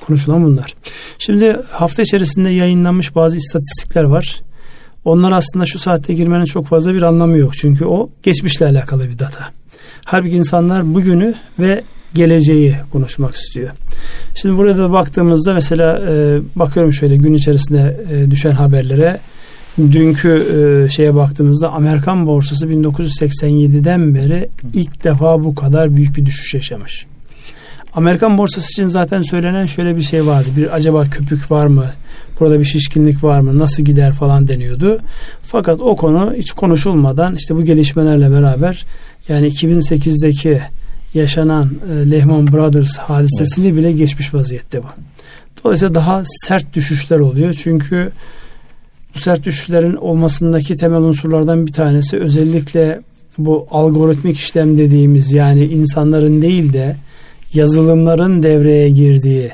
konuşulan 0.08 0.44
bunlar. 0.44 0.76
Şimdi 1.18 1.60
hafta 1.72 2.02
içerisinde 2.02 2.50
yayınlanmış 2.50 3.16
bazı 3.16 3.38
istatistikler 3.38 4.04
var. 4.04 4.42
Onlar 5.06 5.32
aslında 5.32 5.66
şu 5.66 5.80
saatte 5.80 6.14
girmenin 6.14 6.46
çok 6.46 6.68
fazla 6.68 6.94
bir 6.94 7.02
anlamı 7.02 7.38
yok. 7.38 7.54
Çünkü 7.58 7.86
o 7.86 8.10
geçmişle 8.24 8.66
alakalı 8.66 9.10
bir 9.10 9.20
data. 9.20 9.52
Halbuki 10.06 10.36
insanlar 10.36 10.94
bugünü 10.94 11.34
ve 11.60 11.84
geleceği 12.14 12.76
konuşmak 12.92 13.36
istiyor. 13.36 13.70
Şimdi 14.36 14.58
burada 14.58 14.92
baktığımızda 14.92 15.54
mesela 15.54 16.02
e, 16.10 16.40
bakıyorum 16.56 16.94
şöyle 16.94 17.18
gün 17.18 17.34
içerisinde 17.34 18.06
e, 18.12 18.32
düşen 18.32 18.52
haberlere 18.52 19.20
dünkü 19.78 20.30
e, 20.30 20.90
şeye 20.90 21.16
baktığımızda 21.16 21.72
Amerikan 21.72 22.28
borsası 22.28 22.68
1987'den 22.68 24.16
beri 24.16 24.50
ilk 24.74 25.04
defa 25.04 25.44
bu 25.44 25.56
kadar 25.56 25.96
büyük 25.96 26.18
bir 26.18 26.26
düşüş 26.26 26.54
yaşamış. 26.54 27.06
Amerikan 27.94 28.38
borsası 28.38 28.72
için 28.72 28.88
zaten 28.88 29.22
söylenen 29.22 29.66
şöyle 29.66 29.96
bir 29.96 30.02
şey 30.02 30.26
vardı. 30.26 30.48
Bir 30.58 30.76
acaba 30.76 31.04
köpük 31.04 31.52
var 31.52 31.68
mı? 31.68 31.86
Burada 32.40 32.60
bir 32.60 32.66
şişkinlik 32.66 33.24
var 33.24 33.40
mı? 33.40 33.60
Nasıl 33.60 33.84
gider 33.84 34.14
falan 34.14 34.48
deniyordu. 34.48 35.00
Fakat 35.44 35.82
o 35.82 35.96
konu 35.96 36.34
hiç 36.38 36.52
konuşulmadan 36.52 37.36
işte 37.36 37.56
bu 37.56 37.64
gelişmelerle 37.64 38.32
beraber 38.32 38.86
yani 39.30 39.48
2008'deki 39.48 40.62
yaşanan 41.14 41.72
e, 41.92 42.12
Lehman 42.12 42.48
Brothers 42.48 42.98
hadisesini 42.98 43.68
evet. 43.68 43.78
bile 43.78 43.92
geçmiş 43.92 44.34
vaziyette 44.34 44.84
bu. 44.84 44.88
Dolayısıyla 45.64 45.96
daha 45.96 46.24
sert 46.26 46.74
düşüşler 46.74 47.20
oluyor. 47.20 47.54
Çünkü 47.54 48.12
bu 49.16 49.20
sert 49.20 49.44
düşüşlerin 49.44 49.96
olmasındaki 49.96 50.76
temel 50.76 51.02
unsurlardan 51.02 51.68
bir 51.68 51.74
tanesi 51.74 52.18
özellikle 52.18 53.02
bu 53.38 53.68
algoritmik 53.72 54.38
işlem 54.38 54.78
dediğimiz 54.78 55.32
yani 55.32 55.66
insanların 55.66 56.42
değil 56.42 56.74
de 56.74 56.96
yazılımların 57.54 58.44
devreye 58.44 58.90
girdiği 58.90 59.52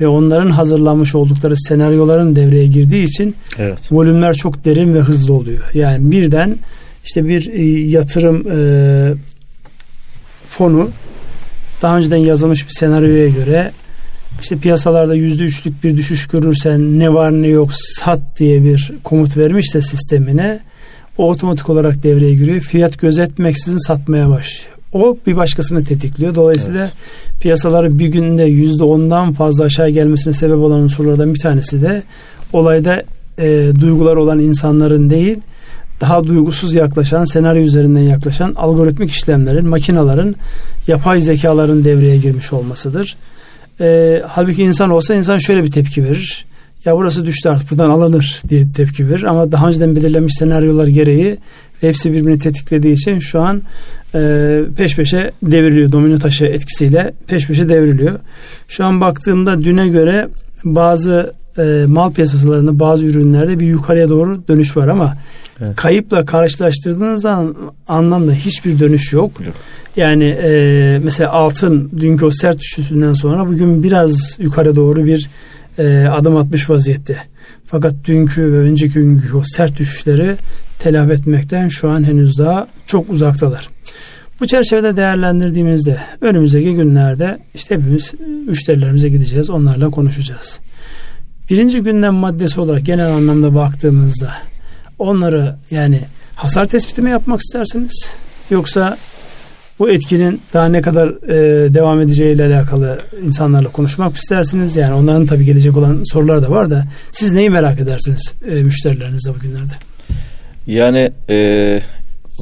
ve 0.00 0.08
onların 0.08 0.50
hazırlamış 0.50 1.14
oldukları 1.14 1.56
senaryoların 1.56 2.36
devreye 2.36 2.66
girdiği 2.66 3.04
için 3.04 3.34
evet. 3.58 3.78
volümler 3.92 4.34
çok 4.34 4.64
derin 4.64 4.94
ve 4.94 5.00
hızlı 5.00 5.32
oluyor. 5.34 5.70
Yani 5.74 6.10
birden 6.10 6.56
işte 7.04 7.28
bir 7.28 7.52
e, 7.52 7.64
yatırım 7.88 8.46
e, 8.50 9.14
fonu 10.48 10.90
daha 11.82 11.96
önceden 11.96 12.16
yazılmış 12.16 12.68
bir 12.68 12.72
senaryoya 12.72 13.28
göre 13.28 13.72
işte 14.42 14.56
piyasalarda 14.56 15.14
yüzde 15.14 15.42
üçlük 15.42 15.84
bir 15.84 15.96
düşüş 15.96 16.26
görürsen 16.26 16.98
ne 16.98 17.14
var 17.14 17.32
ne 17.32 17.48
yok 17.48 17.70
sat 17.72 18.20
diye 18.38 18.64
bir 18.64 18.92
komut 19.04 19.36
vermişse 19.36 19.82
sistemine 19.82 20.60
o 21.18 21.30
otomatik 21.30 21.70
olarak 21.70 22.02
devreye 22.02 22.34
giriyor. 22.34 22.60
Fiyat 22.60 22.98
gözetmeksizin 22.98 23.78
satmaya 23.78 24.30
başlıyor. 24.30 24.72
O 24.92 25.16
bir 25.26 25.36
başkasını 25.36 25.84
tetikliyor. 25.84 26.34
Dolayısıyla 26.34 26.80
evet. 26.80 26.92
piyasaları 27.40 27.98
bir 27.98 28.06
günde 28.06 28.42
yüzde 28.42 28.84
ondan 28.84 29.32
fazla 29.32 29.64
aşağı 29.64 29.88
gelmesine 29.88 30.32
sebep 30.32 30.58
olan 30.58 30.80
unsurlardan 30.80 31.34
bir 31.34 31.40
tanesi 31.40 31.82
de 31.82 32.02
olayda 32.52 33.02
e, 33.38 33.70
duygular 33.80 34.16
olan 34.16 34.38
insanların 34.38 35.10
değil 35.10 35.38
daha 36.02 36.24
duygusuz 36.24 36.74
yaklaşan, 36.74 37.24
senaryo 37.24 37.62
üzerinden 37.62 38.00
yaklaşan 38.00 38.52
algoritmik 38.56 39.10
işlemlerin, 39.10 39.68
makinaların, 39.68 40.34
yapay 40.86 41.20
zekaların 41.20 41.84
devreye 41.84 42.16
girmiş 42.16 42.52
olmasıdır. 42.52 43.16
E, 43.80 44.22
halbuki 44.26 44.62
insan 44.62 44.90
olsa 44.90 45.14
insan 45.14 45.38
şöyle 45.38 45.62
bir 45.62 45.70
tepki 45.70 46.04
verir. 46.04 46.46
Ya 46.84 46.96
burası 46.96 47.26
düştü 47.26 47.48
artık 47.48 47.70
buradan 47.70 47.90
alınır 47.90 48.42
diye 48.48 48.72
tepki 48.72 49.08
verir. 49.08 49.22
Ama 49.22 49.52
daha 49.52 49.68
önceden 49.68 49.96
belirlenmiş 49.96 50.34
senaryolar 50.34 50.86
gereği 50.86 51.36
hepsi 51.80 52.12
birbirini 52.12 52.38
tetiklediği 52.38 52.92
için 52.92 53.18
şu 53.18 53.40
an 53.40 53.62
e, 54.14 54.60
peş 54.76 54.96
peşe 54.96 55.32
devriliyor. 55.42 55.92
Domino 55.92 56.18
taşı 56.18 56.44
etkisiyle 56.44 57.12
peş 57.26 57.46
peşe 57.46 57.68
devriliyor. 57.68 58.18
Şu 58.68 58.84
an 58.84 59.00
baktığımda 59.00 59.62
düne 59.62 59.88
göre 59.88 60.28
bazı 60.64 61.32
e, 61.58 61.84
mal 61.86 62.12
piyasalarında 62.12 62.78
bazı 62.78 63.06
ürünlerde 63.06 63.60
bir 63.60 63.66
yukarıya 63.66 64.08
doğru 64.08 64.42
dönüş 64.48 64.76
var 64.76 64.88
ama 64.88 65.16
evet. 65.60 65.76
kayıpla 65.76 66.24
karşılaştırdığınız 66.24 67.24
an, 67.24 67.56
anlamda 67.88 68.32
hiçbir 68.32 68.78
dönüş 68.78 69.12
yok. 69.12 69.40
yok. 69.40 69.54
Yani 69.96 70.24
e, 70.42 71.00
mesela 71.04 71.32
altın 71.32 71.90
dünkü 72.00 72.24
o 72.24 72.30
sert 72.30 72.58
düşüşünden 72.58 73.14
sonra 73.14 73.46
bugün 73.46 73.82
biraz 73.82 74.38
yukarı 74.38 74.76
doğru 74.76 75.04
bir 75.04 75.28
e, 75.78 76.06
adım 76.06 76.36
atmış 76.36 76.70
vaziyette. 76.70 77.16
Fakat 77.66 77.94
dünkü 78.04 78.52
ve 78.52 78.58
önceki 78.58 78.94
günkü 78.94 79.36
o 79.36 79.42
sert 79.44 79.78
düşüşleri 79.78 80.36
telafi 80.78 81.12
etmekten 81.12 81.68
şu 81.68 81.90
an 81.90 82.04
henüz 82.04 82.38
daha 82.38 82.66
çok 82.86 83.10
uzaktalar. 83.10 83.68
Bu 84.40 84.46
çerçevede 84.46 84.96
değerlendirdiğimizde 84.96 85.98
önümüzdeki 86.20 86.74
günlerde 86.74 87.38
işte 87.54 87.74
hepimiz 87.74 88.12
müşterilerimize 88.46 89.08
gideceğiz, 89.08 89.50
onlarla 89.50 89.90
konuşacağız. 89.90 90.60
Birinci 91.50 91.82
gündem 91.82 92.14
maddesi 92.14 92.60
olarak 92.60 92.86
genel 92.86 93.12
anlamda 93.12 93.54
baktığımızda 93.54 94.32
onları 94.98 95.56
yani 95.70 96.00
hasar 96.34 96.66
tespiti 96.66 97.02
mi 97.02 97.10
yapmak 97.10 97.40
istersiniz? 97.40 98.16
Yoksa 98.50 98.96
bu 99.78 99.90
etkinin 99.90 100.40
daha 100.54 100.66
ne 100.66 100.82
kadar 100.82 101.08
e, 101.08 101.74
devam 101.74 102.00
edeceğiyle 102.00 102.46
alakalı 102.46 102.98
insanlarla 103.26 103.68
konuşmak 103.68 104.16
istersiniz? 104.16 104.76
Yani 104.76 104.94
onların 104.94 105.26
tabii 105.26 105.44
gelecek 105.44 105.76
olan 105.76 106.02
sorular 106.04 106.42
da 106.42 106.50
var 106.50 106.70
da 106.70 106.84
siz 107.12 107.32
neyi 107.32 107.50
merak 107.50 107.80
edersiniz 107.80 108.34
e, 108.50 108.54
müşterilerinizle 108.54 109.34
bugünlerde? 109.34 109.72
Yani 110.66 111.12
e, 111.30 111.80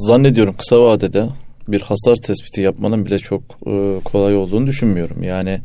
zannediyorum 0.07 0.55
kısa 0.57 0.81
vadede 0.81 1.25
bir 1.67 1.81
hasar 1.81 2.15
tespiti 2.15 2.61
yapmanın 2.61 3.05
bile 3.05 3.19
çok 3.19 3.41
e, 3.67 3.99
kolay 4.03 4.35
olduğunu 4.35 4.67
düşünmüyorum. 4.67 5.23
Yani 5.23 5.61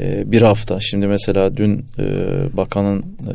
e, 0.00 0.32
bir 0.32 0.42
hafta 0.42 0.80
şimdi 0.80 1.06
mesela 1.06 1.56
dün 1.56 1.86
e, 1.98 2.04
bakanın 2.56 2.98
e, 3.00 3.34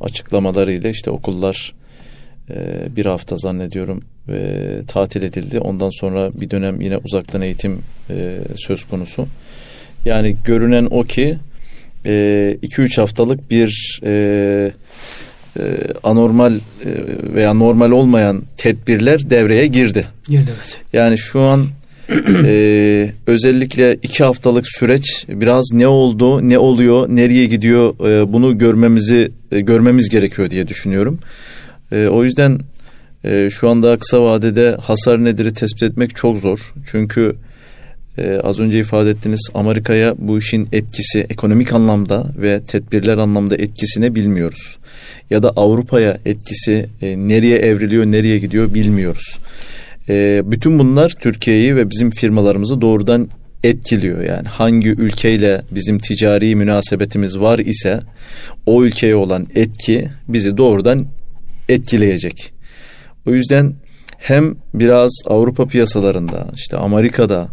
açıklamalarıyla 0.00 0.90
işte 0.90 1.10
okullar 1.10 1.74
bir 2.96 3.06
hafta 3.06 3.36
zannediyorum 3.36 4.02
e, 4.28 4.80
tatil 4.86 5.22
edildi. 5.22 5.58
Ondan 5.58 5.90
sonra 5.90 6.30
bir 6.40 6.50
dönem 6.50 6.80
yine 6.80 6.96
uzaktan 6.96 7.42
eğitim 7.42 7.78
e, 8.10 8.38
söz 8.56 8.84
konusu. 8.84 9.26
Yani 10.04 10.36
görünen 10.44 10.88
o 10.90 11.04
ki 11.04 11.38
2-3 12.04 12.92
e, 12.92 12.96
haftalık 12.96 13.50
bir 13.50 14.00
e, 14.04 14.10
e, 15.58 15.62
anormal 16.02 16.54
e, 16.54 16.60
veya 17.34 17.54
normal 17.54 17.90
olmayan 17.90 18.42
tedbirler 18.56 19.30
devreye 19.30 19.66
girdi. 19.66 20.06
Girdi 20.28 20.50
evet. 20.56 20.80
Yani 20.92 21.18
şu 21.18 21.40
an 21.40 21.66
e, 22.44 23.10
özellikle 23.26 23.94
iki 23.94 24.24
haftalık 24.24 24.64
süreç 24.68 25.24
biraz 25.28 25.64
ne 25.72 25.88
oldu, 25.88 26.48
ne 26.48 26.58
oluyor, 26.58 27.08
nereye 27.08 27.46
gidiyor 27.46 28.08
e, 28.08 28.32
bunu 28.32 28.58
görmemizi 28.58 29.30
e, 29.52 29.60
görmemiz 29.60 30.08
gerekiyor 30.08 30.50
diye 30.50 30.68
düşünüyorum. 30.68 31.18
E, 31.92 32.06
o 32.06 32.24
yüzden 32.24 32.60
e, 33.24 33.50
şu 33.50 33.68
anda 33.68 33.96
kısa 33.96 34.22
vadede 34.22 34.76
hasar 34.82 35.24
nedir'i 35.24 35.54
tespit 35.54 35.82
etmek 35.82 36.16
çok 36.16 36.36
zor. 36.36 36.74
Çünkü 36.86 37.36
e, 38.18 38.40
az 38.44 38.58
önce 38.58 38.78
ifade 38.78 39.10
ettiğiniz 39.10 39.50
Amerika'ya 39.54 40.14
bu 40.18 40.38
işin 40.38 40.68
etkisi 40.72 41.20
ekonomik 41.20 41.72
anlamda 41.72 42.26
ve 42.36 42.60
tedbirler 42.64 43.18
anlamda 43.18 43.56
etkisini 43.56 44.14
bilmiyoruz. 44.14 44.78
Ya 45.30 45.42
da 45.42 45.50
Avrupa'ya 45.56 46.18
etkisi 46.24 46.86
e, 47.02 47.16
nereye 47.18 47.58
evriliyor, 47.58 48.06
nereye 48.06 48.38
gidiyor 48.38 48.74
bilmiyoruz. 48.74 49.38
E, 50.08 50.42
bütün 50.44 50.78
bunlar 50.78 51.10
Türkiye'yi 51.20 51.76
ve 51.76 51.90
bizim 51.90 52.10
firmalarımızı 52.10 52.80
doğrudan 52.80 53.28
etkiliyor. 53.64 54.22
Yani 54.24 54.48
hangi 54.48 54.88
ülkeyle 54.88 55.62
bizim 55.70 55.98
ticari 55.98 56.56
münasebetimiz 56.56 57.38
var 57.38 57.58
ise 57.58 58.00
o 58.66 58.84
ülkeye 58.84 59.16
olan 59.16 59.46
etki 59.54 60.08
bizi 60.28 60.56
doğrudan 60.56 61.06
etkileyecek. 61.68 62.52
O 63.26 63.30
yüzden 63.30 63.74
hem 64.18 64.56
biraz 64.74 65.10
Avrupa 65.26 65.66
piyasalarında 65.66 66.46
işte 66.56 66.76
Amerika'da 66.76 67.48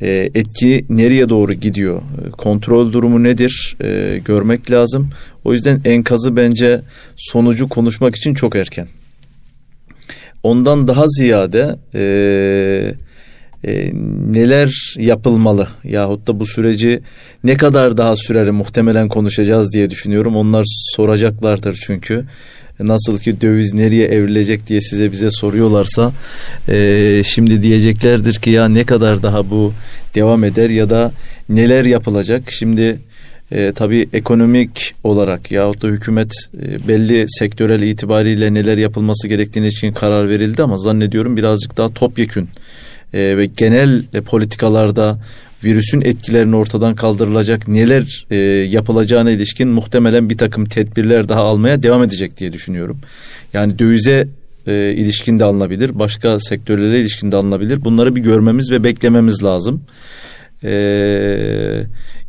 e, 0.00 0.30
etki 0.34 0.86
nereye 0.88 1.28
doğru 1.28 1.52
gidiyor, 1.52 2.02
kontrol 2.32 2.92
durumu 2.92 3.22
nedir 3.22 3.76
e, 3.80 4.20
görmek 4.24 4.70
lazım. 4.70 5.10
O 5.44 5.52
yüzden 5.52 5.80
enkazı 5.84 6.36
bence 6.36 6.80
sonucu 7.16 7.68
konuşmak 7.68 8.16
için 8.16 8.34
çok 8.34 8.56
erken. 8.56 8.88
Ondan 10.42 10.88
daha 10.88 11.04
ziyade 11.08 11.76
e, 11.94 12.02
e, 13.64 13.90
neler 14.32 14.94
yapılmalı 14.96 15.68
yahut 15.84 16.26
da 16.26 16.40
bu 16.40 16.46
süreci 16.46 17.00
ne 17.44 17.56
kadar 17.56 17.96
daha 17.96 18.16
sürer 18.16 18.50
muhtemelen 18.50 19.08
konuşacağız 19.08 19.72
diye 19.72 19.90
düşünüyorum. 19.90 20.36
Onlar 20.36 20.64
soracaklardır 20.96 21.78
çünkü 21.86 22.24
nasıl 22.80 23.18
ki 23.18 23.40
döviz 23.40 23.74
nereye 23.74 24.06
evrilecek 24.06 24.66
diye 24.66 24.80
size 24.80 25.12
bize 25.12 25.30
soruyorlarsa 25.30 26.12
e, 26.68 27.22
şimdi 27.24 27.62
diyeceklerdir 27.62 28.34
ki 28.34 28.50
ya 28.50 28.68
ne 28.68 28.84
kadar 28.84 29.22
daha 29.22 29.50
bu 29.50 29.72
devam 30.14 30.44
eder 30.44 30.70
ya 30.70 30.90
da 30.90 31.12
neler 31.48 31.84
yapılacak. 31.84 32.52
Şimdi 32.52 32.98
e, 33.52 33.72
tabii 33.72 34.08
ekonomik 34.12 34.94
olarak 35.04 35.50
yahut 35.50 35.82
da 35.82 35.86
hükümet 35.86 36.32
e, 36.62 36.88
belli 36.88 37.24
sektörel 37.28 37.82
itibariyle 37.82 38.54
neler 38.54 38.78
yapılması 38.78 39.28
gerektiğini 39.28 39.66
için 39.66 39.92
karar 39.92 40.28
verildi 40.28 40.62
ama 40.62 40.76
zannediyorum 40.76 41.36
birazcık 41.36 41.76
daha 41.76 41.94
topyekün 41.94 42.48
e, 43.14 43.36
ve 43.36 43.46
genel 43.46 44.04
e, 44.14 44.20
politikalarda 44.20 45.18
virüsün 45.64 46.00
etkilerini 46.00 46.56
ortadan 46.56 46.94
kaldırılacak 46.94 47.68
neler 47.68 48.26
e, 48.30 48.36
yapılacağına 48.70 49.30
ilişkin 49.30 49.68
muhtemelen 49.68 50.30
bir 50.30 50.38
takım 50.38 50.64
tedbirler 50.64 51.28
daha 51.28 51.40
almaya 51.40 51.82
devam 51.82 52.02
edecek 52.02 52.38
diye 52.38 52.52
düşünüyorum. 52.52 52.98
Yani 53.52 53.78
dövize 53.78 54.28
e, 54.66 54.92
ilişkin 54.92 55.38
de 55.38 55.44
alınabilir, 55.44 55.98
başka 55.98 56.40
sektörlere 56.40 57.00
ilişkin 57.00 57.32
de 57.32 57.36
alınabilir. 57.36 57.84
Bunları 57.84 58.16
bir 58.16 58.20
görmemiz 58.20 58.70
ve 58.70 58.84
beklememiz 58.84 59.42
lazım. 59.42 59.82
E, 60.64 60.70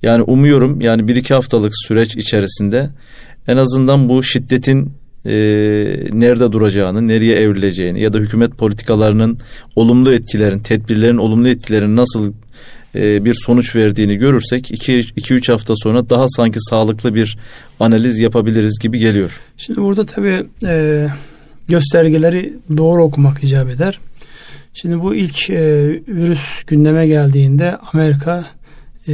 yani 0.02 0.24
umuyorum 0.24 0.82
yani 0.82 1.08
bir 1.08 1.16
iki 1.16 1.34
haftalık 1.34 1.74
süreç 1.88 2.16
içerisinde 2.16 2.90
en 3.48 3.58
azından 3.58 4.10
bu 4.10 4.24
şiddetin 4.24 4.94
e, 5.26 5.32
nerede 6.12 6.52
duracağını, 6.52 7.08
nereye 7.08 7.36
evrileceğini 7.36 8.02
ya 8.02 8.14
da 8.14 8.18
hükümet 8.18 8.58
politikalarının 8.58 9.38
olumlu 9.76 10.14
etkilerin, 10.14 10.60
tedbirlerin 10.60 11.18
olumlu 11.18 11.50
etkilerini 11.50 11.96
nasıl 11.96 12.34
e, 12.96 13.26
bir 13.26 13.36
sonuç 13.46 13.76
verdiğini 13.76 14.16
görürsek 14.16 14.72
2-3 14.72 15.52
hafta 15.52 15.74
sonra 15.76 16.10
daha 16.10 16.26
sanki 16.28 16.60
sağlıklı 16.60 17.16
bir 17.16 17.38
analiz 17.80 18.20
yapabiliriz 18.20 18.80
gibi 18.80 19.00
geliyor. 19.00 19.40
Şimdi 19.58 19.82
burada 19.82 20.06
tabii 20.06 20.44
e, 20.66 21.08
göstergeleri 21.68 22.54
doğru 22.78 23.04
okumak 23.04 23.44
icap 23.44 23.70
eder. 23.70 24.00
Şimdi 24.74 25.02
bu 25.02 25.16
ilk 25.16 25.50
e, 25.50 25.88
virüs 26.08 26.64
gündeme 26.64 27.08
geldiğinde 27.08 27.78
Amerika 27.94 28.46
e, 29.08 29.14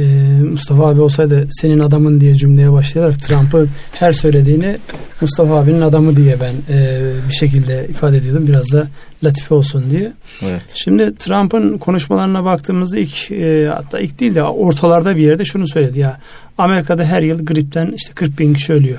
Mustafa 0.50 0.88
abi 0.88 1.00
olsaydı 1.00 1.48
senin 1.50 1.78
adamın 1.78 2.20
diye 2.20 2.34
cümleye 2.34 2.72
başlayarak 2.72 3.22
Trump'ı 3.22 3.68
her 3.92 4.12
söylediğini 4.12 4.76
Mustafa 5.20 5.54
abinin 5.54 5.80
adamı 5.80 6.16
diye 6.16 6.40
ben 6.40 6.74
e, 6.74 7.00
bir 7.28 7.34
şekilde 7.34 7.86
ifade 7.90 8.16
ediyordum. 8.16 8.46
Biraz 8.46 8.72
da 8.72 8.86
latife 9.24 9.54
olsun 9.54 9.90
diye. 9.90 10.12
Evet. 10.42 10.62
Şimdi 10.74 11.16
Trump'ın 11.16 11.78
konuşmalarına 11.78 12.44
baktığımızda 12.44 12.98
ilk 12.98 13.30
e, 13.30 13.70
hatta 13.74 14.00
ilk 14.00 14.20
değil 14.20 14.34
de 14.34 14.42
ortalarda 14.42 15.16
bir 15.16 15.22
yerde 15.22 15.44
şunu 15.44 15.68
söyledi 15.68 15.98
ya 15.98 16.20
Amerika'da 16.58 17.04
her 17.04 17.22
yıl 17.22 17.46
gripten 17.46 17.92
işte 17.96 18.12
40 18.14 18.38
bin 18.38 18.54
kişi 18.54 18.72
ölüyor. 18.72 18.98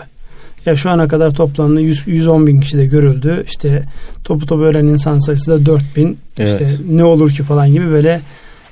Ya 0.66 0.76
şu 0.76 0.90
ana 0.90 1.08
kadar 1.08 1.32
toplamda 1.32 1.80
100, 1.80 2.08
110 2.08 2.48
bin 2.48 2.62
kişi 2.62 2.78
de 2.78 2.86
görüldü. 2.86 3.44
İşte 3.48 3.84
topu 4.24 4.46
topu 4.46 4.64
ölen 4.64 4.88
insan 4.88 5.20
sayısı 5.20 5.52
da 5.52 5.66
4 5.66 5.84
bin. 5.96 6.18
Evet. 6.38 6.62
İşte 6.62 6.78
ne 6.90 7.04
olur 7.04 7.32
ki 7.32 7.44
falan 7.44 7.72
gibi 7.72 7.90
böyle 7.90 8.22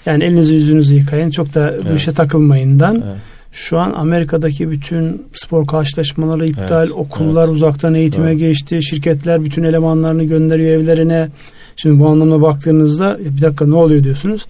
yani 0.05 0.23
elinizi 0.23 0.53
yüzünüzü 0.53 0.95
yıkayın. 0.95 1.29
Çok 1.29 1.53
da 1.53 1.71
evet. 1.71 1.85
bu 1.91 1.95
işe 1.95 2.11
takılmayından. 2.11 2.95
Evet. 2.95 3.17
Şu 3.51 3.79
an 3.79 3.93
Amerika'daki 3.93 4.71
bütün 4.71 5.25
spor 5.33 5.67
karşılaşmaları 5.67 6.45
iptal, 6.45 6.79
evet. 6.79 6.91
okullar 6.91 7.43
evet. 7.43 7.53
uzaktan 7.53 7.93
eğitime 7.93 8.29
evet. 8.29 8.39
geçti, 8.39 8.83
şirketler 8.83 9.45
bütün 9.45 9.63
elemanlarını 9.63 10.23
gönderiyor 10.23 10.81
evlerine. 10.81 11.29
Şimdi 11.75 11.99
bu 11.99 12.07
anlamda 12.07 12.41
baktığınızda 12.41 13.17
bir 13.19 13.41
dakika 13.41 13.65
ne 13.65 13.75
oluyor 13.75 14.03
diyorsunuz. 14.03 14.45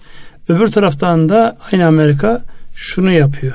Öbür 0.48 0.66
taraftan 0.66 1.28
da 1.28 1.56
aynı 1.72 1.86
Amerika 1.86 2.42
şunu 2.74 3.10
yapıyor. 3.10 3.54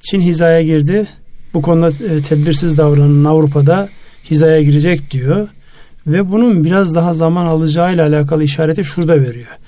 Çin 0.00 0.20
hizaya 0.20 0.62
girdi. 0.62 1.06
Bu 1.54 1.62
konuda 1.62 1.88
e, 1.88 2.22
tedbirsiz 2.22 2.78
davranan 2.78 3.24
Avrupa'da 3.24 3.88
hizaya 4.30 4.62
girecek 4.62 5.10
diyor. 5.10 5.48
Ve 6.06 6.32
bunun 6.32 6.64
biraz 6.64 6.94
daha 6.94 7.14
zaman 7.14 7.46
alacağıyla 7.46 8.06
alakalı 8.06 8.44
işareti 8.44 8.84
şurada 8.84 9.20
veriyor 9.20 9.58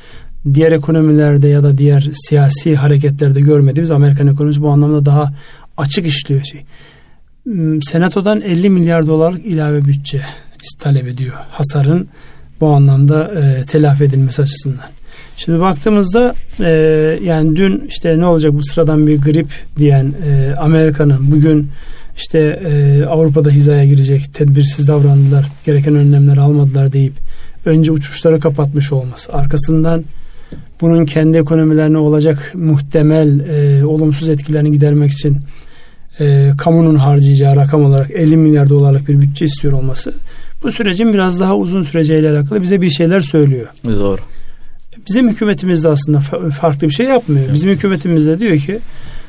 diğer 0.55 0.73
ekonomilerde 0.73 1.49
ya 1.49 1.63
da 1.63 1.79
diğer 1.79 2.11
siyasi 2.13 2.77
hareketlerde 2.77 3.41
görmediğimiz 3.41 3.91
Amerikan 3.91 4.27
ekonomisi 4.27 4.63
bu 4.63 4.69
anlamda 4.69 5.07
daha 5.07 5.33
açık 5.77 6.07
işliyor 6.07 6.43
şey. 6.43 6.65
Senato'dan 7.83 8.41
50 8.41 8.71
milyar 8.71 9.07
dolarlık 9.07 9.47
ilave 9.47 9.85
bütçe 9.85 10.21
talep 10.79 11.07
ediyor. 11.07 11.35
Hasarın 11.51 12.09
bu 12.61 12.69
anlamda 12.69 13.33
e, 13.41 13.65
telafi 13.65 14.05
edilmesi 14.05 14.43
açısından. 14.43 14.87
Şimdi 15.37 15.61
baktığımızda 15.61 16.35
e, 16.61 16.71
yani 17.25 17.57
dün 17.57 17.85
işte 17.89 18.19
ne 18.19 18.27
olacak 18.27 18.53
bu 18.53 18.65
sıradan 18.65 19.07
bir 19.07 19.23
grip 19.23 19.49
diyen 19.79 20.15
e, 20.27 20.55
Amerika'nın 20.59 21.31
bugün 21.31 21.71
işte 22.17 22.39
e, 22.39 23.05
Avrupa'da 23.05 23.51
hizaya 23.51 23.85
girecek 23.85 24.35
tedbirsiz 24.35 24.89
davrandılar 24.89 25.47
gereken 25.67 25.95
önlemleri 25.95 26.41
almadılar 26.41 26.93
deyip 26.93 27.13
önce 27.65 27.93
uçuşları 27.93 28.41
kapatmış 28.41 28.93
olması 28.93 29.33
arkasından 29.33 30.05
bunun 30.81 31.05
kendi 31.05 31.39
ekonomilerine 31.39 31.99
olacak 31.99 32.53
muhtemel 32.55 33.41
e, 33.41 33.85
olumsuz 33.85 34.29
etkilerini 34.29 34.73
gidermek 34.73 35.13
için 35.13 35.39
e, 36.21 36.51
kamunun 36.59 36.95
harcayacağı 36.95 37.57
rakam 37.57 37.85
olarak 37.85 38.11
50 38.11 38.37
milyar 38.37 38.69
dolarlık 38.69 39.09
bir 39.09 39.21
bütçe 39.21 39.45
istiyor 39.45 39.73
olması 39.73 40.15
bu 40.65 40.73
sürecin 40.73 41.13
biraz 41.13 41.41
daha 41.41 41.57
uzun 41.57 41.83
süreceğiyle 41.83 42.31
alakalı 42.31 42.63
bize 42.63 42.81
bir 42.81 42.91
şeyler 42.91 43.21
söylüyor. 43.21 43.67
Doğru. 43.87 44.21
Bizim 45.09 45.29
hükümetimiz 45.29 45.85
de 45.85 45.89
aslında 45.89 46.21
farklı 46.51 46.89
bir 46.89 46.95
şey 46.95 47.07
yapmıyor. 47.07 47.47
Bizim 47.53 47.71
hükümetimiz 47.71 48.27
de 48.27 48.39
diyor 48.39 48.59
ki 48.59 48.79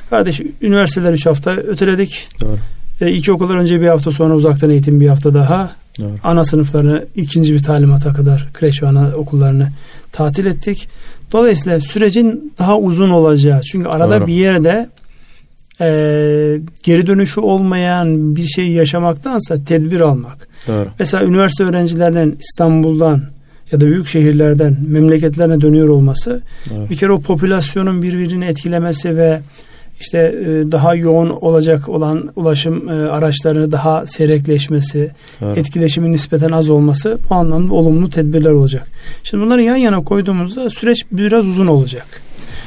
kardeş 0.09 0.41
üniversiteler 0.61 1.13
3 1.13 1.25
hafta 1.25 1.51
öteledik. 1.51 2.29
Doğru. 2.41 2.57
E, 3.01 3.11
iki 3.11 3.31
okullar 3.31 3.55
önce 3.55 3.81
bir 3.81 3.87
hafta 3.87 4.11
sonra 4.11 4.35
uzaktan 4.35 4.69
eğitim 4.69 4.99
bir 4.99 5.07
hafta 5.07 5.33
daha. 5.33 5.75
Doğru. 5.99 6.11
Ana 6.23 6.45
sınıflarını 6.45 7.05
ikinci 7.15 7.53
bir 7.53 7.63
talimata 7.63 8.13
kadar 8.13 8.47
kreş 8.53 8.83
ve 8.83 8.87
ana 8.87 9.11
okullarını 9.15 9.69
tatil 10.11 10.45
ettik. 10.45 10.87
Dolayısıyla 11.31 11.81
sürecin 11.81 12.53
daha 12.59 12.79
uzun 12.79 13.09
olacağı. 13.09 13.61
Çünkü 13.61 13.87
arada 13.87 14.19
Doğru. 14.19 14.27
bir 14.27 14.33
yerde 14.33 14.89
e, 15.81 15.87
geri 16.83 17.07
dönüşü 17.07 17.39
olmayan 17.39 18.35
bir 18.35 18.45
şeyi 18.45 18.71
yaşamaktansa 18.71 19.63
tedbir 19.63 19.99
almak. 19.99 20.47
Doğru. 20.67 20.87
Mesela 20.99 21.25
üniversite 21.25 21.63
öğrencilerinin 21.63 22.37
İstanbul'dan 22.39 23.21
ya 23.71 23.81
da 23.81 23.85
büyük 23.85 24.07
şehirlerden 24.07 24.77
memleketlerine 24.87 25.61
dönüyor 25.61 25.89
olması 25.89 26.41
Doğru. 26.69 26.89
bir 26.89 26.97
kere 26.97 27.11
o 27.11 27.21
popülasyonun 27.21 28.01
birbirini 28.01 28.45
etkilemesi 28.45 29.17
ve 29.17 29.41
işte 29.99 30.17
e, 30.17 30.71
daha 30.71 30.95
yoğun 30.95 31.29
olacak 31.29 31.89
olan 31.89 32.31
ulaşım 32.35 32.89
e, 32.89 32.91
araçlarını 32.91 33.71
daha 33.71 34.07
seyrekleşmesi, 34.07 35.11
evet. 35.41 35.57
etkileşimin 35.57 36.11
nispeten 36.11 36.51
az 36.51 36.69
olması 36.69 37.17
bu 37.29 37.35
anlamda 37.35 37.73
olumlu 37.73 38.09
tedbirler 38.09 38.51
olacak. 38.51 38.87
Şimdi 39.23 39.45
bunları 39.45 39.61
yan 39.61 39.75
yana 39.75 40.03
koyduğumuzda 40.03 40.69
süreç 40.69 41.05
biraz 41.11 41.45
uzun 41.45 41.67
olacak. 41.67 42.21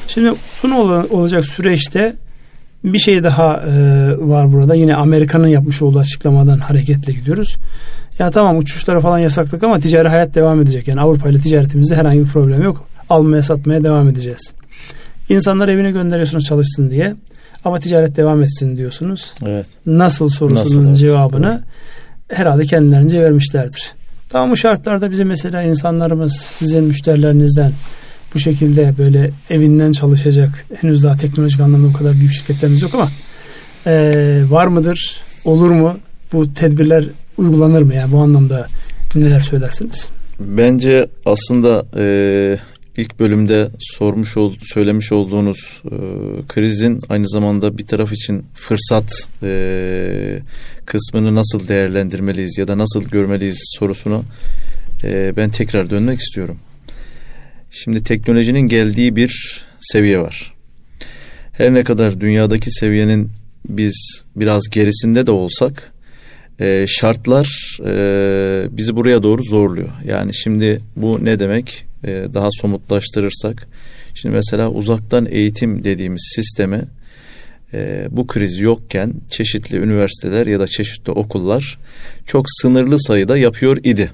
Şimdi 0.08 0.32
uzun 0.64 0.70
olacak 1.10 1.44
süreçte 1.44 2.14
bir 2.84 2.98
şey 2.98 3.24
daha 3.24 3.56
e, 3.56 3.72
var 4.18 4.52
burada. 4.52 4.74
Yine 4.74 4.96
Amerika'nın 4.96 5.46
yapmış 5.46 5.82
olduğu 5.82 5.98
açıklamadan 5.98 6.58
hareketle 6.58 7.12
gidiyoruz. 7.12 7.56
Ya 8.18 8.30
tamam 8.30 8.58
uçuşlara 8.58 9.00
falan 9.00 9.18
yasakladık 9.18 9.62
ama 9.62 9.80
ticari 9.80 10.08
hayat 10.08 10.34
devam 10.34 10.62
edecek. 10.62 10.88
Yani 10.88 11.00
Avrupa 11.00 11.28
ile 11.28 11.38
ticaretimizde 11.38 11.96
herhangi 11.96 12.20
bir 12.20 12.26
problem 12.26 12.62
yok. 12.62 12.84
Almaya 13.10 13.42
satmaya 13.42 13.84
devam 13.84 14.08
edeceğiz. 14.08 14.52
İnsanlar 15.28 15.68
evine 15.68 15.90
gönderiyorsunuz 15.90 16.44
çalışsın 16.44 16.90
diye. 16.90 17.14
Ama 17.64 17.80
ticaret 17.80 18.16
devam 18.16 18.42
etsin 18.42 18.76
diyorsunuz. 18.76 19.34
Evet. 19.46 19.66
Nasıl 19.86 20.28
sorusunun 20.28 20.90
Nasıl, 20.90 21.00
cevabını 21.00 21.62
evet. 22.28 22.38
herhalde 22.38 22.66
kendilerince 22.66 23.22
vermişlerdir. 23.22 23.92
Tamam 24.28 24.50
bu 24.50 24.56
şartlarda 24.56 25.10
bizim 25.10 25.28
mesela 25.28 25.62
insanlarımız 25.62 26.36
sizin 26.36 26.84
müşterilerinizden 26.84 27.72
bu 28.34 28.38
şekilde 28.38 28.94
böyle 28.98 29.30
evinden 29.50 29.92
çalışacak 29.92 30.64
henüz 30.80 31.04
daha 31.04 31.16
teknolojik 31.16 31.60
anlamda 31.60 31.88
o 31.88 31.92
kadar 31.92 32.14
büyük 32.14 32.32
şirketlerimiz 32.32 32.82
yok 32.82 32.94
ama 32.94 33.08
e, 33.86 34.42
var 34.50 34.66
mıdır? 34.66 35.20
Olur 35.44 35.70
mu? 35.70 35.96
Bu 36.32 36.54
tedbirler 36.54 37.04
uygulanır 37.38 37.82
mı? 37.82 37.94
Yani 37.94 38.12
bu 38.12 38.18
anlamda 38.18 38.66
neler 39.14 39.40
söylersiniz? 39.40 40.08
Bence 40.40 41.08
aslında 41.26 41.86
e, 41.96 42.04
ilk 42.98 43.18
bölümde 43.18 43.68
sormuş 43.78 44.36
ol, 44.36 44.54
söylemiş 44.74 45.12
olduğunuz 45.12 45.82
e, 45.84 45.96
krizin 46.48 47.00
aynı 47.08 47.28
zamanda 47.28 47.78
bir 47.78 47.86
taraf 47.86 48.12
için 48.12 48.46
fırsat 48.54 49.28
e, 49.42 50.42
kısmını 50.86 51.34
nasıl 51.34 51.68
değerlendirmeliyiz 51.68 52.58
ya 52.58 52.68
da 52.68 52.78
nasıl 52.78 53.04
görmeliyiz 53.04 53.74
sorusunu 53.78 54.24
e, 55.04 55.32
ben 55.36 55.50
tekrar 55.50 55.90
dönmek 55.90 56.20
istiyorum. 56.20 56.58
Şimdi 57.70 58.02
teknolojinin 58.02 58.68
geldiği 58.68 59.16
bir 59.16 59.64
seviye 59.80 60.20
var. 60.20 60.54
Her 61.52 61.74
ne 61.74 61.84
kadar 61.84 62.20
dünyadaki 62.20 62.70
seviyenin 62.70 63.30
biz 63.68 64.24
biraz 64.36 64.62
gerisinde 64.70 65.26
de 65.26 65.30
olsak 65.30 65.92
e, 66.60 66.84
şartlar 66.88 67.78
e, 67.86 68.76
bizi 68.76 68.96
buraya 68.96 69.22
doğru 69.22 69.42
zorluyor. 69.42 69.88
Yani 70.04 70.34
şimdi 70.34 70.80
bu 70.96 71.24
ne 71.24 71.38
demek? 71.38 71.86
E, 72.04 72.26
daha 72.34 72.48
somutlaştırırsak, 72.60 73.68
şimdi 74.14 74.34
mesela 74.34 74.70
uzaktan 74.70 75.26
eğitim 75.30 75.84
dediğimiz 75.84 76.32
sisteme 76.36 76.84
e, 77.74 78.08
bu 78.10 78.26
kriz 78.26 78.58
yokken 78.58 79.14
çeşitli 79.30 79.76
üniversiteler 79.76 80.46
ya 80.46 80.60
da 80.60 80.66
çeşitli 80.66 81.12
okullar 81.12 81.78
çok 82.26 82.46
sınırlı 82.50 83.00
sayıda 83.00 83.38
yapıyor 83.38 83.78
idi. 83.84 84.10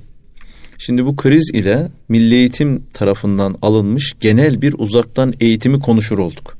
Şimdi 0.79 1.07
bu 1.07 1.17
kriz 1.17 1.51
ile 1.55 1.89
milli 2.09 2.35
eğitim 2.35 2.83
tarafından 2.93 3.57
alınmış 3.63 4.13
genel 4.21 4.63
bir 4.63 4.75
uzaktan 4.79 5.35
eğitimi 5.41 5.81
konuşur 5.81 6.19
olduk. 6.19 6.57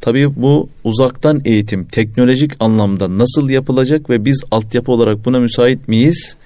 Tabii 0.00 0.36
bu 0.36 0.68
uzaktan 0.84 1.40
eğitim 1.44 1.84
teknolojik 1.84 2.52
anlamda 2.60 3.18
nasıl 3.18 3.50
yapılacak 3.50 4.10
ve 4.10 4.24
biz 4.24 4.44
altyapı 4.50 4.92
olarak 4.92 5.24
buna 5.24 5.38
müsait 5.38 5.88
miyiz 5.88 6.36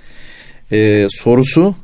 ee, 0.73 1.07
sorusu 1.11 1.75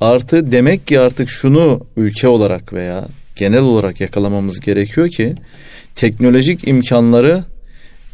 artı 0.00 0.52
demek 0.52 0.86
ki 0.86 1.00
artık 1.00 1.28
şunu 1.28 1.80
ülke 1.96 2.28
olarak 2.28 2.72
veya 2.72 3.08
genel 3.36 3.62
olarak 3.62 4.00
yakalamamız 4.00 4.60
gerekiyor 4.60 5.08
ki 5.08 5.34
teknolojik 5.94 6.68
imkanları 6.68 7.44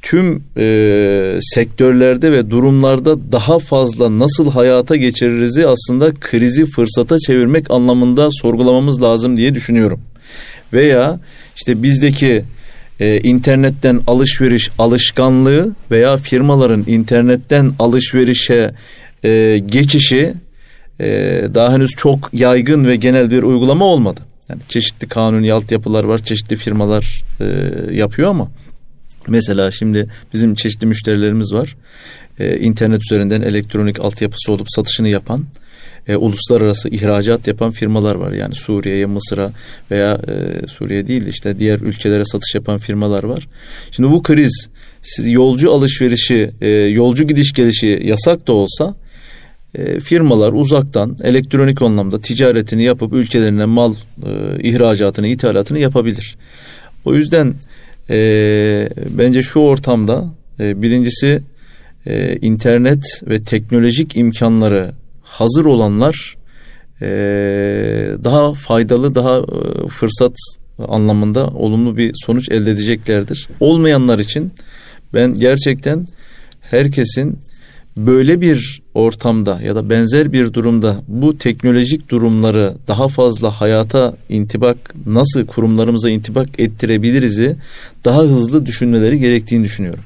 tüm 0.03 0.45
e, 0.57 1.39
sektörlerde 1.41 2.33
ve 2.33 2.51
durumlarda 2.51 3.33
daha 3.33 3.59
fazla 3.59 4.19
nasıl 4.19 4.51
hayata 4.51 4.97
geçiririzi 4.97 5.67
aslında 5.67 6.15
krizi 6.15 6.67
fırsata 6.67 7.19
çevirmek 7.19 7.71
anlamında 7.71 8.29
sorgulamamız 8.43 9.03
lazım 9.03 9.37
diye 9.37 9.55
düşünüyorum. 9.55 10.01
Veya 10.73 11.21
işte 11.57 11.83
bizdeki 11.83 12.45
e, 13.01 13.21
internetten 13.21 14.01
alışveriş 14.07 14.71
alışkanlığı 14.79 15.73
veya 15.91 16.17
firmaların 16.17 16.85
internetten 16.87 17.73
alışverişe 17.79 18.75
e, 19.25 19.63
geçişi 19.67 20.35
e, 21.01 21.07
daha 21.55 21.73
henüz 21.73 21.91
çok 21.91 22.31
yaygın 22.33 22.85
ve 22.87 22.97
genel 22.97 23.31
bir 23.31 23.43
uygulama 23.43 23.85
olmadı. 23.85 24.21
Yani 24.49 24.61
çeşitli 24.69 25.09
kanuni 25.09 25.53
altyapılar 25.53 26.05
var, 26.05 26.19
çeşitli 26.19 26.57
firmalar 26.57 27.23
e, 27.41 27.47
yapıyor 27.95 28.31
ama 28.31 28.51
mesela 29.29 29.71
şimdi 29.71 30.09
bizim 30.35 30.55
çeşitli 30.55 30.87
müşterilerimiz 30.87 31.55
var. 31.55 31.77
E, 32.39 32.59
internet 32.59 33.01
üzerinden 33.11 33.43
elektronik 33.43 34.01
altyapısı 34.01 34.53
olup 34.53 34.67
satışını 34.71 35.09
yapan 35.09 35.45
e, 36.09 36.17
uluslararası 36.17 36.89
ihracat 36.89 37.47
yapan 37.47 37.71
firmalar 37.71 38.15
var. 38.15 38.33
Yani 38.33 38.55
Suriye'ye, 38.55 39.07
Mısır'a 39.07 39.53
veya 39.91 40.21
e, 40.29 40.67
Suriye 40.67 41.07
değil 41.07 41.27
işte 41.27 41.59
diğer 41.59 41.81
ülkelere 41.81 42.25
satış 42.25 42.55
yapan 42.55 42.79
firmalar 42.79 43.25
var. 43.25 43.49
Şimdi 43.91 44.11
bu 44.11 44.23
kriz 44.23 44.69
siz 45.03 45.31
yolcu 45.31 45.73
alışverişi, 45.73 46.51
e, 46.61 46.69
yolcu 46.69 47.25
gidiş 47.25 47.53
gelişi 47.53 48.01
yasak 48.05 48.47
da 48.47 48.53
olsa 48.53 48.95
e, 49.75 50.01
firmalar 50.01 50.53
uzaktan 50.53 51.17
elektronik 51.23 51.83
anlamda 51.83 52.21
ticaretini 52.21 52.85
yapıp 52.85 53.13
ülkelerine 53.13 53.65
mal 53.65 53.95
e, 54.27 54.63
ihracatını, 54.63 55.27
ithalatını 55.27 55.79
yapabilir. 55.79 56.37
O 57.05 57.15
yüzden 57.15 57.55
e, 58.11 58.89
bence 59.11 59.43
şu 59.43 59.61
ortamda 59.61 60.35
e, 60.61 60.83
birincisi 60.83 61.43
e, 62.07 62.37
internet 62.37 63.23
ve 63.29 63.43
teknolojik 63.43 64.17
imkanları 64.17 64.93
hazır 65.35 65.65
olanlar 65.65 66.37
e, 67.03 67.07
daha 68.25 68.55
faydalı, 68.55 69.15
daha 69.15 69.39
e, 69.39 69.89
fırsat 69.89 70.37
anlamında 70.89 71.47
olumlu 71.47 71.97
bir 71.97 72.13
sonuç 72.27 72.49
elde 72.49 72.71
edeceklerdir. 72.71 73.49
Olmayanlar 73.61 74.19
için 74.19 74.53
ben 75.15 75.35
gerçekten 75.35 76.07
herkesin 76.61 77.39
böyle 77.97 78.41
bir 78.41 78.83
ortamda 78.95 79.61
ya 79.63 79.77
da 79.77 79.91
benzer 79.91 80.33
bir 80.33 80.53
durumda 80.53 81.03
bu 81.09 81.39
teknolojik 81.39 82.09
durumları 82.09 82.75
daha 82.89 83.09
fazla 83.09 83.51
hayata 83.51 84.17
intibak 84.29 84.95
nasıl 85.07 85.47
kurumlarımıza 85.47 86.11
intibak 86.11 86.61
ettirebiliriz'i 86.61 87.57
daha 88.05 88.23
hızlı 88.23 88.67
düşünmeleri 88.67 89.19
gerektiğini 89.19 89.65
düşünüyorum. 89.65 90.05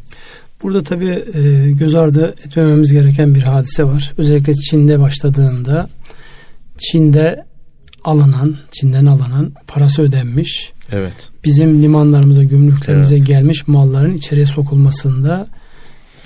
Burada 0.62 0.82
tabii 0.82 1.24
e, 1.34 1.70
göz 1.70 1.94
ardı 1.94 2.34
etmememiz 2.46 2.92
gereken 2.92 3.34
bir 3.34 3.42
hadise 3.42 3.84
var. 3.84 4.12
Özellikle 4.18 4.54
Çin'de 4.54 5.00
başladığında 5.00 5.88
Çin'de 6.78 7.44
alınan, 8.04 8.56
Çin'den 8.72 9.06
alınan 9.06 9.52
parası 9.66 10.02
ödenmiş. 10.02 10.72
Evet. 10.92 11.28
Bizim 11.44 11.82
limanlarımıza, 11.82 12.44
gümrüklerimize 12.44 13.16
evet. 13.16 13.26
gelmiş 13.26 13.68
malların 13.68 14.14
içeriye 14.14 14.46
sokulmasında 14.46 15.46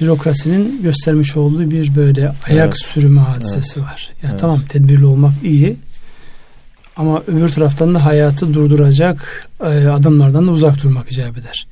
bürokrasinin 0.01 0.83
göstermiş 0.83 1.37
olduğu 1.37 1.71
bir 1.71 1.97
böyle 1.97 2.33
ayak 2.49 2.67
evet. 2.67 2.83
sürümü 2.83 3.21
hadisesi 3.21 3.81
evet. 3.81 3.89
var. 3.91 4.11
Yani 4.23 4.31
evet. 4.31 4.41
tamam 4.41 4.61
tedbirli 4.69 5.05
olmak 5.05 5.33
iyi 5.45 5.77
ama 6.97 7.23
öbür 7.27 7.49
taraftan 7.49 7.95
da 7.95 8.05
hayatı 8.05 8.55
durduracak 8.55 9.49
e, 9.61 9.65
adımlardan 9.89 10.47
da 10.47 10.51
uzak 10.51 10.83
durmak 10.83 11.13
icap 11.13 11.39
eder. 11.39 11.67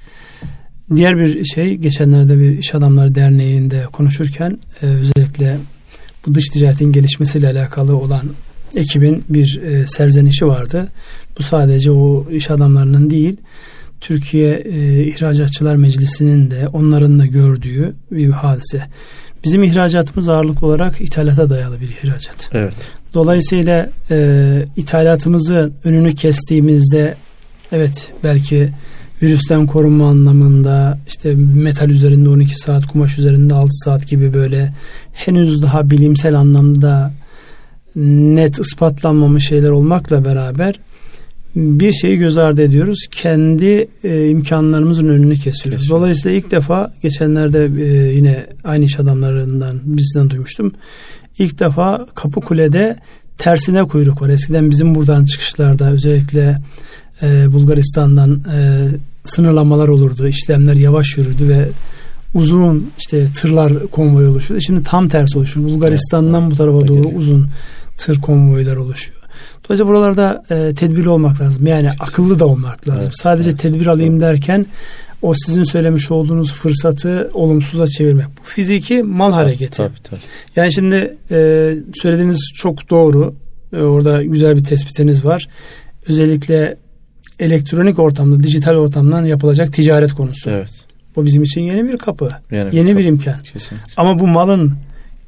Diğer 0.95 1.18
bir 1.18 1.45
şey 1.45 1.74
geçenlerde 1.74 2.38
bir 2.38 2.59
iş 2.59 2.74
adamları 2.74 3.14
derneğinde 3.14 3.84
konuşurken 3.93 4.59
e, 4.82 4.86
özellikle 4.86 5.57
bu 6.26 6.34
dış 6.34 6.49
ticaretin 6.49 6.93
gelişmesiyle 6.93 7.49
alakalı 7.49 7.97
olan 7.97 8.22
ekibin 8.74 9.24
bir 9.28 9.61
e, 9.62 9.86
serzenişi 9.86 10.47
vardı. 10.47 10.88
Bu 11.38 11.43
sadece 11.43 11.91
o 11.91 12.30
iş 12.30 12.51
adamlarının 12.51 13.11
değil 13.11 13.36
Türkiye 14.01 14.55
e, 14.55 15.03
İhracatçılar 15.05 15.76
Meclisi'nin 15.76 16.51
de 16.51 16.68
onların 16.68 17.18
da 17.18 17.26
gördüğü 17.26 17.95
bir 18.11 18.30
hadise. 18.30 18.82
Bizim 19.45 19.62
ihracatımız 19.62 20.28
ağırlıklı 20.28 20.66
olarak 20.66 21.01
ithalata 21.01 21.51
dayalı 21.51 21.80
bir 21.80 21.88
ihracat. 21.88 22.51
Evet. 22.53 22.74
Dolayısıyla 23.14 23.91
e, 24.11 24.66
ithalatımızı 24.76 25.72
önünü 25.84 26.14
kestiğimizde 26.14 27.14
evet 27.72 28.12
belki 28.24 28.70
virüsten 29.23 29.66
korunma 29.66 30.09
anlamında 30.09 30.99
işte 31.09 31.35
metal 31.55 31.91
üzerinde 31.91 32.29
12 32.29 32.57
saat, 32.57 32.87
kumaş 32.87 33.18
üzerinde 33.18 33.55
6 33.55 33.68
saat 33.73 34.09
gibi 34.09 34.35
böyle 34.35 34.75
henüz 35.12 35.62
daha 35.62 35.91
bilimsel 35.91 36.35
anlamda 36.35 37.12
net 37.97 38.59
ispatlanmamış 38.59 39.49
şeyler 39.49 39.71
olmakla 39.71 40.25
beraber 40.25 40.75
bir 41.57 41.93
şeyi 41.93 42.18
göz 42.18 42.39
ardı 42.39 42.62
ediyoruz. 42.62 42.99
Kendi 43.11 43.89
e, 44.05 44.29
imkanlarımızın 44.29 45.09
önünü 45.09 45.35
kesiyoruz. 45.35 45.81
Kesiyor. 45.81 45.99
Dolayısıyla 45.99 46.39
ilk 46.39 46.51
defa 46.51 46.93
geçenlerde 47.03 47.71
e, 47.83 48.14
yine 48.14 48.47
aynı 48.64 48.85
iş 48.85 49.01
adamlarından 49.01 49.81
birisinden 49.85 50.31
duymuştum. 50.31 50.73
İlk 51.39 51.61
defa 51.61 52.07
Kapıkule'de 52.14 52.97
tersine 53.39 53.85
kuyruk 53.85 54.23
var. 54.23 54.29
Eskiden 54.29 54.71
bizim 54.71 54.95
buradan 54.95 55.25
çıkışlarda 55.25 55.91
özellikle 55.91 56.59
e, 57.23 57.53
Bulgaristan'dan 57.53 58.43
e, 58.55 58.89
sınırlamalar 59.25 59.89
olurdu. 59.89 60.29
İşlemler 60.29 60.77
yavaş 60.77 61.16
yürürdü 61.16 61.49
ve 61.49 61.68
uzun 62.35 62.91
işte 62.99 63.29
tırlar 63.37 63.87
konvoyu 63.87 64.31
oluşuyordu. 64.31 64.64
Şimdi 64.64 64.83
tam 64.83 65.09
tersi 65.09 65.39
oluşuyor. 65.39 65.68
Bulgaristan'dan 65.68 66.43
evet, 66.43 66.53
bu 66.53 66.57
tarafa 66.57 66.89
doğru 66.89 67.09
uzun 67.09 67.51
tır 67.99 68.21
konvoylar 68.21 68.77
oluşuyor. 68.77 69.21
Dolayısıyla 69.64 69.93
buralarda 69.93 70.45
e, 70.51 70.75
tedbirli 70.75 71.09
olmak 71.09 71.41
lazım. 71.41 71.66
Yani 71.66 71.87
evet. 71.87 72.01
akıllı 72.01 72.39
da 72.39 72.47
olmak 72.47 72.89
lazım. 72.89 73.03
Evet, 73.05 73.21
Sadece 73.23 73.51
evet. 73.51 73.61
tedbir 73.61 73.87
alayım 73.87 74.21
derken 74.21 74.66
o 75.23 75.35
sizin 75.35 75.64
söylemiş 75.64 76.11
olduğunuz 76.11 76.53
fırsatı 76.53 77.31
olumsuza 77.35 77.87
çevirmek. 77.87 78.27
Bu 78.27 78.43
fiziki 78.43 79.03
mal 79.03 79.33
tabii, 79.33 79.43
hareketi. 79.43 79.77
Tabii, 79.77 80.03
tabii. 80.05 80.21
Yani 80.57 80.73
şimdi 80.73 81.16
e, 81.31 81.75
söylediğiniz 81.95 82.53
çok 82.55 82.91
doğru. 82.91 83.35
E, 83.73 83.77
orada 83.77 84.23
güzel 84.23 84.57
bir 84.57 84.64
tespitiniz 84.64 85.25
var. 85.25 85.49
Özellikle 86.09 86.77
elektronik 87.41 87.99
ortamda, 87.99 88.43
dijital 88.43 88.74
ortamdan 88.74 89.24
yapılacak 89.24 89.72
ticaret 89.72 90.12
konusu. 90.12 90.51
Evet. 90.51 90.70
Bu 91.16 91.24
bizim 91.24 91.43
için 91.43 91.61
yeni 91.61 91.84
bir 91.84 91.99
kapı. 91.99 92.28
Yeni, 92.51 92.76
yeni 92.76 92.91
bir, 92.91 92.97
bir 92.97 93.05
imkan. 93.05 93.43
Kesinlikle. 93.43 93.93
Ama 93.97 94.18
bu 94.18 94.26
malın 94.26 94.74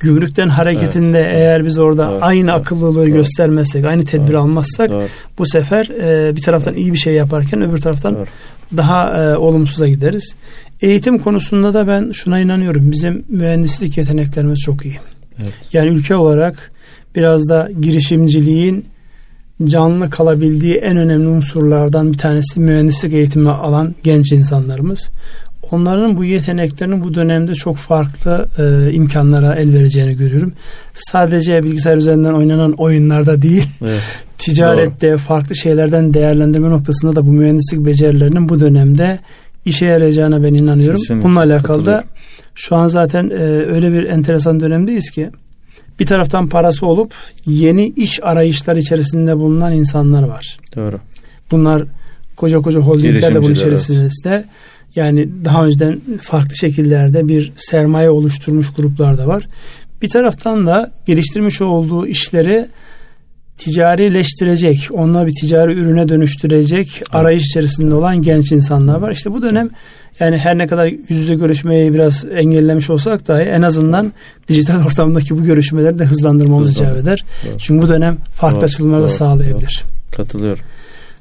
gümrükten 0.00 0.48
hareketinde 0.48 1.20
evet. 1.20 1.34
eğer 1.34 1.64
biz 1.64 1.78
orada 1.78 2.10
Doğru. 2.10 2.18
aynı 2.20 2.48
Doğru. 2.48 2.56
akıllılığı 2.56 3.06
Doğru. 3.06 3.12
göstermezsek, 3.12 3.86
aynı 3.86 4.04
tedbir 4.04 4.32
Doğru. 4.32 4.38
almazsak 4.38 4.90
Doğru. 4.90 5.06
bu 5.38 5.46
sefer 5.46 5.86
e, 5.86 6.36
bir 6.36 6.42
taraftan 6.42 6.74
iyi 6.74 6.92
bir 6.92 6.98
şey 6.98 7.14
yaparken 7.14 7.62
öbür 7.62 7.78
taraftan 7.78 8.14
Doğru. 8.14 8.26
daha 8.76 9.22
e, 9.22 9.36
olumsuza 9.36 9.88
gideriz. 9.88 10.36
Eğitim 10.80 11.18
konusunda 11.18 11.74
da 11.74 11.88
ben 11.88 12.10
şuna 12.10 12.40
inanıyorum. 12.40 12.92
Bizim 12.92 13.24
mühendislik 13.28 13.98
yeteneklerimiz 13.98 14.58
çok 14.58 14.84
iyi. 14.84 14.98
Evet. 15.42 15.54
Yani 15.72 15.88
ülke 15.88 16.16
olarak 16.16 16.72
biraz 17.16 17.48
da 17.48 17.70
girişimciliğin 17.80 18.84
canlı 19.66 20.10
kalabildiği 20.10 20.74
en 20.74 20.96
önemli 20.96 21.28
unsurlardan 21.28 22.12
bir 22.12 22.18
tanesi 22.18 22.60
mühendislik 22.60 23.14
eğitimi 23.14 23.50
alan 23.50 23.94
genç 24.02 24.32
insanlarımız 24.32 25.10
onların 25.72 26.16
bu 26.16 26.24
yeteneklerinin 26.24 27.04
bu 27.04 27.14
dönemde 27.14 27.54
çok 27.54 27.76
farklı 27.76 28.48
e, 28.58 28.92
imkanlara 28.92 29.54
el 29.54 29.74
vereceğini 29.74 30.16
görüyorum. 30.16 30.52
Sadece 30.94 31.62
bilgisayar 31.64 31.96
üzerinden 31.96 32.32
oynanan 32.32 32.72
oyunlarda 32.72 33.42
değil, 33.42 33.68
evet. 33.82 34.00
ticarette 34.38 35.10
Doğru. 35.10 35.18
farklı 35.18 35.56
şeylerden 35.56 36.14
değerlendirme 36.14 36.70
noktasında 36.70 37.16
da 37.16 37.26
bu 37.26 37.32
mühendislik 37.32 37.86
becerilerinin 37.86 38.48
bu 38.48 38.60
dönemde 38.60 39.18
işe 39.64 39.86
yarayacağına 39.86 40.42
ben 40.42 40.54
inanıyorum. 40.54 41.00
Kesinlikle. 41.00 41.24
Bununla 41.24 41.40
alakalı 41.40 41.86
da 41.86 42.04
şu 42.54 42.76
an 42.76 42.88
zaten 42.88 43.30
e, 43.30 43.42
öyle 43.44 43.92
bir 43.92 44.04
enteresan 44.04 44.60
dönemdeyiz 44.60 45.10
ki 45.10 45.30
bir 46.02 46.06
taraftan 46.06 46.48
parası 46.48 46.86
olup 46.86 47.14
yeni 47.46 47.86
iş 47.86 48.22
arayışlar 48.22 48.76
içerisinde 48.76 49.36
bulunan 49.38 49.72
insanlar 49.72 50.22
var. 50.22 50.58
Doğru. 50.76 51.00
Bunlar 51.50 51.82
koca 52.36 52.60
koca 52.60 52.80
holdingler 52.80 53.34
de 53.34 53.42
bunun 53.42 53.52
içerisinde. 53.52 54.08
Evet. 54.26 54.44
Yani 54.96 55.28
daha 55.44 55.66
önceden 55.66 56.00
farklı 56.20 56.56
şekillerde 56.56 57.28
bir 57.28 57.52
sermaye 57.56 58.10
oluşturmuş 58.10 58.72
gruplar 58.72 59.18
da 59.18 59.26
var. 59.26 59.48
Bir 60.02 60.08
taraftan 60.08 60.66
da 60.66 60.92
geliştirmiş 61.06 61.60
olduğu 61.60 62.06
işleri 62.06 62.66
ticarileştirecek, 63.64 64.88
onunla 64.92 65.26
bir 65.26 65.32
ticari 65.40 65.72
ürüne 65.72 66.08
dönüştürecek 66.08 67.02
arayış 67.12 67.42
içerisinde 67.42 67.94
olan 67.94 68.22
genç 68.22 68.52
insanlar 68.52 68.98
var. 68.98 69.12
İşte 69.12 69.32
bu 69.32 69.42
dönem 69.42 69.70
yani 70.20 70.38
her 70.38 70.58
ne 70.58 70.66
kadar 70.66 70.86
yüz 70.86 71.20
yüze 71.20 71.34
görüşmeyi 71.34 71.94
biraz 71.94 72.24
engellemiş 72.34 72.90
olsak 72.90 73.28
dahi 73.28 73.42
en 73.42 73.62
azından 73.62 74.12
dijital 74.48 74.86
ortamdaki 74.86 75.38
bu 75.38 75.44
görüşmeleri 75.44 75.98
de 75.98 76.04
hızlandırmamız 76.04 76.76
icap 76.76 76.96
eder. 76.96 77.24
Doğru. 77.46 77.58
Çünkü 77.58 77.86
bu 77.86 77.88
dönem 77.88 78.18
farklı 78.34 78.56
doğru, 78.56 78.64
açılımları 78.64 79.02
da 79.02 79.08
sağlayabilir. 79.08 79.84
Doğru. 79.84 80.16
Katılıyorum. 80.16 80.64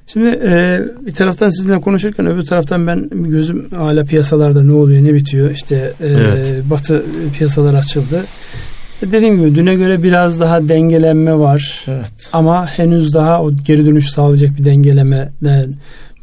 Şimdi 0.07 0.39
e, 0.43 0.81
bir 1.05 1.11
taraftan 1.11 1.49
sizinle 1.49 1.81
konuşurken 1.81 2.25
öbür 2.25 2.43
taraftan 2.43 2.87
ben 2.87 3.09
gözüm 3.11 3.71
hala 3.71 4.05
piyasalarda 4.05 4.63
ne 4.63 4.71
oluyor 4.71 5.03
ne 5.03 5.13
bitiyor 5.13 5.51
işte 5.51 5.93
e, 6.01 6.07
evet. 6.07 6.69
batı 6.69 7.03
piyasalar 7.37 7.73
açıldı. 7.73 8.25
Dediğim 9.01 9.37
gibi 9.37 9.55
düne 9.55 9.75
göre 9.75 10.03
biraz 10.03 10.39
daha 10.39 10.69
dengelenme 10.69 11.39
var. 11.39 11.83
Evet. 11.87 12.29
Ama 12.33 12.67
henüz 12.67 13.13
daha 13.13 13.43
o 13.43 13.51
geri 13.51 13.85
dönüş 13.85 14.09
sağlayacak 14.09 14.57
bir 14.57 14.65
dengelemeden 14.65 15.73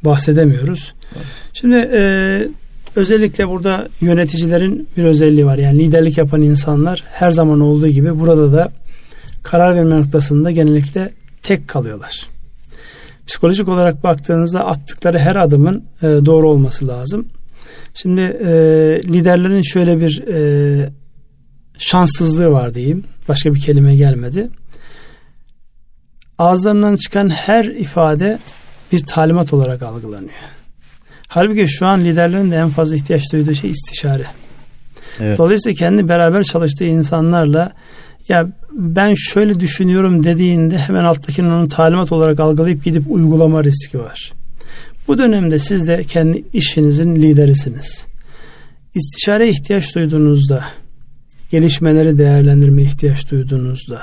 bahsedemiyoruz. 0.05 0.95
Evet. 1.17 1.27
Şimdi 1.53 1.77
e, 1.93 2.43
özellikle 2.97 3.49
burada 3.49 3.89
yöneticilerin 4.01 4.89
bir 4.97 5.05
özelliği 5.05 5.47
var. 5.47 5.59
Yani 5.59 5.79
liderlik 5.79 6.19
yapan 6.19 6.43
insanlar 6.43 7.05
her 7.13 7.31
zaman 7.31 7.61
olduğu 7.61 7.89
gibi 7.89 8.21
burada 8.21 8.53
da 8.53 8.69
karar 9.43 9.77
verme 9.77 10.01
noktasında 10.01 10.51
genellikle 10.51 11.13
tek 11.43 11.69
kalıyorlar 11.69 12.29
psikolojik 13.29 13.69
olarak 13.69 14.05
baktığınızda 14.05 14.67
attıkları 14.67 15.19
her 15.19 15.37
adımın 15.37 15.85
e, 16.03 16.07
doğru 16.07 16.51
olması 16.51 16.89
lazım. 16.89 17.29
Şimdi 17.95 18.21
e, 18.21 18.51
liderlerin 19.05 19.63
şöyle 19.63 20.01
bir 20.01 20.25
e, 20.27 20.91
şanssızlığı 21.79 22.51
var 22.51 22.75
diyeyim. 22.75 23.05
Başka 23.29 23.55
bir 23.55 23.61
kelime 23.61 23.97
gelmedi. 23.97 24.49
Ağızlarından 26.39 26.97
çıkan 26.97 27.29
her 27.31 27.65
ifade 27.65 28.39
bir 28.93 29.01
talimat 29.01 29.53
olarak 29.53 29.83
algılanıyor. 29.83 30.31
Halbuki 31.29 31.69
şu 31.69 31.87
an 31.87 32.01
liderlerin 32.01 32.51
de 32.51 32.57
en 32.57 32.71
fazla 32.71 32.97
ihtiyaç 32.97 33.33
duyduğu 33.33 33.55
şey 33.55 33.71
istişare. 33.71 34.27
Evet. 35.21 35.39
Dolayısıyla 35.39 35.77
kendi 35.77 36.09
beraber 36.09 36.43
çalıştığı 36.43 36.85
insanlarla 36.85 37.73
ya 38.29 38.49
ben 38.73 39.15
şöyle 39.15 39.61
düşünüyorum 39.61 40.25
dediğinde 40.25 40.79
hemen 40.79 41.05
alttakinin 41.05 41.51
onu 41.51 41.69
talimat 41.69 42.13
olarak 42.13 42.41
algılayıp 42.41 42.85
gidip 42.85 43.05
uygulama 43.09 43.65
riski 43.65 43.99
var. 43.99 44.33
Bu 45.09 45.19
dönemde 45.19 45.59
siz 45.59 45.89
de 45.89 46.05
kendi 46.05 46.45
işinizin 46.53 47.17
liderisiniz. 47.17 48.07
İstişare 48.95 49.49
ihtiyaç 49.49 49.95
duyduğunuzda, 49.95 50.65
gelişmeleri 51.51 52.19
değerlendirme 52.19 52.83
ihtiyaç 52.83 53.31
duyduğunuzda 53.31 54.03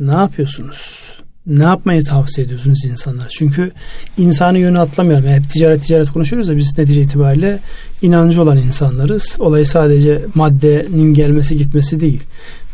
ne 0.00 0.12
yapıyorsunuz? 0.12 1.12
Ne 1.46 1.62
yapmayı 1.62 2.04
tavsiye 2.04 2.46
ediyorsunuz 2.46 2.84
insanlara? 2.84 3.28
Çünkü 3.28 3.70
insanı 4.18 4.58
yönü 4.58 4.78
atlamayalım. 4.78 5.26
Yani 5.26 5.36
hep 5.36 5.50
ticaret 5.50 5.82
ticaret 5.82 6.10
konuşuyoruz 6.10 6.48
ya 6.48 6.56
biz 6.56 6.78
netice 6.78 7.00
itibariyle 7.02 7.58
inancı 8.02 8.42
olan 8.42 8.56
insanlarız. 8.56 9.36
Olay 9.38 9.64
sadece 9.64 10.20
maddenin 10.34 11.14
gelmesi 11.14 11.56
gitmesi 11.56 12.00
değil 12.00 12.22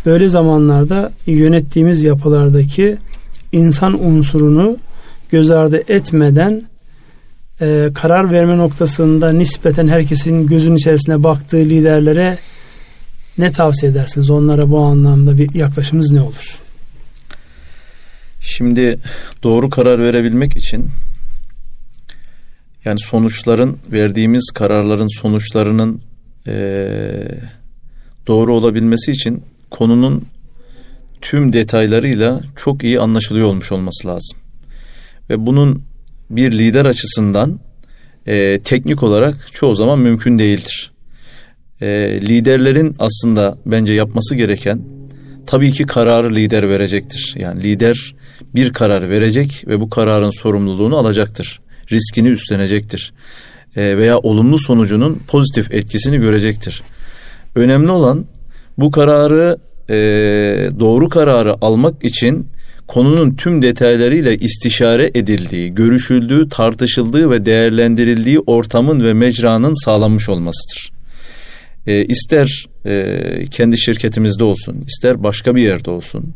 böyle 0.06 0.28
zamanlarda 0.28 1.12
yönettiğimiz 1.26 2.02
yapılardaki 2.02 2.96
insan 3.52 4.04
unsurunu 4.04 4.76
göz 5.30 5.50
ardı 5.50 5.82
etmeden 5.88 6.62
e, 7.60 7.90
karar 7.94 8.30
verme 8.30 8.56
noktasında 8.56 9.32
nispeten 9.32 9.88
herkesin 9.88 10.46
gözün 10.46 10.76
içerisine 10.76 11.24
baktığı 11.24 11.56
liderlere 11.56 12.38
ne 13.38 13.52
tavsiye 13.52 13.92
edersiniz? 13.92 14.30
Onlara 14.30 14.70
bu 14.70 14.78
anlamda 14.78 15.38
bir 15.38 15.54
yaklaşımınız 15.54 16.10
ne 16.10 16.20
olur? 16.20 16.60
Şimdi 18.40 18.98
doğru 19.42 19.70
karar 19.70 19.98
verebilmek 19.98 20.56
için 20.56 20.90
yani 22.84 23.00
sonuçların 23.00 23.78
verdiğimiz 23.92 24.50
kararların 24.54 25.20
sonuçlarının 25.20 26.00
e, 26.46 26.88
doğru 28.26 28.54
olabilmesi 28.54 29.12
için 29.12 29.42
konunun 29.70 30.24
tüm 31.20 31.52
detaylarıyla 31.52 32.40
çok 32.56 32.84
iyi 32.84 33.00
anlaşılıyor 33.00 33.46
olmuş 33.46 33.72
olması 33.72 34.08
lazım. 34.08 34.38
Ve 35.30 35.46
bunun 35.46 35.82
bir 36.30 36.52
lider 36.52 36.86
açısından 36.86 37.60
e, 38.26 38.60
teknik 38.64 39.02
olarak 39.02 39.52
çoğu 39.52 39.74
zaman 39.74 39.98
mümkün 39.98 40.38
değildir. 40.38 40.92
E, 41.80 41.86
liderlerin 42.20 42.96
aslında 42.98 43.58
bence 43.66 43.92
yapması 43.92 44.34
gereken 44.34 44.80
tabii 45.46 45.72
ki 45.72 45.84
kararı 45.84 46.34
lider 46.34 46.68
verecektir. 46.68 47.34
Yani 47.38 47.62
lider 47.62 48.14
bir 48.54 48.72
karar 48.72 49.10
verecek 49.10 49.64
ve 49.66 49.80
bu 49.80 49.90
kararın 49.90 50.30
sorumluluğunu 50.30 50.96
alacaktır. 50.96 51.60
Riskini 51.92 52.28
üstlenecektir. 52.28 53.12
E, 53.76 53.96
veya 53.96 54.18
olumlu 54.18 54.58
sonucunun 54.58 55.20
pozitif 55.28 55.74
etkisini 55.74 56.18
görecektir. 56.18 56.82
Önemli 57.54 57.90
olan 57.90 58.26
bu 58.78 58.90
kararı 58.90 59.58
e, 59.90 59.94
doğru 60.80 61.08
kararı 61.08 61.54
almak 61.60 62.04
için 62.04 62.48
konunun 62.86 63.34
tüm 63.34 63.62
detaylarıyla 63.62 64.32
istişare 64.32 65.10
edildiği, 65.14 65.74
görüşüldüğü, 65.74 66.48
tartışıldığı 66.48 67.30
ve 67.30 67.44
değerlendirildiği 67.44 68.40
ortamın 68.40 69.04
ve 69.04 69.14
mecranın 69.14 69.84
sağlanmış 69.84 70.28
olmasıdır. 70.28 70.95
E, 71.86 72.04
ister 72.04 72.66
e, 72.86 73.46
kendi 73.50 73.78
şirketimizde 73.78 74.44
olsun, 74.44 74.84
ister 74.86 75.22
başka 75.22 75.54
bir 75.54 75.62
yerde 75.62 75.90
olsun, 75.90 76.34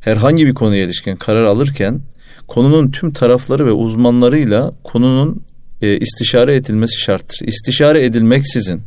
herhangi 0.00 0.46
bir 0.46 0.54
konuya 0.54 0.84
ilişkin 0.84 1.16
karar 1.16 1.42
alırken 1.42 2.00
konunun 2.48 2.90
tüm 2.90 3.12
tarafları 3.12 3.66
ve 3.66 3.72
uzmanlarıyla 3.72 4.72
konunun 4.84 5.42
e, 5.82 5.98
istişare 5.98 6.54
edilmesi 6.54 7.00
şarttır. 7.00 7.46
İstişare 7.46 8.04
edilmeksizin, 8.04 8.82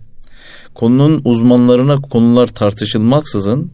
konunun 0.73 1.21
uzmanlarına 1.25 2.01
konular 2.01 2.47
tartışılmaksızın 2.47 3.71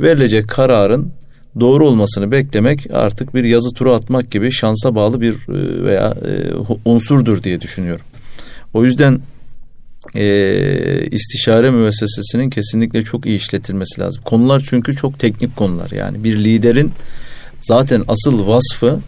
verilecek 0.00 0.48
kararın 0.48 1.12
doğru 1.60 1.88
olmasını 1.88 2.30
beklemek 2.30 2.86
artık 2.92 3.34
bir 3.34 3.44
yazı 3.44 3.70
turu 3.74 3.94
atmak 3.94 4.30
gibi 4.30 4.52
şansa 4.52 4.94
bağlı 4.94 5.20
bir 5.20 5.32
e, 5.32 5.84
veya 5.84 6.14
e, 6.26 6.52
unsurdur 6.84 7.42
diye 7.42 7.60
düşünüyorum. 7.60 8.04
O 8.74 8.84
yüzden 8.84 9.20
e, 10.14 11.06
istişare 11.06 11.70
müessesesinin 11.70 12.50
kesinlikle 12.50 13.02
çok 13.02 13.26
iyi 13.26 13.36
işletilmesi 13.36 14.00
lazım. 14.00 14.22
Konular 14.24 14.62
çünkü 14.70 14.96
çok 14.96 15.18
teknik 15.18 15.56
konular. 15.56 15.90
Yani 15.90 16.24
bir 16.24 16.44
liderin 16.44 16.92
zaten 17.60 18.04
asıl 18.08 18.46
vasfı 18.46 18.98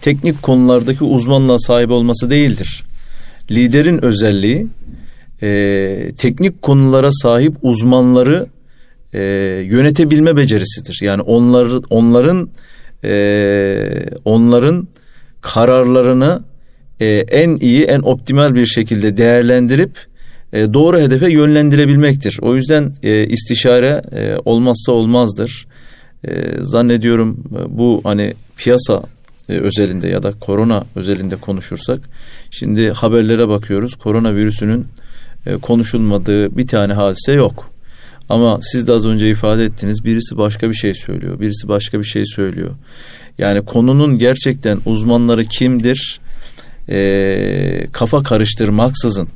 teknik 0.00 0.42
konulardaki 0.42 1.04
uzmanlığa 1.04 1.58
sahip 1.58 1.90
olması 1.90 2.30
değildir. 2.30 2.84
Liderin 3.50 4.04
özelliği 4.04 4.66
e, 5.42 6.12
teknik 6.18 6.62
konulara 6.62 7.12
sahip 7.12 7.54
uzmanları 7.62 8.46
e, 9.14 9.22
yönetebilme 9.64 10.36
becerisidir. 10.36 10.98
Yani 11.02 11.22
onları, 11.22 11.80
onların 11.90 12.50
e, 13.04 14.06
onların 14.24 14.88
kararlarını 15.40 16.42
e, 17.00 17.06
en 17.16 17.56
iyi, 17.56 17.84
en 17.84 18.00
optimal 18.00 18.54
bir 18.54 18.66
şekilde 18.66 19.16
değerlendirip 19.16 20.13
e, 20.54 20.74
doğru 20.74 21.00
hedefe 21.00 21.32
yönlendirebilmektir. 21.32 22.38
O 22.42 22.56
yüzden 22.56 22.92
e, 23.02 23.26
istişare 23.26 24.02
e, 24.12 24.36
olmazsa 24.44 24.92
olmazdır. 24.92 25.66
Zannediyorum 26.60 27.44
bu 27.68 28.00
hani 28.04 28.34
piyasa 28.56 29.02
özelinde 29.48 30.08
ya 30.08 30.22
da 30.22 30.32
korona 30.32 30.84
özelinde 30.96 31.36
konuşursak 31.36 32.00
şimdi 32.50 32.90
haberlere 32.90 33.48
bakıyoruz. 33.48 33.94
Korona 33.94 34.34
virüsünün 34.34 34.86
konuşulmadığı 35.62 36.56
bir 36.56 36.66
tane 36.66 36.92
hadise 36.92 37.32
yok. 37.32 37.70
Ama 38.28 38.58
siz 38.62 38.86
de 38.86 38.92
az 38.92 39.06
önce 39.06 39.30
ifade 39.30 39.64
ettiniz 39.64 40.04
birisi 40.04 40.36
başka 40.36 40.70
bir 40.70 40.74
şey 40.74 40.94
söylüyor. 40.94 41.40
Birisi 41.40 41.68
başka 41.68 41.98
bir 41.98 42.04
şey 42.04 42.26
söylüyor. 42.26 42.70
Yani 43.38 43.64
konunun 43.64 44.18
gerçekten 44.18 44.78
uzmanları 44.86 45.44
kimdir? 45.44 46.20
E, 46.88 47.86
kafa 47.92 48.22
karıştırmaksızın 48.22 49.28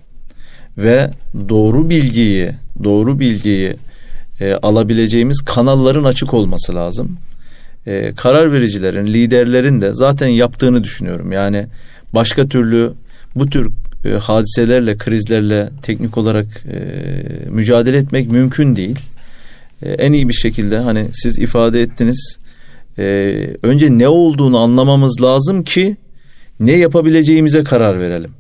ve 0.79 1.11
doğru 1.49 1.91
bilgiyi 1.91 2.51
doğru 2.85 3.19
bilgiyi 3.19 3.77
e, 4.41 4.55
alabileceğimiz 4.55 5.41
kanalların 5.41 6.05
açık 6.05 6.35
olması 6.35 6.75
lazım. 6.75 7.19
E, 7.87 8.15
karar 8.15 8.53
vericilerin, 8.53 9.07
liderlerin 9.07 9.81
de 9.81 9.95
zaten 9.95 10.27
yaptığını 10.27 10.85
düşünüyorum. 10.85 11.33
Yani 11.33 11.67
başka 12.15 12.49
türlü 12.49 12.93
bu 13.35 13.47
tür 13.47 13.71
e, 14.05 14.11
hadiselerle, 14.11 14.97
krizlerle 14.97 15.71
teknik 15.83 16.19
olarak 16.19 16.47
e, 16.73 16.79
mücadele 17.51 17.97
etmek 17.97 18.31
mümkün 18.31 18.77
değil. 18.77 18.99
E, 19.83 19.91
en 19.93 20.13
iyi 20.13 20.29
bir 20.29 20.35
şekilde 20.35 20.79
hani 20.79 21.09
siz 21.13 21.39
ifade 21.39 21.83
ettiniz. 21.83 22.39
E, 22.99 23.05
önce 23.63 23.99
ne 23.99 24.09
olduğunu 24.09 24.59
anlamamız 24.59 25.23
lazım 25.23 25.65
ki 25.65 25.97
ne 26.61 26.77
yapabileceğimize 26.77 27.65
karar 27.65 28.01
verelim. 28.01 28.31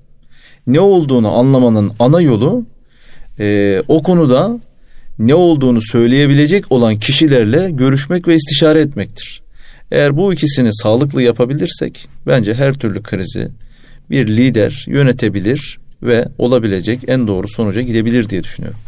Ne 0.68 0.80
olduğunu 0.80 1.38
anlamanın 1.38 1.92
ana 1.98 2.20
yolu 2.20 2.64
e, 3.40 3.80
o 3.88 4.02
konuda 4.02 4.60
ne 5.18 5.34
olduğunu 5.34 5.80
söyleyebilecek 5.82 6.72
olan 6.72 6.96
kişilerle 6.96 7.70
görüşmek 7.70 8.28
ve 8.28 8.34
istişare 8.34 8.80
etmektir. 8.80 9.42
Eğer 9.90 10.16
bu 10.16 10.32
ikisini 10.32 10.74
sağlıklı 10.74 11.22
yapabilirsek 11.22 12.08
bence 12.26 12.54
her 12.54 12.74
türlü 12.74 13.02
krizi 13.02 13.48
bir 14.10 14.26
lider 14.26 14.84
yönetebilir 14.88 15.78
ve 16.02 16.28
olabilecek 16.38 17.00
en 17.06 17.26
doğru 17.26 17.48
sonuca 17.48 17.80
gidebilir 17.80 18.28
diye 18.28 18.44
düşünüyorum. 18.44 18.80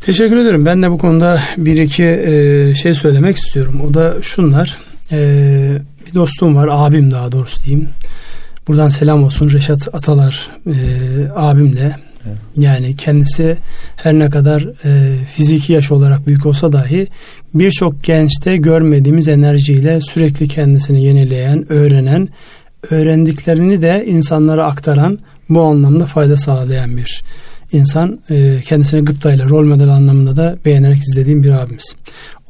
Teşekkür 0.00 0.36
ederim. 0.36 0.66
Ben 0.66 0.82
de 0.82 0.90
bu 0.90 0.98
konuda 0.98 1.42
bir 1.56 1.76
iki 1.76 2.04
e, 2.04 2.74
şey 2.74 2.94
söylemek 2.94 3.36
istiyorum. 3.36 3.80
O 3.90 3.94
da 3.94 4.14
şunlar. 4.22 4.78
E, 5.12 5.18
bir 6.06 6.14
dostum 6.14 6.56
var, 6.56 6.68
abim 6.70 7.10
daha 7.10 7.32
doğrusu 7.32 7.64
diyeyim. 7.64 7.88
Buradan 8.68 8.88
selam 8.88 9.24
olsun 9.24 9.50
Reşat 9.50 9.94
Atalar 9.94 10.50
e, 10.66 10.74
abimle. 11.34 11.96
Evet. 12.26 12.38
Yani 12.56 12.96
kendisi 12.96 13.56
her 13.96 14.14
ne 14.14 14.30
kadar 14.30 14.68
e, 14.84 15.16
fiziki 15.34 15.72
yaş 15.72 15.90
olarak 15.92 16.26
büyük 16.26 16.46
olsa 16.46 16.72
dahi 16.72 17.06
birçok 17.54 18.02
gençte 18.02 18.56
görmediğimiz 18.56 19.28
enerjiyle 19.28 20.00
sürekli 20.00 20.48
kendisini 20.48 21.04
yenileyen, 21.04 21.72
öğrenen, 21.72 22.28
öğrendiklerini 22.90 23.82
de 23.82 24.04
insanlara 24.06 24.66
aktaran, 24.66 25.18
bu 25.48 25.62
anlamda 25.62 26.06
fayda 26.06 26.36
sağlayan 26.36 26.96
bir 26.96 27.22
insan. 27.72 28.20
E, 28.30 28.60
kendisini 28.64 29.04
gıptayla, 29.04 29.48
rol 29.48 29.64
model 29.64 29.88
anlamında 29.88 30.36
da 30.36 30.56
beğenerek 30.64 30.98
izlediğim 30.98 31.42
bir 31.42 31.50
abimiz. 31.50 31.94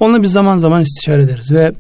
Onunla 0.01 0.23
bir 0.23 0.27
zaman 0.27 0.59
zaman 0.59 0.83
istişare 0.83 1.23
ederiz 1.23 1.53
ve 1.53 1.73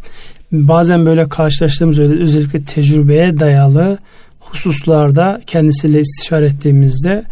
bazen 0.53 1.07
böyle 1.07 1.28
karşılaştığımız 1.28 1.98
özellikle 1.98 2.64
tecrübeye 2.64 3.38
dayalı 3.38 3.98
hususlarda 4.40 5.40
kendisiyle 5.46 6.01
istişare 6.01 6.46
ettiğimizde 6.46 7.24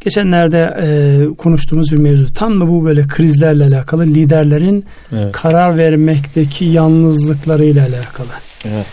geçenlerde 0.00 0.74
e, 0.82 1.36
konuştuğumuz 1.36 1.92
bir 1.92 1.96
mevzu. 1.96 2.32
Tam 2.32 2.60
da 2.60 2.68
bu 2.68 2.84
böyle 2.84 3.06
krizlerle 3.06 3.64
alakalı 3.64 4.06
liderlerin 4.06 4.84
evet. 5.12 5.32
karar 5.32 5.76
vermekteki 5.76 6.64
yalnızlıklarıyla 6.64 7.86
alakalı. 7.86 8.32
Evet. 8.64 8.86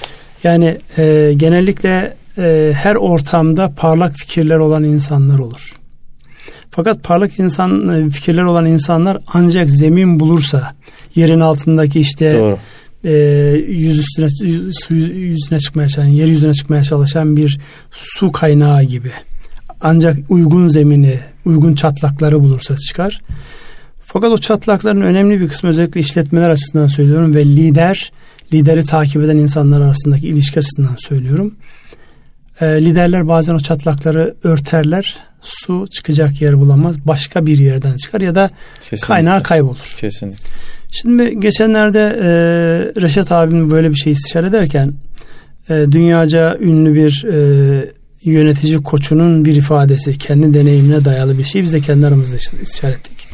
Yani 0.44 0.78
e, 0.98 1.34
genellikle 1.38 2.14
e, 2.38 2.74
her 2.76 2.96
ortamda 2.96 3.74
parlak 3.78 4.16
fikirler 4.16 4.58
olan 4.58 4.84
insanlar 4.84 5.40
olur. 5.40 5.76
Fakat 6.70 7.04
parlak 7.04 7.40
insan 7.40 7.88
e, 7.88 8.10
fikirler 8.10 8.44
olan 8.44 8.66
insanlar 8.66 9.18
ancak 9.28 9.70
zemin 9.70 10.20
bulursa 10.20 10.74
yerin 11.16 11.40
altındaki 11.40 12.00
işte 12.00 12.34
Doğru 12.34 12.58
e, 13.04 13.14
yüz 13.68 14.00
üstüne 14.00 14.28
su 14.72 14.94
yüzüne 14.94 15.60
çıkmaya 15.60 15.88
çalışan, 15.90 16.12
yeryüzüne 16.12 16.54
çıkmaya 16.54 16.84
çalışan 16.84 17.38
bir 17.38 17.60
su 17.92 18.32
kaynağı 18.32 18.84
gibi. 18.84 19.12
Ancak 19.82 20.18
uygun 20.30 20.68
zemini, 20.68 21.20
uygun 21.46 21.76
çatlakları 21.76 22.40
bulursa 22.44 22.78
çıkar. 22.78 23.22
Fakat 24.06 24.32
o 24.32 24.38
çatlakların 24.38 25.02
önemli 25.02 25.42
bir 25.42 25.48
kısmı 25.48 25.70
özellikle 25.70 26.00
işletmeler 26.00 26.50
açısından 26.50 26.88
söylüyorum 26.88 27.36
ve 27.36 27.46
lider, 27.46 28.12
lideri 28.54 28.86
takip 28.86 29.24
eden 29.24 29.38
insanlar 29.38 29.82
arasındaki 29.82 30.28
ilişki 30.28 30.60
açısından 30.60 30.96
söylüyorum. 31.00 31.56
E, 32.62 32.66
liderler 32.66 33.28
bazen 33.28 33.56
o 33.56 33.60
çatlakları 33.60 34.36
örterler, 34.44 35.18
su 35.42 35.88
çıkacak 35.92 36.42
yer 36.42 36.60
bulamaz, 36.60 36.96
başka 37.06 37.46
bir 37.46 37.58
yerden 37.58 37.98
çıkar 37.98 38.22
ya 38.22 38.36
da 38.36 38.50
Kesinlikle. 38.82 39.08
kaynağı 39.08 39.44
kaybolur. 39.44 39.96
Kesinlikle. 40.00 40.50
Şimdi 40.92 41.40
geçenlerde 41.40 42.00
e, 42.00 42.30
Reşat 43.02 43.32
abim 43.32 43.72
böyle 43.72 43.90
bir 43.90 43.96
şey 43.96 44.12
istişare 44.12 44.48
ederken 44.48 44.94
e, 45.70 45.86
dünyaca 45.92 46.58
ünlü 46.60 46.94
bir 46.94 47.26
e, 47.26 47.92
yönetici 48.24 48.78
koçunun 48.84 49.46
bir 49.46 49.56
ifadesi 49.56 50.18
kendi 50.18 50.54
deneyimine 50.54 51.06
dayalı 51.06 51.38
bir 51.38 51.44
şey 51.44 51.64
biz 51.64 51.74
de 51.74 51.82
kendi 51.82 52.08
aramızda 52.08 52.36
istişare 52.36 52.92
ettik. 52.92 53.28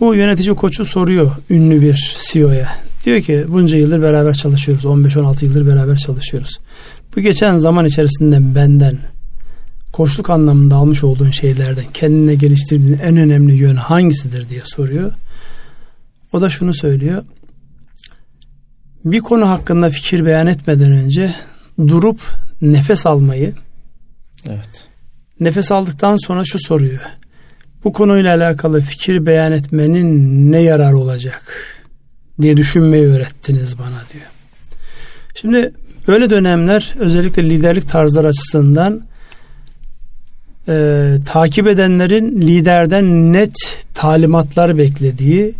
Bu 0.00 0.14
yönetici 0.14 0.54
koçu 0.54 0.84
soruyor 0.84 1.30
ünlü 1.50 1.80
bir 1.80 2.16
CEO'ya. 2.32 2.68
Diyor 3.04 3.20
ki 3.20 3.44
bunca 3.48 3.76
yıldır 3.76 4.02
beraber 4.02 4.34
çalışıyoruz. 4.34 4.84
15-16 4.84 5.44
yıldır 5.44 5.66
beraber 5.66 5.96
çalışıyoruz. 5.96 6.58
Bu 7.16 7.20
geçen 7.20 7.58
zaman 7.58 7.84
içerisinde 7.84 8.54
benden 8.54 8.98
koçluk 9.92 10.30
anlamında 10.30 10.76
almış 10.76 11.04
olduğun 11.04 11.30
şeylerden 11.30 11.84
kendine 11.94 12.34
geliştirdiğin 12.34 12.98
en 13.02 13.16
önemli 13.16 13.54
yön 13.54 13.76
hangisidir 13.76 14.48
diye 14.48 14.60
soruyor. 14.64 15.12
O 16.36 16.40
da 16.40 16.50
şunu 16.50 16.74
söylüyor. 16.74 17.22
Bir 19.04 19.20
konu 19.20 19.48
hakkında 19.48 19.90
fikir 19.90 20.26
beyan 20.26 20.46
etmeden 20.46 20.92
önce 20.92 21.34
durup 21.78 22.20
nefes 22.62 23.06
almayı, 23.06 23.54
evet. 24.48 24.88
nefes 25.40 25.72
aldıktan 25.72 26.16
sonra 26.26 26.44
şu 26.44 26.58
soruyor. 26.58 27.00
Bu 27.84 27.92
konuyla 27.92 28.36
alakalı 28.36 28.80
fikir 28.80 29.26
beyan 29.26 29.52
etmenin 29.52 30.52
ne 30.52 30.58
yarar 30.58 30.92
olacak 30.92 31.52
diye 32.40 32.56
düşünmeyi 32.56 33.06
öğrettiniz 33.06 33.78
bana 33.78 34.02
diyor. 34.12 34.26
Şimdi 35.34 35.72
böyle 36.08 36.30
dönemler 36.30 36.94
özellikle 36.98 37.50
liderlik 37.50 37.88
tarzları 37.88 38.26
açısından 38.26 39.06
e, 40.68 41.14
takip 41.26 41.66
edenlerin 41.66 42.40
liderden 42.40 43.32
net 43.32 43.86
talimatlar 43.94 44.78
beklediği, 44.78 45.54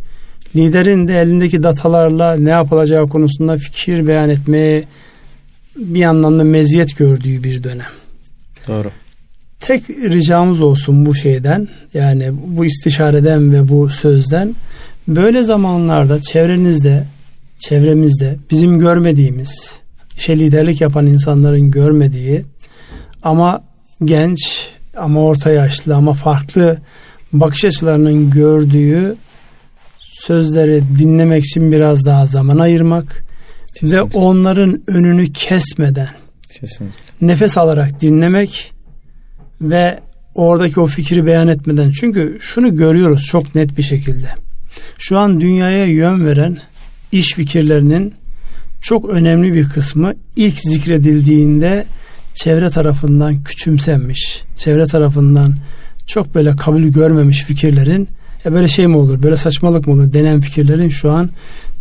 liderin 0.57 1.09
de 1.09 1.21
elindeki 1.21 1.63
datalarla 1.63 2.37
ne 2.37 2.51
yapılacağı 2.51 3.09
konusunda 3.09 3.57
fikir 3.57 4.07
beyan 4.07 4.31
etmeye 4.31 4.85
bir 5.77 6.03
anlamda 6.03 6.45
meziyet 6.45 6.97
gördüğü 6.97 7.45
bir 7.45 7.63
dönem. 7.63 7.87
Doğru. 8.69 8.91
Tek 9.61 9.91
ricamız 9.91 10.61
olsun 10.61 11.07
bu 11.07 11.15
şeyden 11.15 11.69
yani 11.95 12.31
bu 12.47 12.65
istişareden 12.65 13.53
ve 13.53 13.69
bu 13.69 13.89
sözden 13.89 14.55
böyle 15.09 15.43
zamanlarda 15.43 16.21
çevrenizde 16.21 17.05
çevremizde 17.59 18.37
bizim 18.51 18.79
görmediğimiz 18.79 19.75
işe 20.17 20.39
liderlik 20.39 20.81
yapan 20.81 21.07
insanların 21.07 21.71
görmediği 21.71 22.45
ama 23.23 23.65
genç 24.05 24.71
ama 24.97 25.21
orta 25.25 25.51
yaşlı 25.51 25.95
ama 25.95 26.15
farklı 26.15 26.79
bakış 27.33 27.65
açılarının 27.65 28.31
gördüğü 28.31 29.17
sözleri 30.27 30.83
dinlemek 30.99 31.45
için 31.45 31.73
biraz 31.73 32.05
daha 32.05 32.27
zaman 32.27 32.59
ayırmak 32.59 33.25
Kesinlikle. 33.75 33.99
ve 33.99 34.03
onların 34.03 34.83
önünü 34.87 35.33
kesmeden 35.33 36.09
Kesinlikle. 36.61 37.01
nefes 37.21 37.59
alarak 37.59 38.01
dinlemek 38.01 38.73
ve 39.61 40.01
oradaki 40.35 40.81
o 40.81 40.87
fikri 40.87 41.27
beyan 41.27 41.49
etmeden 41.49 41.91
çünkü 41.91 42.39
şunu 42.41 42.77
görüyoruz 42.77 43.23
çok 43.23 43.55
net 43.55 43.79
bir 43.79 43.83
şekilde. 43.83 44.29
Şu 44.99 45.19
an 45.19 45.41
dünyaya 45.41 45.87
yön 45.87 46.27
veren 46.27 46.59
iş 47.13 47.33
fikirlerinin 47.33 48.15
çok 48.81 49.09
önemli 49.09 49.55
bir 49.55 49.69
kısmı 49.69 50.15
ilk 50.37 50.59
zikredildiğinde 50.59 51.87
çevre 52.35 52.71
tarafından 52.71 53.45
küçümsenmiş, 53.45 54.43
çevre 54.57 54.87
tarafından 54.87 55.57
çok 56.07 56.35
böyle 56.35 56.57
kabul 56.57 56.83
görmemiş 56.83 57.45
fikirlerin 57.45 58.09
e 58.47 58.53
böyle 58.53 58.69
şey 58.69 58.87
mi 58.87 58.97
olur, 58.97 59.23
böyle 59.23 59.37
saçmalık 59.37 59.87
mı 59.87 59.93
olur 59.93 60.13
denen 60.13 60.41
fikirlerin 60.41 60.89
şu 60.89 61.11
an 61.11 61.31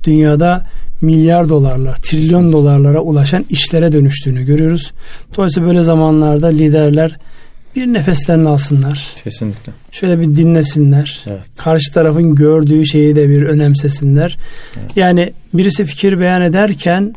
dünyada 0.04 0.66
milyar 1.02 1.50
dolarlar, 1.50 1.96
trilyon 1.96 2.52
dolarlara 2.52 3.00
ulaşan 3.00 3.46
işlere 3.50 3.92
dönüştüğünü 3.92 4.46
görüyoruz. 4.46 4.94
Dolayısıyla 5.38 5.70
böyle 5.70 5.84
zamanlarda 5.84 6.48
liderler 6.48 7.18
bir 7.76 7.94
nefeslerini 7.94 8.50
alsınlar. 8.50 9.14
Kesinlikle. 9.24 9.72
Şöyle 9.92 10.20
bir 10.20 10.26
dinlesinler. 10.26 11.24
Evet. 11.28 11.42
Karşı 11.58 11.94
tarafın 11.94 12.36
gördüğü 12.36 12.86
şeyi 12.86 13.16
de 13.16 13.30
bir 13.30 13.42
önemsesinler. 13.42 14.38
Evet. 14.80 14.98
Yani 14.98 15.34
birisi 15.54 15.86
fikir 15.86 16.20
beyan 16.20 16.42
ederken 16.42 17.14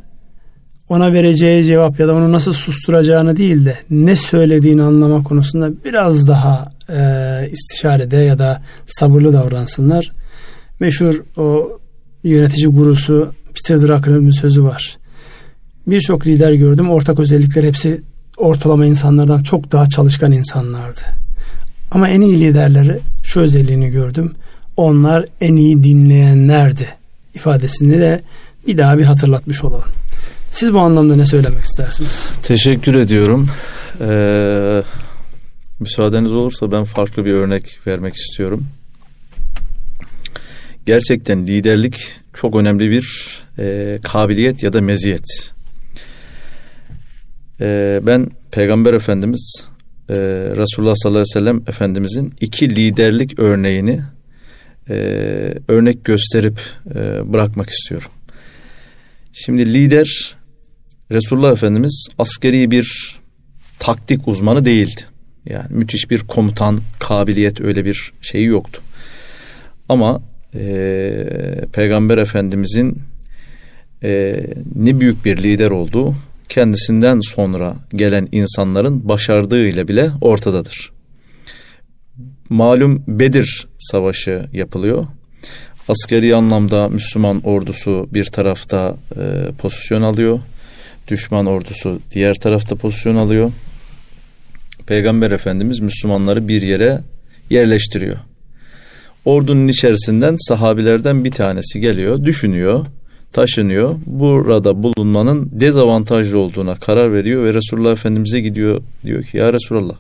ona 0.89 1.13
vereceği 1.13 1.65
cevap 1.65 2.01
ya 2.01 2.09
da 2.09 2.15
onu 2.15 2.33
nasıl 2.33 2.53
susturacağını 2.53 3.37
değil 3.37 3.65
de 3.65 3.75
ne 3.91 4.17
söylediğini 4.17 4.83
anlama 4.83 5.23
konusunda 5.23 5.71
biraz 5.85 6.29
daha 6.29 6.73
e, 6.91 7.49
istişarede 7.53 8.17
ya 8.17 8.39
da 8.39 8.63
sabırlı 8.87 9.33
davransınlar. 9.33 10.11
Meşhur 10.81 11.23
o 11.37 11.79
yönetici 12.25 12.67
gurusu 12.67 13.33
Peter 13.55 13.81
Drucker'ın 13.81 14.27
bir 14.27 14.33
sözü 14.33 14.65
var. 14.65 14.99
Birçok 15.87 16.27
lider 16.27 16.53
gördüm. 16.53 16.91
Ortak 16.91 17.21
özellikler 17.21 17.65
hepsi 17.65 18.03
ortalama 18.37 18.87
insanlardan 18.87 19.43
çok 19.43 19.73
daha 19.73 19.87
çalışkan 19.87 20.33
insanlardı. 20.33 21.01
Ama 21.91 22.09
en 22.09 22.21
iyi 22.21 22.41
liderleri 22.41 22.99
şu 23.23 23.41
özelliğini 23.41 23.89
gördüm. 23.89 24.33
Onlar 24.77 25.25
en 25.41 25.57
iyi 25.57 25.83
dinleyenlerdi 25.85 26.87
ifadesini 27.35 27.99
de 27.99 28.21
bir 28.67 28.79
daha 28.79 28.99
bir 28.99 29.05
hatırlatmış 29.05 29.65
olalım. 29.65 29.89
Siz 30.51 30.75
bu 30.75 30.79
anlamda 30.79 31.17
ne 31.17 31.25
söylemek 31.25 31.65
istersiniz? 31.65 32.29
Teşekkür 32.43 32.95
ediyorum. 32.95 33.49
Ee, 34.01 34.83
müsaadeniz 35.81 36.33
olursa 36.33 36.73
ben 36.73 36.85
farklı 36.85 37.25
bir 37.25 37.33
örnek 37.33 37.79
vermek 37.87 38.15
istiyorum. 38.15 38.67
Gerçekten 40.87 41.47
liderlik 41.47 42.21
çok 42.35 42.57
önemli 42.57 42.91
bir 42.91 43.39
e, 43.59 43.99
kabiliyet 44.03 44.63
ya 44.63 44.73
da 44.73 44.81
meziyet. 44.81 45.53
E, 47.61 48.01
ben 48.03 48.29
Peygamber 48.51 48.95
Efendimiz 48.95 49.69
e, 50.09 50.15
Resulullah 50.57 50.95
sallallahu 50.97 51.21
aleyhi 51.21 51.37
ve 51.37 51.41
sellem 51.41 51.63
Efendimizin 51.67 52.35
iki 52.41 52.77
liderlik 52.77 53.39
örneğini 53.39 54.01
e, 54.91 54.95
örnek 55.69 56.05
gösterip 56.05 56.61
e, 56.91 57.33
bırakmak 57.33 57.71
istiyorum. 57.71 58.11
Şimdi 59.33 59.75
lider 59.75 60.37
Resulullah 61.13 61.53
Efendimiz 61.53 62.09
askeri 62.19 62.71
bir 62.71 63.19
taktik 63.79 64.29
uzmanı 64.29 64.65
değildi. 64.65 65.01
Yani 65.49 65.67
müthiş 65.71 66.11
bir 66.11 66.19
komutan 66.19 66.81
kabiliyet 66.99 67.61
öyle 67.61 67.85
bir 67.85 68.13
şeyi 68.23 68.47
yoktu. 68.47 68.83
Ama 69.89 70.23
e, 70.55 71.25
Peygamber 71.73 72.19
Efendimizin 72.19 72.99
e, 74.03 74.41
ne 74.75 75.01
büyük 75.01 75.25
bir 75.25 75.37
lider 75.37 75.71
olduğu 75.71 76.15
kendisinden 76.49 77.21
sonra 77.21 77.77
gelen 77.95 78.29
insanların 78.33 79.09
başardığıyla 79.09 79.89
bile 79.89 80.11
ortadadır. 80.21 80.93
Malum 82.49 83.03
Bedir 83.09 83.67
Savaşı 83.79 84.47
yapılıyor. 84.53 85.07
Askeri 85.89 86.35
anlamda 86.35 86.89
Müslüman 86.89 87.41
ordusu 87.41 88.09
bir 88.13 88.25
tarafta 88.25 88.97
e, 89.17 89.53
pozisyon 89.59 90.03
alıyor. 90.03 90.41
Düşman 91.09 91.47
ordusu 91.47 92.01
diğer 92.11 92.35
tarafta 92.35 92.77
pozisyon 92.77 93.17
alıyor. 93.17 93.53
Peygamber 94.89 95.31
Efendimiz 95.31 95.81
Müslümanları 95.81 96.49
bir 96.49 96.63
yere 96.63 97.01
yerleştiriyor. 97.51 98.17
Ordunun 99.25 99.69
içerisinden 99.69 100.37
sahabilerden 100.49 101.25
bir 101.25 101.31
tanesi 101.31 101.81
geliyor, 101.81 102.25
düşünüyor 102.25 102.87
taşınıyor. 103.33 103.95
Burada 104.07 104.83
bulunmanın 104.83 105.51
dezavantajlı 105.53 106.39
olduğuna 106.39 106.75
karar 106.75 107.13
veriyor 107.13 107.45
ve 107.45 107.55
Resulullah 107.55 107.93
Efendimiz'e 107.93 108.41
gidiyor. 108.41 108.83
Diyor 109.05 109.25
ki 109.25 109.37
ya 109.37 109.53
Resulullah 109.53 109.97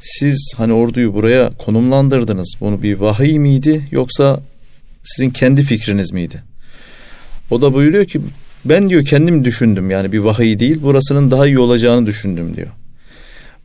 siz 0.00 0.54
hani 0.56 0.72
orduyu 0.72 1.14
buraya 1.14 1.50
konumlandırdınız. 1.50 2.54
Bunu 2.60 2.82
bir 2.82 2.94
vahiy 2.94 3.38
miydi 3.38 3.88
yoksa 3.90 4.40
sizin 5.02 5.30
kendi 5.30 5.62
fikriniz 5.62 6.12
miydi? 6.12 6.42
O 7.50 7.62
da 7.62 7.74
buyuruyor 7.74 8.04
ki 8.04 8.20
ben 8.64 8.88
diyor 8.88 9.04
kendim 9.04 9.44
düşündüm 9.44 9.90
yani 9.90 10.12
bir 10.12 10.18
vahiy 10.18 10.58
değil 10.58 10.82
burasının 10.82 11.30
daha 11.30 11.46
iyi 11.46 11.58
olacağını 11.58 12.06
düşündüm 12.06 12.56
diyor. 12.56 12.68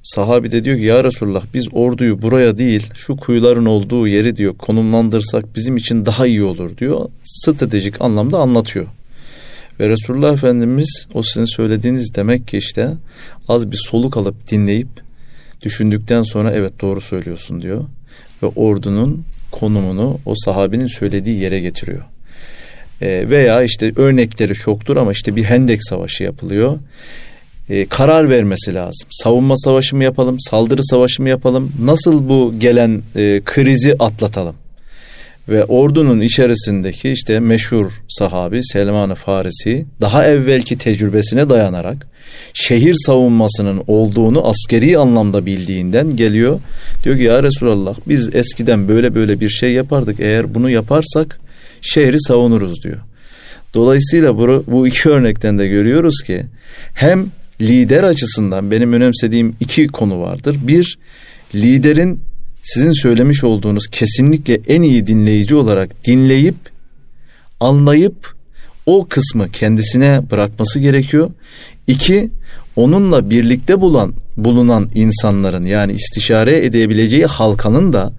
Sahabi 0.04 0.52
de 0.52 0.64
diyor 0.64 0.78
ki 0.78 0.84
ya 0.84 1.04
Resulullah 1.04 1.44
biz 1.54 1.68
orduyu 1.72 2.22
buraya 2.22 2.58
değil 2.58 2.90
şu 2.96 3.16
kuyuların 3.16 3.66
olduğu 3.66 4.08
yeri 4.08 4.36
diyor 4.36 4.58
konumlandırsak 4.58 5.56
bizim 5.56 5.78
için 5.78 6.06
daha 6.06 6.28
iyi 6.28 6.44
olur 6.44 6.78
diyor. 6.78 7.10
Stratejik 7.24 8.02
anlamda 8.02 8.38
anlatıyor. 8.38 8.86
Ve 9.80 9.90
Resulullah 9.90 10.34
Efendimiz 10.34 11.08
o 11.14 11.24
sizin 11.24 11.46
söylediğiniz 11.46 12.16
demek 12.16 12.48
ki 12.48 12.58
işte 12.58 12.90
az 13.48 13.72
bir 13.72 13.78
soluk 13.90 14.18
alıp 14.18 14.52
dinleyip 14.52 14.88
düşündükten 15.62 16.24
sonra 16.24 16.52
evet 16.52 16.82
doğru 16.82 17.02
söylüyorsun 17.02 17.62
diyor. 17.62 17.86
Ve 18.44 18.48
ordunun 18.48 19.26
konumunu 19.52 20.20
o 20.26 20.34
sahabinin 20.46 20.88
söylediği 20.88 21.40
yere 21.40 21.60
getiriyor. 21.60 22.04
E, 23.02 23.30
veya 23.30 23.64
işte 23.64 23.94
örnekleri 23.96 24.54
çoktur 24.54 24.98
ama 24.98 25.12
işte 25.12 25.36
bir 25.36 25.44
Hendek 25.44 25.84
Savaşı 25.84 26.24
yapılıyor 26.24 26.80
e, 27.70 27.86
karar 27.86 28.30
vermesi 28.30 28.74
lazım. 28.74 29.08
Savunma 29.12 29.58
savaşı 29.58 29.96
mı 29.96 30.04
yapalım, 30.04 30.38
saldırı 30.40 30.84
savaşı 30.84 31.22
mı 31.22 31.30
yapalım? 31.30 31.72
Nasıl 31.82 32.30
bu 32.30 32.54
gelen 32.60 33.02
e, 33.16 33.42
krizi 33.46 33.96
atlatalım? 34.00 34.56
Ve 35.50 35.66
ordunun 35.66 36.22
içerisindeki 36.22 37.10
işte 37.10 37.40
meşhur 37.40 37.92
sahabi 38.10 38.60
Selman-ı 38.64 39.16
Farisi 39.16 39.86
daha 40.02 40.26
evvelki 40.26 40.78
tecrübesine 40.78 41.50
dayanarak 41.50 42.08
şehir 42.54 42.94
savunmasının 43.06 43.84
olduğunu 43.88 44.48
askeri 44.48 44.98
anlamda 44.98 45.46
bildiğinden 45.46 46.16
geliyor. 46.16 46.60
Diyor 47.04 47.18
ki 47.18 47.24
ya 47.24 47.44
Resulallah 47.44 47.96
biz 48.08 48.36
eskiden 48.36 48.88
böyle 48.88 49.16
böyle 49.16 49.40
bir 49.40 49.50
şey 49.50 49.74
yapardık. 49.74 50.20
Eğer 50.20 50.56
bunu 50.56 50.70
yaparsak 50.70 51.40
şehri 51.82 52.22
savunuruz 52.22 52.84
diyor. 52.84 53.00
Dolayısıyla 53.74 54.38
bu, 54.38 54.64
bu 54.68 54.88
iki 54.88 55.10
örnekten 55.10 55.60
de 55.60 55.68
görüyoruz 55.68 56.24
ki 56.24 56.46
hem 56.94 57.26
lider 57.64 58.04
açısından 58.04 58.72
benim 58.72 58.94
önemsediğim 58.94 59.56
iki 59.60 59.88
konu 59.88 60.22
vardır. 60.22 60.58
Bir, 60.62 60.98
liderin 61.56 62.20
sizin 62.62 62.92
söylemiş 62.92 63.44
olduğunuz 63.44 63.88
kesinlikle 63.88 64.60
en 64.68 64.82
iyi 64.82 65.08
dinleyici 65.08 65.56
olarak 65.56 66.06
dinleyip, 66.06 66.56
anlayıp 67.60 68.34
o 68.86 69.08
kısmı 69.10 69.52
kendisine 69.52 70.22
bırakması 70.32 70.80
gerekiyor. 70.80 71.32
İki, 71.88 72.30
onunla 72.76 73.30
birlikte 73.30 73.82
bulan 73.82 74.14
bulunan 74.38 74.90
insanların 74.96 75.64
yani 75.64 75.94
istişare 75.94 76.66
edebileceği 76.66 77.26
halkanın 77.26 77.94
da 77.94 78.14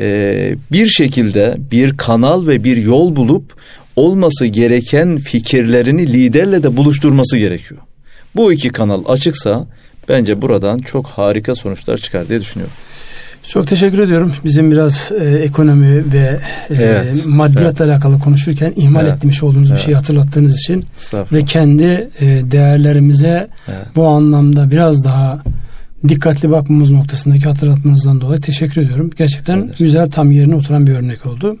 e, 0.00 0.54
bir 0.72 0.86
şekilde 0.86 1.56
bir 1.70 1.96
kanal 1.96 2.46
ve 2.46 2.64
bir 2.64 2.76
yol 2.76 3.16
bulup 3.16 3.54
olması 3.96 4.46
gereken 4.46 5.18
fikirlerini 5.18 6.12
liderle 6.12 6.62
de 6.62 6.76
buluşturması 6.76 7.38
gerekiyor. 7.38 7.80
Bu 8.38 8.52
iki 8.52 8.68
kanal 8.68 9.04
açıksa 9.08 9.66
bence 10.08 10.42
buradan 10.42 10.78
çok 10.78 11.06
harika 11.06 11.54
sonuçlar 11.54 11.98
çıkar 11.98 12.28
diye 12.28 12.40
düşünüyorum. 12.40 12.74
Çok 13.48 13.66
teşekkür 13.66 13.98
ediyorum. 13.98 14.32
Bizim 14.44 14.70
biraz 14.70 15.12
e, 15.20 15.24
ekonomi 15.24 16.12
ve 16.12 16.40
e, 16.70 16.74
evet, 16.74 17.26
maddiyatla 17.26 17.84
evet. 17.84 17.94
alakalı 17.94 18.20
konuşurken 18.20 18.72
ihmal 18.76 19.04
evet. 19.04 19.14
etmiş 19.14 19.42
olduğunuz 19.42 19.70
evet. 19.70 19.78
bir 19.78 19.84
şeyi 19.84 19.94
hatırlattığınız 19.94 20.58
için 20.58 20.84
ve 21.32 21.44
kendi 21.44 21.84
e, 22.20 22.26
değerlerimize 22.50 23.48
evet. 23.68 23.86
bu 23.96 24.06
anlamda 24.06 24.70
biraz 24.70 25.04
daha 25.04 25.42
dikkatli 26.08 26.50
bakmamız 26.50 26.90
noktasındaki 26.90 27.44
hatırlatmanızdan 27.44 28.20
dolayı 28.20 28.40
teşekkür 28.40 28.82
ediyorum. 28.82 29.10
Gerçekten 29.16 29.58
evet. 29.58 29.78
güzel 29.78 30.10
tam 30.10 30.30
yerine 30.30 30.54
oturan 30.54 30.86
bir 30.86 30.94
örnek 30.94 31.26
oldu. 31.26 31.56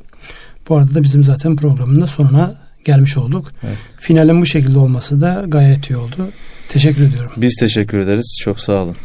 Bu 0.68 0.76
arada 0.76 0.94
da 0.94 1.02
bizim 1.02 1.24
zaten 1.24 1.56
programın 1.56 2.00
da 2.00 2.06
sonuna 2.06 2.54
gelmiş 2.84 3.16
olduk. 3.16 3.48
Evet. 3.66 3.76
Finalin 3.98 4.40
bu 4.40 4.46
şekilde 4.46 4.78
olması 4.78 5.20
da 5.20 5.44
gayet 5.48 5.90
iyi 5.90 5.96
oldu. 5.96 6.28
Teşekkür 6.68 7.02
ediyorum. 7.08 7.32
Biz 7.36 7.56
teşekkür 7.60 7.98
ederiz. 7.98 8.38
Çok 8.42 8.60
sağ 8.60 8.72
olun. 8.72 8.96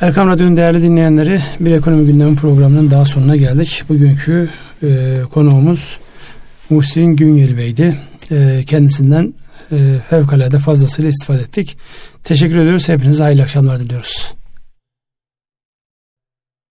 Erkam 0.00 0.28
Radyo'nun 0.28 0.56
değerli 0.56 0.82
dinleyenleri 0.82 1.40
bir 1.60 1.72
ekonomi 1.72 2.06
gündemi 2.06 2.36
programının 2.36 2.90
daha 2.90 3.04
sonuna 3.04 3.36
geldik. 3.36 3.82
Bugünkü 3.88 4.48
e, 4.82 5.18
konuğumuz 5.30 5.98
Muhsin 6.70 7.06
Güngel 7.06 7.56
Bey'di. 7.56 7.98
E, 8.30 8.64
kendisinden 8.66 9.34
e, 9.72 9.76
fevkalade 10.10 10.58
fazlasıyla 10.58 11.08
istifade 11.08 11.42
ettik. 11.42 11.76
Teşekkür 12.24 12.56
ediyoruz. 12.56 12.88
Hepinize 12.88 13.22
hayırlı 13.22 13.42
akşamlar 13.42 13.80
diliyoruz. 13.80 14.34